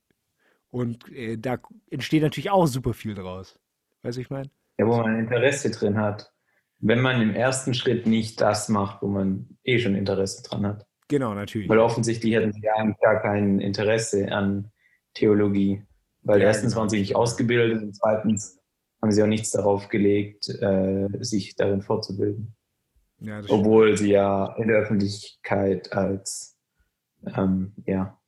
und 0.70 1.10
äh, 1.12 1.38
da 1.38 1.58
entsteht 1.90 2.22
natürlich 2.22 2.50
auch 2.50 2.66
super 2.66 2.92
viel 2.92 3.14
draus. 3.14 3.58
Weißt 4.02 4.18
du, 4.18 4.20
ich 4.20 4.30
meine? 4.30 4.50
Ja, 4.78 4.86
wo 4.86 4.96
man 4.96 5.18
Interesse 5.18 5.70
drin 5.70 5.96
hat. 5.96 6.32
Wenn 6.80 7.00
man 7.00 7.22
im 7.22 7.34
ersten 7.34 7.72
Schritt 7.72 8.06
nicht 8.06 8.40
das 8.40 8.68
macht, 8.68 9.00
wo 9.00 9.06
man 9.06 9.56
eh 9.62 9.78
schon 9.78 9.94
Interesse 9.94 10.42
dran 10.42 10.66
hat. 10.66 10.86
Genau, 11.14 11.32
natürlich. 11.32 11.68
Weil 11.68 11.78
offensichtlich 11.78 12.34
hatten 12.34 12.52
sie 12.52 12.62
ja 12.62 12.74
eigentlich 12.74 12.98
gar 12.98 13.22
kein 13.22 13.60
Interesse 13.60 14.32
an 14.32 14.72
Theologie. 15.14 15.84
Weil 16.22 16.40
Ja, 16.40 16.46
erstens 16.48 16.72
genau. 16.72 16.80
waren 16.80 16.88
sie 16.88 16.98
nicht 16.98 17.14
ausgebildet 17.14 17.82
und 17.84 17.94
zweitens 17.94 18.58
haben 19.00 19.12
sie 19.12 19.22
auch 19.22 19.28
nichts 19.28 19.52
darauf 19.52 19.88
gelegt, 19.90 20.48
äh, 20.48 21.06
sich 21.20 21.54
darin 21.54 21.82
fortzubilden. 21.82 22.56
Ja, 23.20 23.36
das 23.36 23.46
stimmt. 23.46 23.60
Obwohl 23.60 23.96
sie 23.96 24.10
ja 24.10 24.56
in 24.56 24.66
der 24.66 24.78
Öffentlichkeit 24.78 25.92
als 25.92 26.58
ähm, 27.36 27.74
ja, 27.86 28.18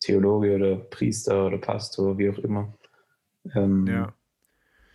Theologe 0.00 0.56
oder 0.56 0.76
Priester 0.76 1.46
oder 1.46 1.56
Pastor, 1.56 2.18
wie 2.18 2.28
auch 2.28 2.38
immer, 2.38 2.76
ähm, 3.54 3.86
Ja. 3.86 4.14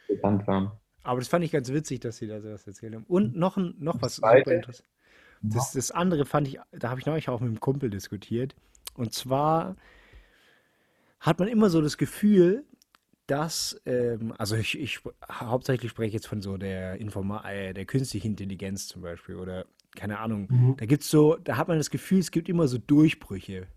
bekannt 0.08 0.46
waren. 0.46 0.74
Aber 1.02 1.20
das 1.20 1.28
fand 1.28 1.44
ich 1.44 1.52
ganz 1.52 1.72
witzig, 1.74 2.02
dass 2.02 2.18
sie 2.18 2.28
da 2.28 2.40
sowas 2.40 2.68
erzählt 2.68 2.94
haben. 2.94 3.06
Und 3.08 3.36
noch, 3.36 3.58
ein, 3.58 3.74
noch 3.80 4.00
was 4.00 4.18
super 4.18 4.46
interessant. 4.46 4.88
Das, 5.42 5.72
das 5.72 5.92
andere 5.92 6.26
fand 6.26 6.48
ich, 6.48 6.60
da 6.72 6.90
habe 6.90 7.00
ich 7.00 7.06
neulich 7.06 7.30
auch 7.30 7.40
mit 7.40 7.50
einem 7.50 7.60
Kumpel 7.60 7.90
diskutiert. 7.90 8.56
Und 8.96 9.14
zwar 9.14 9.76
hat 11.20 11.40
man 11.40 11.48
immer 11.48 11.70
so 11.70 11.82
das 11.82 11.98
Gefühl, 11.98 12.66
dass, 13.28 13.80
ähm, 13.86 14.34
also 14.38 14.56
ich, 14.56 14.78
ich 14.78 15.00
hauptsächlich 15.32 15.92
spreche 15.92 16.14
jetzt 16.14 16.28
von 16.28 16.42
so 16.42 16.58
der 16.58 16.98
Informa 16.98 17.50
äh, 17.50 17.74
der 17.74 17.86
künstlichen 17.86 18.32
Intelligenz 18.32 18.88
zum 18.88 19.02
Beispiel 19.02 19.36
oder 19.36 19.66
keine 19.96 20.20
Ahnung. 20.20 20.48
Da 20.78 20.86
gibt's 20.86 21.10
so, 21.10 21.36
da 21.38 21.58
hat 21.58 21.68
man 21.68 21.78
das 21.78 21.90
Gefühl, 21.90 22.20
es 22.20 22.32
gibt 22.32 22.50
immer 22.50 22.68
so 22.68 22.78
Durchbrüche. 22.78 23.68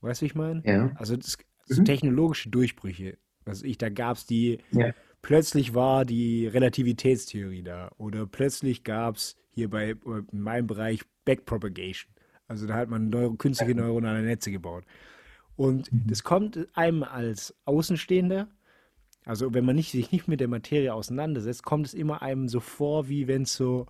Weißt 0.00 0.20
du, 0.20 0.24
wie 0.24 0.26
ich 0.28 0.34
meine? 0.34 0.62
Ja. 0.64 0.90
Also 0.96 1.16
das, 1.16 1.38
so 1.66 1.82
technologische 1.82 2.50
Durchbrüche. 2.50 3.18
Was 3.44 3.62
ich, 3.62 3.78
da 3.78 3.88
gab 3.88 4.16
es 4.16 4.26
die, 4.26 4.58
Ja. 4.70 4.92
Plötzlich 5.22 5.74
war 5.74 6.04
die 6.04 6.46
Relativitätstheorie 6.46 7.62
da 7.62 7.90
oder 7.98 8.26
plötzlich 8.26 8.84
gab 8.84 9.16
es 9.16 9.36
hier 9.50 9.68
bei 9.70 9.96
in 10.32 10.40
meinem 10.40 10.66
Bereich 10.66 11.02
Backpropagation. 11.24 12.12
Also 12.48 12.66
da 12.66 12.74
hat 12.74 12.88
man 12.88 13.10
neuro, 13.10 13.34
künstliche 13.34 13.74
neuronale 13.74 14.22
Netze 14.22 14.50
gebaut. 14.50 14.84
Und 15.56 15.88
das 15.92 16.24
kommt 16.24 16.68
einem 16.74 17.02
als 17.02 17.54
Außenstehender, 17.64 18.48
also 19.24 19.52
wenn 19.52 19.64
man 19.64 19.76
nicht, 19.76 19.92
sich 19.92 20.10
nicht 20.10 20.26
mit 20.26 20.40
der 20.40 20.48
Materie 20.48 20.92
auseinandersetzt, 20.92 21.62
kommt 21.62 21.86
es 21.86 21.94
immer 21.94 22.22
einem 22.22 22.48
so 22.48 22.60
vor, 22.60 23.08
wie 23.08 23.28
wenn 23.28 23.42
es 23.42 23.54
so 23.54 23.86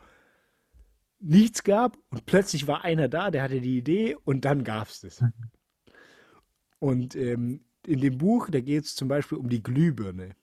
nichts 1.21 1.63
gab 1.63 1.97
und 2.11 2.27
plötzlich 2.27 2.67
war 2.67 2.85
einer 2.85 3.09
da, 3.09 3.31
der 3.31 3.43
hatte 3.43 3.61
die 3.61 3.79
Idee 3.79 4.17
und 4.25 4.45
dann 4.45 4.65
gab 4.65 4.89
es 4.89 5.01
das. 5.01 5.25
Und 6.79 7.15
ähm, 7.15 7.61
in 7.87 8.01
dem 8.01 8.19
Buch, 8.19 8.49
da 8.51 8.61
geht 8.61 8.85
es 8.85 8.97
zum 8.97 9.09
Beispiel 9.09 9.39
um 9.39 9.49
die 9.49 9.63
Glühbirne. 9.63 10.35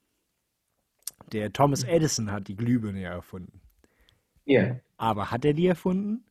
Der 1.31 1.51
Thomas 1.51 1.83
Edison 1.83 2.31
hat 2.31 2.47
die 2.47 2.55
Glühbirne 2.55 3.01
ja 3.01 3.11
erfunden. 3.11 3.61
Ja. 4.45 4.77
Aber 4.97 5.31
hat 5.31 5.45
er 5.45 5.53
die 5.53 5.67
erfunden? 5.67 6.25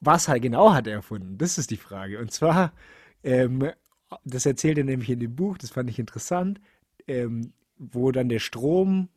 Was 0.00 0.28
halt 0.28 0.42
genau 0.42 0.72
hat 0.72 0.86
er 0.86 0.94
erfunden? 0.94 1.38
Das 1.38 1.58
ist 1.58 1.70
die 1.70 1.76
Frage. 1.76 2.18
Und 2.20 2.32
zwar, 2.32 2.72
ähm, 3.22 3.70
das 4.24 4.46
erzählt 4.46 4.78
er 4.78 4.84
nämlich 4.84 5.10
in 5.10 5.20
dem 5.20 5.34
Buch, 5.36 5.58
das 5.58 5.70
fand 5.70 5.90
ich 5.90 5.98
interessant, 5.98 6.60
ähm, 7.06 7.52
wo 7.76 8.10
dann 8.12 8.28
der 8.28 8.38
Strom 8.38 9.08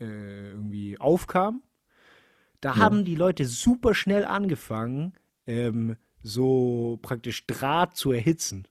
äh, 0.00 0.50
irgendwie 0.50 0.98
aufkam. 0.98 1.62
Da 2.60 2.76
haben 2.76 3.04
die 3.04 3.14
Leute 3.14 3.44
super 3.44 3.94
schnell 3.94 4.24
angefangen, 4.24 5.12
ähm, 5.46 5.96
so 6.22 6.98
praktisch 7.02 7.46
Draht 7.46 7.96
zu 7.96 8.12
erhitzen 8.12 8.66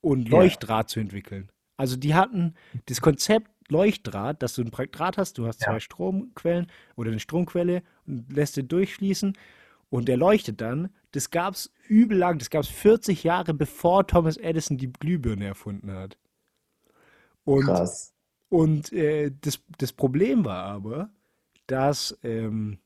und 0.00 0.28
Ja. 0.28 0.38
Leuchtdraht 0.38 0.88
zu 0.88 1.00
entwickeln. 1.00 1.50
Also 1.76 1.96
die 1.96 2.14
hatten 2.14 2.54
das 2.86 3.00
Konzept 3.00 3.50
Leuchtdraht, 3.70 4.42
dass 4.42 4.54
du 4.54 4.62
Pra- 4.62 4.90
Draht 4.90 5.18
hast, 5.18 5.38
du 5.38 5.46
hast 5.46 5.60
Ja. 5.62 5.68
zwei 5.72 5.80
Stromquellen 5.80 6.66
oder 6.96 7.10
eine 7.10 7.20
Stromquelle 7.20 7.82
und 8.06 8.32
lässt 8.32 8.56
den 8.56 8.68
durchfließen 8.68 9.36
und 9.90 10.08
der 10.08 10.16
leuchtet 10.16 10.60
dann. 10.60 10.90
Das 11.12 11.30
gab 11.30 11.54
es 11.54 11.72
übel 11.86 12.18
lang, 12.18 12.38
das 12.38 12.50
gab 12.50 12.62
es 12.62 12.68
40 12.68 13.24
Jahre 13.24 13.54
bevor 13.54 14.06
Thomas 14.06 14.36
Edison 14.36 14.76
die 14.78 14.92
Glühbirne 14.92 15.46
erfunden 15.46 15.90
hat. 15.92 16.18
Und 17.44 17.64
Krass. 17.64 18.14
und 18.48 18.92
äh, 18.92 19.32
das, 19.40 19.60
das 19.78 19.92
Problem 19.92 20.44
war 20.44 20.64
aber, 20.64 21.10
dass, 21.66 22.18
ähm, 22.22 22.78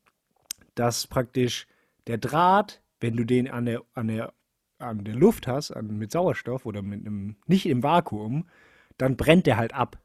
dass 0.74 1.06
praktisch 1.06 1.66
der 2.06 2.18
Draht, 2.18 2.82
wenn 3.00 3.16
du 3.16 3.24
den 3.24 3.48
an 3.50 3.66
der, 3.66 3.82
an 3.94 4.08
der, 4.08 4.32
an 4.78 5.04
der 5.04 5.14
Luft 5.14 5.46
hast, 5.46 5.70
an, 5.72 5.98
mit 5.98 6.12
Sauerstoff 6.12 6.66
oder 6.66 6.82
mit 6.82 7.00
einem, 7.06 7.36
nicht 7.46 7.66
im 7.66 7.82
Vakuum, 7.82 8.48
dann 8.98 9.16
brennt 9.16 9.46
der 9.46 9.56
halt 9.56 9.74
ab. 9.74 9.98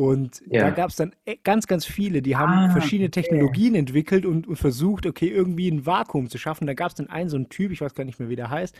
Und 0.00 0.42
Ja. 0.50 0.62
da 0.62 0.70
gab 0.70 0.90
es 0.90 0.96
dann 0.96 1.14
e- 1.26 1.36
ganz, 1.44 1.66
ganz 1.66 1.84
viele, 1.84 2.22
die 2.22 2.36
haben 2.36 2.52
Ah, 2.52 2.70
verschiedene 2.70 3.08
okay. 3.08 3.20
Technologien 3.22 3.74
entwickelt 3.74 4.24
und, 4.24 4.46
und 4.46 4.56
versucht, 4.56 5.04
okay, 5.06 5.28
irgendwie 5.28 5.68
ein 5.70 5.84
Vakuum 5.84 6.30
zu 6.30 6.38
schaffen. 6.38 6.66
Da 6.66 6.74
gab 6.74 6.88
es 6.90 6.94
dann 6.94 7.08
einen, 7.10 7.28
so 7.28 7.36
einen 7.36 7.48
Typ, 7.50 7.70
ich 7.72 7.80
weiß 7.82 7.94
gar 7.94 8.04
nicht 8.04 8.18
mehr, 8.18 8.28
wie 8.30 8.36
der 8.36 8.50
heißt, 8.50 8.74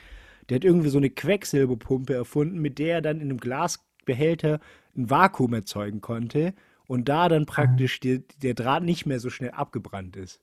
der 0.48 0.56
hat 0.56 0.64
irgendwie 0.64 0.88
so 0.88 0.98
eine 0.98 1.10
Quecksilberpumpe 1.10 2.14
erfunden, 2.14 2.58
mit 2.60 2.78
der 2.78 2.96
er 2.96 3.02
dann 3.02 3.18
in 3.20 3.28
einem 3.30 3.38
Glasbehälter 3.38 4.60
ein 4.96 5.10
Vakuum 5.10 5.52
erzeugen 5.54 6.00
konnte 6.00 6.54
und 6.86 7.08
da 7.08 7.28
dann 7.28 7.46
praktisch 7.46 8.00
die, 8.00 8.24
der 8.42 8.54
Draht 8.54 8.82
nicht 8.84 9.06
mehr 9.06 9.20
so 9.20 9.30
schnell 9.30 9.50
abgebrannt 9.50 10.16
ist. 10.16 10.40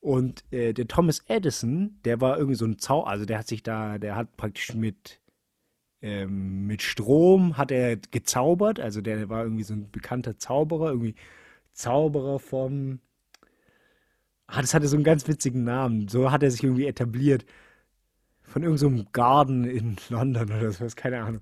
Und 0.00 0.44
äh, 0.52 0.74
der 0.74 0.86
Thomas 0.88 1.22
Edison, 1.28 1.98
der 2.04 2.20
war 2.20 2.36
irgendwie 2.36 2.56
so 2.56 2.66
ein 2.66 2.78
Zau, 2.78 3.04
also 3.04 3.24
der 3.24 3.38
hat 3.38 3.48
sich 3.48 3.62
da, 3.62 3.98
der 3.98 4.16
hat 4.16 4.36
praktisch 4.36 4.74
mit, 4.74 5.20
ähm, 6.04 6.66
mit 6.66 6.82
Strom 6.82 7.56
hat 7.56 7.70
er 7.70 7.96
gezaubert, 7.96 8.78
also 8.78 9.00
der 9.00 9.28
war 9.30 9.42
irgendwie 9.44 9.62
so 9.64 9.72
ein 9.74 9.90
bekannter 9.90 10.36
Zauberer, 10.36 10.90
irgendwie 10.90 11.14
Zauberer 11.72 12.38
vom, 12.38 13.00
ah, 14.46 14.60
das 14.60 14.74
hatte 14.74 14.86
so 14.86 14.96
einen 14.96 15.04
ganz 15.04 15.26
witzigen 15.26 15.64
Namen, 15.64 16.08
so 16.08 16.30
hat 16.30 16.42
er 16.42 16.50
sich 16.50 16.62
irgendwie 16.62 16.86
etabliert. 16.86 17.44
Von 18.42 18.62
irgendeinem 18.62 18.98
so 18.98 19.04
Garden 19.12 19.64
in 19.64 19.96
London 20.10 20.44
oder 20.50 20.70
sowas, 20.70 20.94
keine 20.94 21.22
Ahnung. 21.22 21.40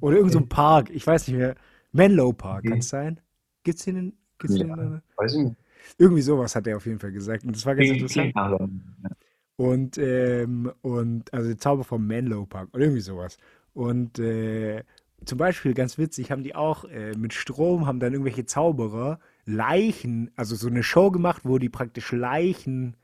Oder 0.00 0.16
irgendein 0.16 0.42
so 0.42 0.46
Park, 0.48 0.90
ich 0.90 1.06
weiß 1.06 1.28
nicht 1.28 1.38
mehr. 1.38 1.54
Menlo 1.92 2.32
Park, 2.32 2.64
kann 2.64 2.78
es 2.78 2.88
sein? 2.90 3.18
Gibt's 3.64 3.84
den 3.84 3.96
in, 3.96 4.12
gibt's 4.38 4.56
den 4.56 4.68
in 4.70 4.76
Ja. 4.92 5.02
Weiß 5.16 5.34
ich 5.34 5.40
nicht. 5.44 5.56
irgendwie 5.98 6.22
sowas 6.22 6.54
hat 6.54 6.66
er 6.66 6.76
auf 6.76 6.84
jeden 6.86 6.98
Fall 6.98 7.12
gesagt. 7.12 7.44
Und 7.44 7.56
das 7.56 7.64
war 7.64 7.74
ganz 7.74 7.88
Klingt- 7.88 8.02
interessant. 8.02 8.34
ja. 8.34 9.10
Und, 9.56 9.98
ähm, 9.98 10.72
und 10.82 11.32
also 11.32 11.48
der 11.48 11.58
Zauber 11.58 11.84
vom 11.84 12.06
Menlo 12.06 12.46
Park 12.46 12.68
oder 12.72 12.84
irgendwie 12.84 13.00
sowas. 13.02 13.36
Und 13.74 14.18
äh, 14.18 14.82
zum 15.24 15.38
Beispiel, 15.38 15.74
ganz 15.74 15.98
witzig, 15.98 16.30
haben 16.30 16.42
die 16.42 16.54
auch 16.54 16.84
äh, 16.84 17.12
mit 17.16 17.32
Strom, 17.32 17.86
haben 17.86 18.00
dann 18.00 18.12
irgendwelche 18.12 18.44
Zauberer 18.44 19.18
Leichen, 19.44 20.30
also 20.36 20.54
so 20.54 20.68
eine 20.68 20.82
Show 20.82 21.10
gemacht, 21.10 21.42
wo 21.44 21.58
die 21.58 21.68
praktisch 21.68 22.12
Leichen 22.12 22.96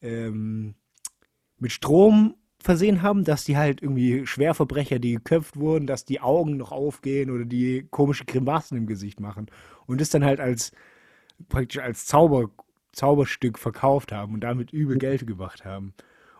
ähm, 0.00 0.74
mit 1.58 1.72
Strom 1.72 2.34
versehen 2.60 3.02
haben, 3.02 3.24
dass 3.24 3.44
die 3.44 3.56
halt 3.56 3.82
irgendwie 3.82 4.26
Schwerverbrecher, 4.26 4.98
die 4.98 5.14
geköpft 5.14 5.56
wurden, 5.56 5.86
dass 5.86 6.04
die 6.04 6.20
Augen 6.20 6.56
noch 6.56 6.72
aufgehen 6.72 7.30
oder 7.30 7.44
die 7.44 7.86
komische 7.90 8.24
Grimassen 8.24 8.76
im 8.76 8.86
Gesicht 8.86 9.20
machen. 9.20 9.46
Und 9.86 10.00
das 10.00 10.10
dann 10.10 10.24
halt 10.24 10.40
als 10.40 10.72
praktisch 11.48 11.80
als 11.80 12.06
Zauber, 12.06 12.50
Zauberstück 12.92 13.58
verkauft 13.58 14.10
haben 14.10 14.34
und 14.34 14.40
damit 14.40 14.72
übel 14.72 14.98
Geld 14.98 15.26
gemacht 15.26 15.64
haben. 15.64 15.94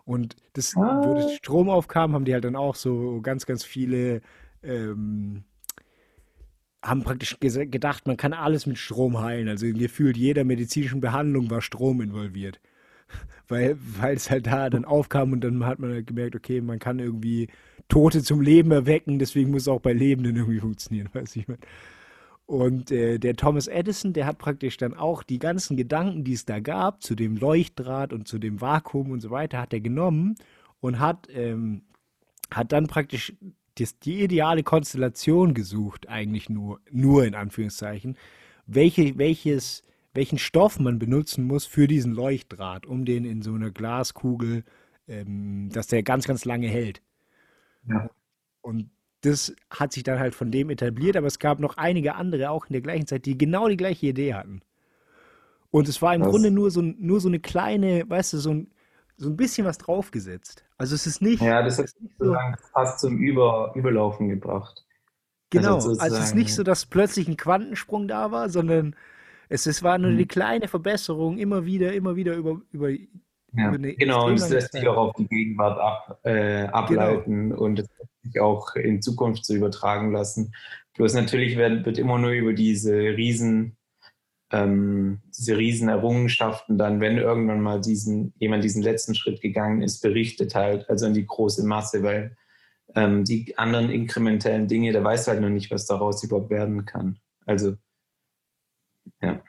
Und 0.09 0.35
das, 0.53 0.75
wo 0.75 1.13
das 1.13 1.35
Strom 1.35 1.69
aufkam, 1.69 2.13
haben 2.13 2.25
die 2.25 2.33
halt 2.33 2.43
dann 2.43 2.55
auch 2.55 2.73
so 2.73 3.21
ganz, 3.21 3.45
ganz 3.45 3.63
viele, 3.63 4.21
ähm, 4.63 5.43
haben 6.81 7.03
praktisch 7.03 7.37
gedacht, 7.39 8.07
man 8.07 8.17
kann 8.17 8.33
alles 8.33 8.65
mit 8.65 8.79
Strom 8.79 9.21
heilen. 9.21 9.47
Also 9.49 9.67
gefühlt 9.71 10.17
jeder 10.17 10.45
medizinischen 10.45 10.99
Behandlung 10.99 11.51
war 11.51 11.61
Strom 11.61 12.01
involviert. 12.01 12.59
Weil, 13.47 13.77
weil 13.99 14.15
es 14.15 14.31
halt 14.31 14.47
da 14.47 14.69
dann 14.69 14.85
aufkam 14.85 15.31
und 15.31 15.43
dann 15.43 15.65
hat 15.65 15.77
man 15.77 15.91
halt 15.91 16.07
gemerkt, 16.07 16.35
okay, 16.35 16.61
man 16.61 16.79
kann 16.79 16.99
irgendwie 16.99 17.47
Tote 17.87 18.23
zum 18.23 18.41
Leben 18.41 18.71
erwecken, 18.71 19.17
deswegen 19.17 19.49
muss 19.49 19.63
es 19.63 19.67
auch 19.67 19.81
bei 19.81 19.93
Lebenden 19.93 20.35
irgendwie 20.35 20.59
funktionieren, 20.59 21.09
weiß 21.13 21.35
ich 21.35 21.47
mein. 21.47 21.57
Und 22.49 22.89
äh, 22.89 23.19
der 23.19 23.35
Thomas 23.35 23.67
Edison, 23.67 24.11
der 24.11 24.25
hat 24.25 24.39
praktisch 24.39 24.77
dann 24.77 24.95
auch 24.95 25.21
die 25.21 25.37
ganzen 25.37 25.77
Gedanken, 25.77 26.23
die 26.23 26.33
es 26.33 26.45
da 26.45 26.59
gab, 26.59 27.03
zu 27.03 27.13
dem 27.13 27.37
Leuchtdraht 27.37 28.11
und 28.11 28.27
zu 28.27 28.39
dem 28.39 28.59
Vakuum 28.59 29.11
und 29.11 29.19
so 29.19 29.29
weiter, 29.29 29.59
hat 29.59 29.71
er 29.71 29.81
genommen 29.81 30.33
und 30.79 30.97
hat, 30.97 31.27
ähm, 31.31 31.83
hat 32.49 32.71
dann 32.71 32.87
praktisch 32.87 33.35
das, 33.75 33.99
die 33.99 34.23
ideale 34.23 34.63
Konstellation 34.63 35.53
gesucht, 35.53 36.09
eigentlich 36.09 36.49
nur, 36.49 36.81
nur 36.89 37.23
in 37.23 37.35
Anführungszeichen, 37.35 38.17
welche, 38.65 39.19
welches, 39.19 39.83
welchen 40.15 40.39
Stoff 40.39 40.79
man 40.79 40.97
benutzen 40.97 41.43
muss 41.43 41.67
für 41.67 41.87
diesen 41.87 42.13
Leuchtdraht, 42.13 42.87
um 42.87 43.05
den 43.05 43.25
in 43.25 43.43
so 43.43 43.53
einer 43.53 43.69
Glaskugel, 43.69 44.63
ähm, 45.07 45.69
dass 45.71 45.85
der 45.85 46.01
ganz, 46.01 46.25
ganz 46.25 46.45
lange 46.45 46.67
hält. 46.67 47.03
Ja. 47.87 48.09
Und 48.61 48.89
das 49.21 49.53
hat 49.69 49.93
sich 49.93 50.03
dann 50.03 50.19
halt 50.19 50.35
von 50.35 50.51
dem 50.51 50.69
etabliert, 50.69 51.17
aber 51.17 51.27
es 51.27 51.39
gab 51.39 51.59
noch 51.59 51.77
einige 51.77 52.15
andere 52.15 52.49
auch 52.51 52.67
in 52.67 52.73
der 52.73 52.81
gleichen 52.81 53.07
Zeit, 53.07 53.25
die 53.25 53.37
genau 53.37 53.67
die 53.67 53.77
gleiche 53.77 54.07
Idee 54.07 54.33
hatten. 54.33 54.61
Und 55.71 55.87
es 55.87 56.01
war 56.01 56.15
im 56.15 56.21
Das- 56.21 56.29
Grunde 56.29 56.51
nur 56.51 56.71
so, 56.71 56.81
nur 56.81 57.19
so 57.21 57.27
eine 57.27 57.39
kleine, 57.39 58.09
weißt 58.09 58.33
du, 58.33 58.37
so 58.37 58.51
ein, 58.53 58.71
so 59.17 59.29
ein 59.29 59.37
bisschen 59.37 59.65
was 59.65 59.77
draufgesetzt. 59.77 60.65
Also 60.77 60.95
es 60.95 61.05
ist 61.07 61.21
nicht, 61.21 61.41
Ja, 61.41 61.63
das 61.63 61.77
hat 61.79 61.85
ist 61.85 61.99
nicht 62.01 62.15
so, 62.19 62.25
sozusagen 62.25 62.57
fast 62.73 62.99
zum 62.99 63.17
Über, 63.17 63.73
Überlaufen 63.75 64.29
gebracht. 64.29 64.85
genau, 65.49 65.89
also 65.89 65.91
also 65.97 66.17
es 66.17 66.19
ist 66.19 66.35
nicht 66.35 66.53
so, 66.53 66.63
dass 66.63 66.85
plötzlich 66.85 67.27
ein 67.27 67.37
Quantensprung 67.37 68.07
da 68.07 68.31
war, 68.31 68.49
sondern 68.49 68.95
es, 69.49 69.65
es 69.67 69.83
war 69.83 69.97
nur 69.97 70.11
eine 70.11 70.25
Mhm. 70.25 70.27
kleine 70.27 70.67
Verbesserung, 70.67 71.37
immer 71.37 71.65
wieder, 71.65 71.93
immer 71.93 72.15
wieder 72.15 72.35
über, 72.35 72.61
über, 72.71 72.89
Ja, 73.53 73.71
genau, 73.71 74.27
und 74.27 74.35
es 74.35 74.49
lässt 74.49 74.73
sich 74.73 74.87
auch 74.87 74.97
auf 74.97 75.13
die 75.15 75.27
Gegenwart 75.27 75.79
ab, 75.79 76.19
äh, 76.23 76.65
ableiten 76.65 77.51
und 77.51 77.79
es 77.79 77.87
lässt 77.97 78.23
sich 78.23 78.39
auch 78.41 78.75
in 78.75 79.01
Zukunft 79.01 79.45
so 79.45 79.55
übertragen 79.55 80.11
lassen. 80.11 80.53
Bloß 80.95 81.13
natürlich 81.13 81.57
wird, 81.57 81.85
wird 81.85 81.97
immer 81.97 82.19
nur 82.19 82.31
über 82.31 82.53
diese 82.53 82.93
riesen, 82.93 83.77
ähm, 84.51 85.21
diese 85.37 85.57
riesen 85.57 85.89
Errungenschaften 85.89 86.77
dann, 86.77 87.01
wenn 87.01 87.17
irgendwann 87.17 87.61
mal 87.61 87.81
diesen, 87.81 88.33
jemand 88.37 88.63
diesen 88.63 88.83
letzten 88.83 89.15
Schritt 89.15 89.41
gegangen 89.41 89.81
ist, 89.81 90.01
berichtet 90.01 90.53
halt, 90.55 90.89
also 90.89 91.07
an 91.07 91.13
die 91.13 91.25
große 91.25 91.65
Masse, 91.65 92.03
weil 92.03 92.35
ähm, 92.95 93.23
die 93.23 93.57
anderen 93.57 93.89
inkrementellen 93.89 94.67
Dinge, 94.67 94.91
da 94.91 95.03
weiß 95.03 95.27
halt 95.27 95.41
noch 95.41 95.49
nicht, 95.49 95.71
was 95.71 95.85
daraus 95.85 96.23
überhaupt 96.23 96.49
werden 96.49 96.85
kann. 96.85 97.19
Also, 97.45 97.77
ja. 99.21 99.41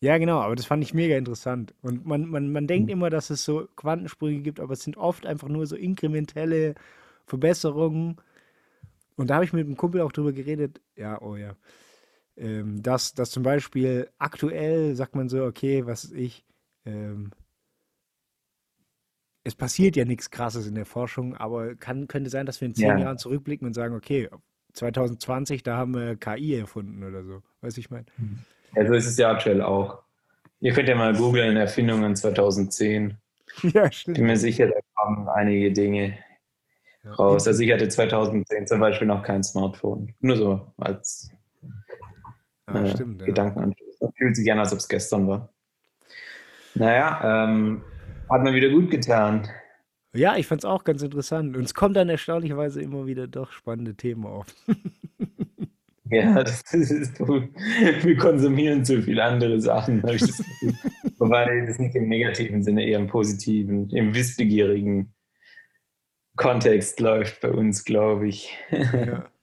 Ja, 0.00 0.16
genau, 0.18 0.40
aber 0.40 0.56
das 0.56 0.64
fand 0.66 0.82
ich 0.82 0.94
mega 0.94 1.16
interessant. 1.16 1.74
Und 1.82 2.06
man, 2.06 2.26
man, 2.26 2.50
man 2.52 2.66
denkt 2.66 2.88
Mhm. 2.88 2.92
immer, 2.94 3.10
dass 3.10 3.28
es 3.30 3.44
so 3.44 3.68
Quantensprünge 3.76 4.40
gibt, 4.40 4.58
aber 4.60 4.72
es 4.72 4.82
sind 4.82 4.96
oft 4.96 5.26
einfach 5.26 5.48
nur 5.48 5.66
so 5.66 5.76
inkrementelle 5.76 6.74
Verbesserungen. 7.26 8.16
Und 9.16 9.28
da 9.30 9.34
habe 9.36 9.44
ich 9.44 9.52
mit 9.52 9.66
einem 9.66 9.76
Kumpel 9.76 10.00
auch 10.00 10.12
drüber 10.12 10.32
geredet, 10.32 10.80
ja, 10.96 11.20
oh 11.20 11.36
ja, 11.36 11.54
ähm, 12.36 12.82
dass, 12.82 13.14
dass 13.14 13.30
zum 13.30 13.42
Beispiel 13.42 14.08
aktuell 14.18 14.94
sagt 14.96 15.14
man 15.16 15.28
so, 15.28 15.44
okay, 15.44 15.86
was 15.86 16.06
weiß 16.06 16.12
ich, 16.18 16.44
ähm, 16.86 17.30
es 19.44 19.54
passiert 19.54 19.96
ja 19.96 20.04
nichts 20.04 20.30
Krasses 20.30 20.66
in 20.66 20.74
der 20.74 20.86
Forschung, 20.86 21.34
aber 21.36 21.74
kann, 21.74 22.08
könnte 22.08 22.30
sein, 22.30 22.46
dass 22.46 22.60
wir 22.60 22.68
in 22.68 22.74
zehn 22.74 22.98
Ja. 22.98 22.98
Jahren 22.98 23.18
zurückblicken 23.18 23.66
und 23.66 23.74
sagen, 23.74 23.94
okay, 23.94 24.28
2020, 24.74 25.62
da 25.62 25.76
haben 25.76 25.94
wir 25.94 26.16
KI 26.16 26.54
erfunden 26.54 27.02
oder 27.02 27.24
so. 27.24 27.42
Weißt 27.60 27.76
du, 27.76 27.80
ich 27.80 27.90
meine? 27.90 28.06
Ja, 28.76 28.86
so 28.86 28.94
ist 28.94 29.06
es 29.06 29.16
ja 29.18 29.30
aktuell 29.30 29.62
auch. 29.62 30.02
Ihr 30.60 30.72
könnt 30.72 30.88
ja 30.88 30.94
mal 30.94 31.14
googeln, 31.14 31.56
Erfindungen 31.56 32.14
2010. 32.16 33.16
Ja, 33.62 33.86
Ich 33.86 33.98
stimmt. 33.98 34.16
bin 34.16 34.26
mir 34.26 34.36
sicher, 34.36 34.68
da 34.68 34.76
kommen 34.94 35.28
einige 35.28 35.72
Dinge 35.72 36.16
Ja, 37.02 37.12
raus. 37.14 37.48
Also 37.48 37.62
ich 37.64 37.72
hatte 37.72 37.88
2010 37.88 38.66
zum 38.68 38.78
Beispiel 38.78 39.08
noch 39.08 39.24
kein 39.24 39.42
Smartphone. 39.42 40.14
Nur 40.20 40.36
so 40.36 40.72
als 40.76 41.30
Ah, 42.66 42.84
äh, 42.84 42.90
stimmt, 42.90 43.20
ja. 43.22 43.26
Gedankenanschluss. 43.26 43.98
Das 43.98 44.10
fühlt 44.16 44.36
sich 44.36 44.50
an, 44.52 44.60
als 44.60 44.72
ob 44.72 44.78
es 44.78 44.88
gestern 44.88 45.26
war. 45.26 45.52
Naja, 46.76 47.44
ähm, 47.48 47.82
hat 48.28 48.42
man 48.44 48.54
wieder 48.54 48.68
gut 48.68 48.88
getan. 48.88 49.48
Ja, 50.12 50.36
ich 50.36 50.46
fand's 50.46 50.64
auch 50.64 50.84
ganz 50.84 51.02
interessant. 51.02 51.56
Und 51.56 51.64
es 51.64 51.74
kommen 51.74 51.94
dann 51.94 52.08
erstaunlicherweise 52.08 52.80
immer 52.80 53.06
wieder 53.06 53.26
doch 53.26 53.50
spannende 53.50 53.96
Themen 53.96 54.26
auf. 54.26 54.46
Ja, 56.10 56.34
das 56.44 56.62
ist, 56.72 57.18
wir 57.20 58.16
konsumieren 58.16 58.84
zu 58.84 59.02
viele 59.02 59.22
andere 59.22 59.60
Sachen, 59.60 60.02
habe 60.02 60.16
ich 60.16 60.22
das. 60.22 60.42
Wobei 61.18 61.64
das 61.66 61.78
nicht 61.78 61.94
im 61.94 62.08
negativen 62.08 62.62
Sinne, 62.62 62.84
eher 62.84 62.98
im 62.98 63.06
positiven, 63.06 63.88
im 63.90 64.14
wissbegierigen 64.14 65.14
Kontext 66.36 67.00
läuft 67.00 67.40
bei 67.40 67.50
uns, 67.50 67.84
glaube 67.84 68.28
ich. 68.28 68.56
Ja. 68.70 69.26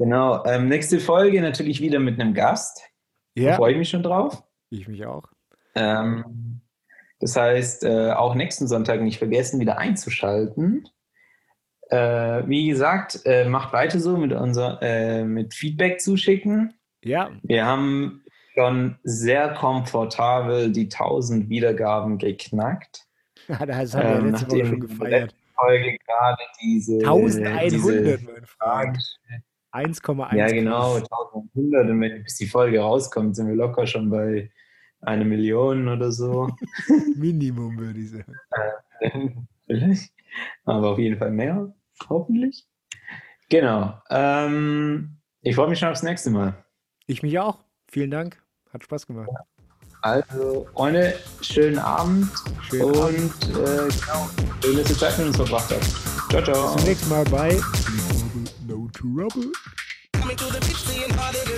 Genau. 0.00 0.44
Ähm, 0.44 0.68
nächste 0.68 1.00
Folge 1.00 1.40
natürlich 1.40 1.80
wieder 1.80 1.98
mit 1.98 2.20
einem 2.20 2.32
Gast. 2.32 2.82
Ja, 3.34 3.56
freue 3.56 3.72
ich 3.72 3.78
mich 3.78 3.88
schon 3.88 4.04
drauf. 4.04 4.44
ich 4.70 4.86
mich 4.86 5.04
auch. 5.04 5.24
Ähm, 5.74 6.60
das 7.18 7.34
heißt, 7.34 7.82
äh, 7.82 8.12
auch 8.12 8.36
nächsten 8.36 8.68
Sonntag 8.68 9.00
nicht 9.00 9.18
vergessen, 9.18 9.58
wieder 9.58 9.78
einzuschalten. 9.78 10.88
Äh, 11.90 12.46
wie 12.46 12.68
gesagt, 12.68 13.20
äh, 13.24 13.48
macht 13.48 13.72
weiter 13.72 13.98
so 13.98 14.16
mit 14.16 14.32
unser, 14.32 14.78
äh, 14.82 15.24
mit 15.24 15.54
Feedback 15.54 16.00
zuschicken. 16.00 16.74
Ja, 17.02 17.30
Wir 17.42 17.64
haben 17.64 18.24
schon 18.54 18.96
sehr 19.04 19.54
komfortabel 19.54 20.70
die 20.70 20.88
1000 20.88 21.48
Wiedergaben 21.48 22.18
geknackt. 22.18 23.06
das 23.48 23.94
haben 23.94 24.08
wir 24.08 24.18
Ähm, 24.18 24.30
letzte 24.32 24.50
Woche 24.50 24.66
schon 24.66 24.80
gefeiert. 24.80 25.34
Folge 25.54 25.98
gerade 26.06 26.42
diese 26.62 26.98
1100, 26.98 27.72
diese 27.72 28.02
mein 28.02 28.18
Freund. 28.18 28.48
Fragen 28.48 28.98
1,1. 29.72 30.36
Ja, 30.36 30.46
genau, 30.48 30.94
1100. 30.96 31.90
Und 31.90 32.00
wenn 32.00 32.22
bis 32.22 32.36
die 32.36 32.46
Folge 32.46 32.80
rauskommt, 32.80 33.36
sind 33.36 33.48
wir 33.48 33.54
locker 33.54 33.86
schon 33.86 34.10
bei 34.10 34.50
eine 35.00 35.24
Million 35.24 35.88
oder 35.88 36.10
so. 36.10 36.48
Minimum, 37.16 37.78
würde 37.78 38.00
ich 38.00 38.10
sagen. 38.10 39.48
Vielleicht. 39.66 40.12
Aber 40.64 40.90
auf 40.90 40.98
jeden 40.98 41.18
Fall 41.18 41.30
mehr, 41.30 41.72
hoffentlich. 42.08 42.66
Genau. 43.48 44.00
Ähm, 44.10 45.18
ich 45.42 45.54
freue 45.54 45.68
mich 45.68 45.78
schon 45.78 45.88
aufs 45.88 46.02
nächste 46.02 46.30
Mal. 46.30 46.64
Ich 47.06 47.22
mich 47.22 47.38
auch. 47.38 47.58
Vielen 47.90 48.10
Dank. 48.10 48.42
Hat 48.72 48.84
Spaß 48.84 49.06
gemacht. 49.06 49.30
Also, 50.02 50.68
Freunde, 50.74 51.18
schönen 51.40 51.78
Abend 51.78 52.30
Schönen 52.68 52.84
und 52.84 52.98
Abend. 52.98 53.32
äh, 53.48 53.88
genau, 53.88 54.30
schön, 54.62 54.76
dass 54.76 54.90
ihr 54.90 54.96
Zeit 54.98 55.18
mit 55.18 55.26
uns 55.28 55.36
verbracht 55.36 55.70
habt. 55.70 56.30
Ciao, 56.30 56.42
ciao. 56.42 56.74
Bis 56.74 56.76
zum 56.76 56.88
nächsten 56.88 57.08
Mal 57.08 57.24
bei 57.24 57.60
No 58.66 58.88
Trouble. 58.92 59.50
Through 60.12 60.52
the 60.52 61.57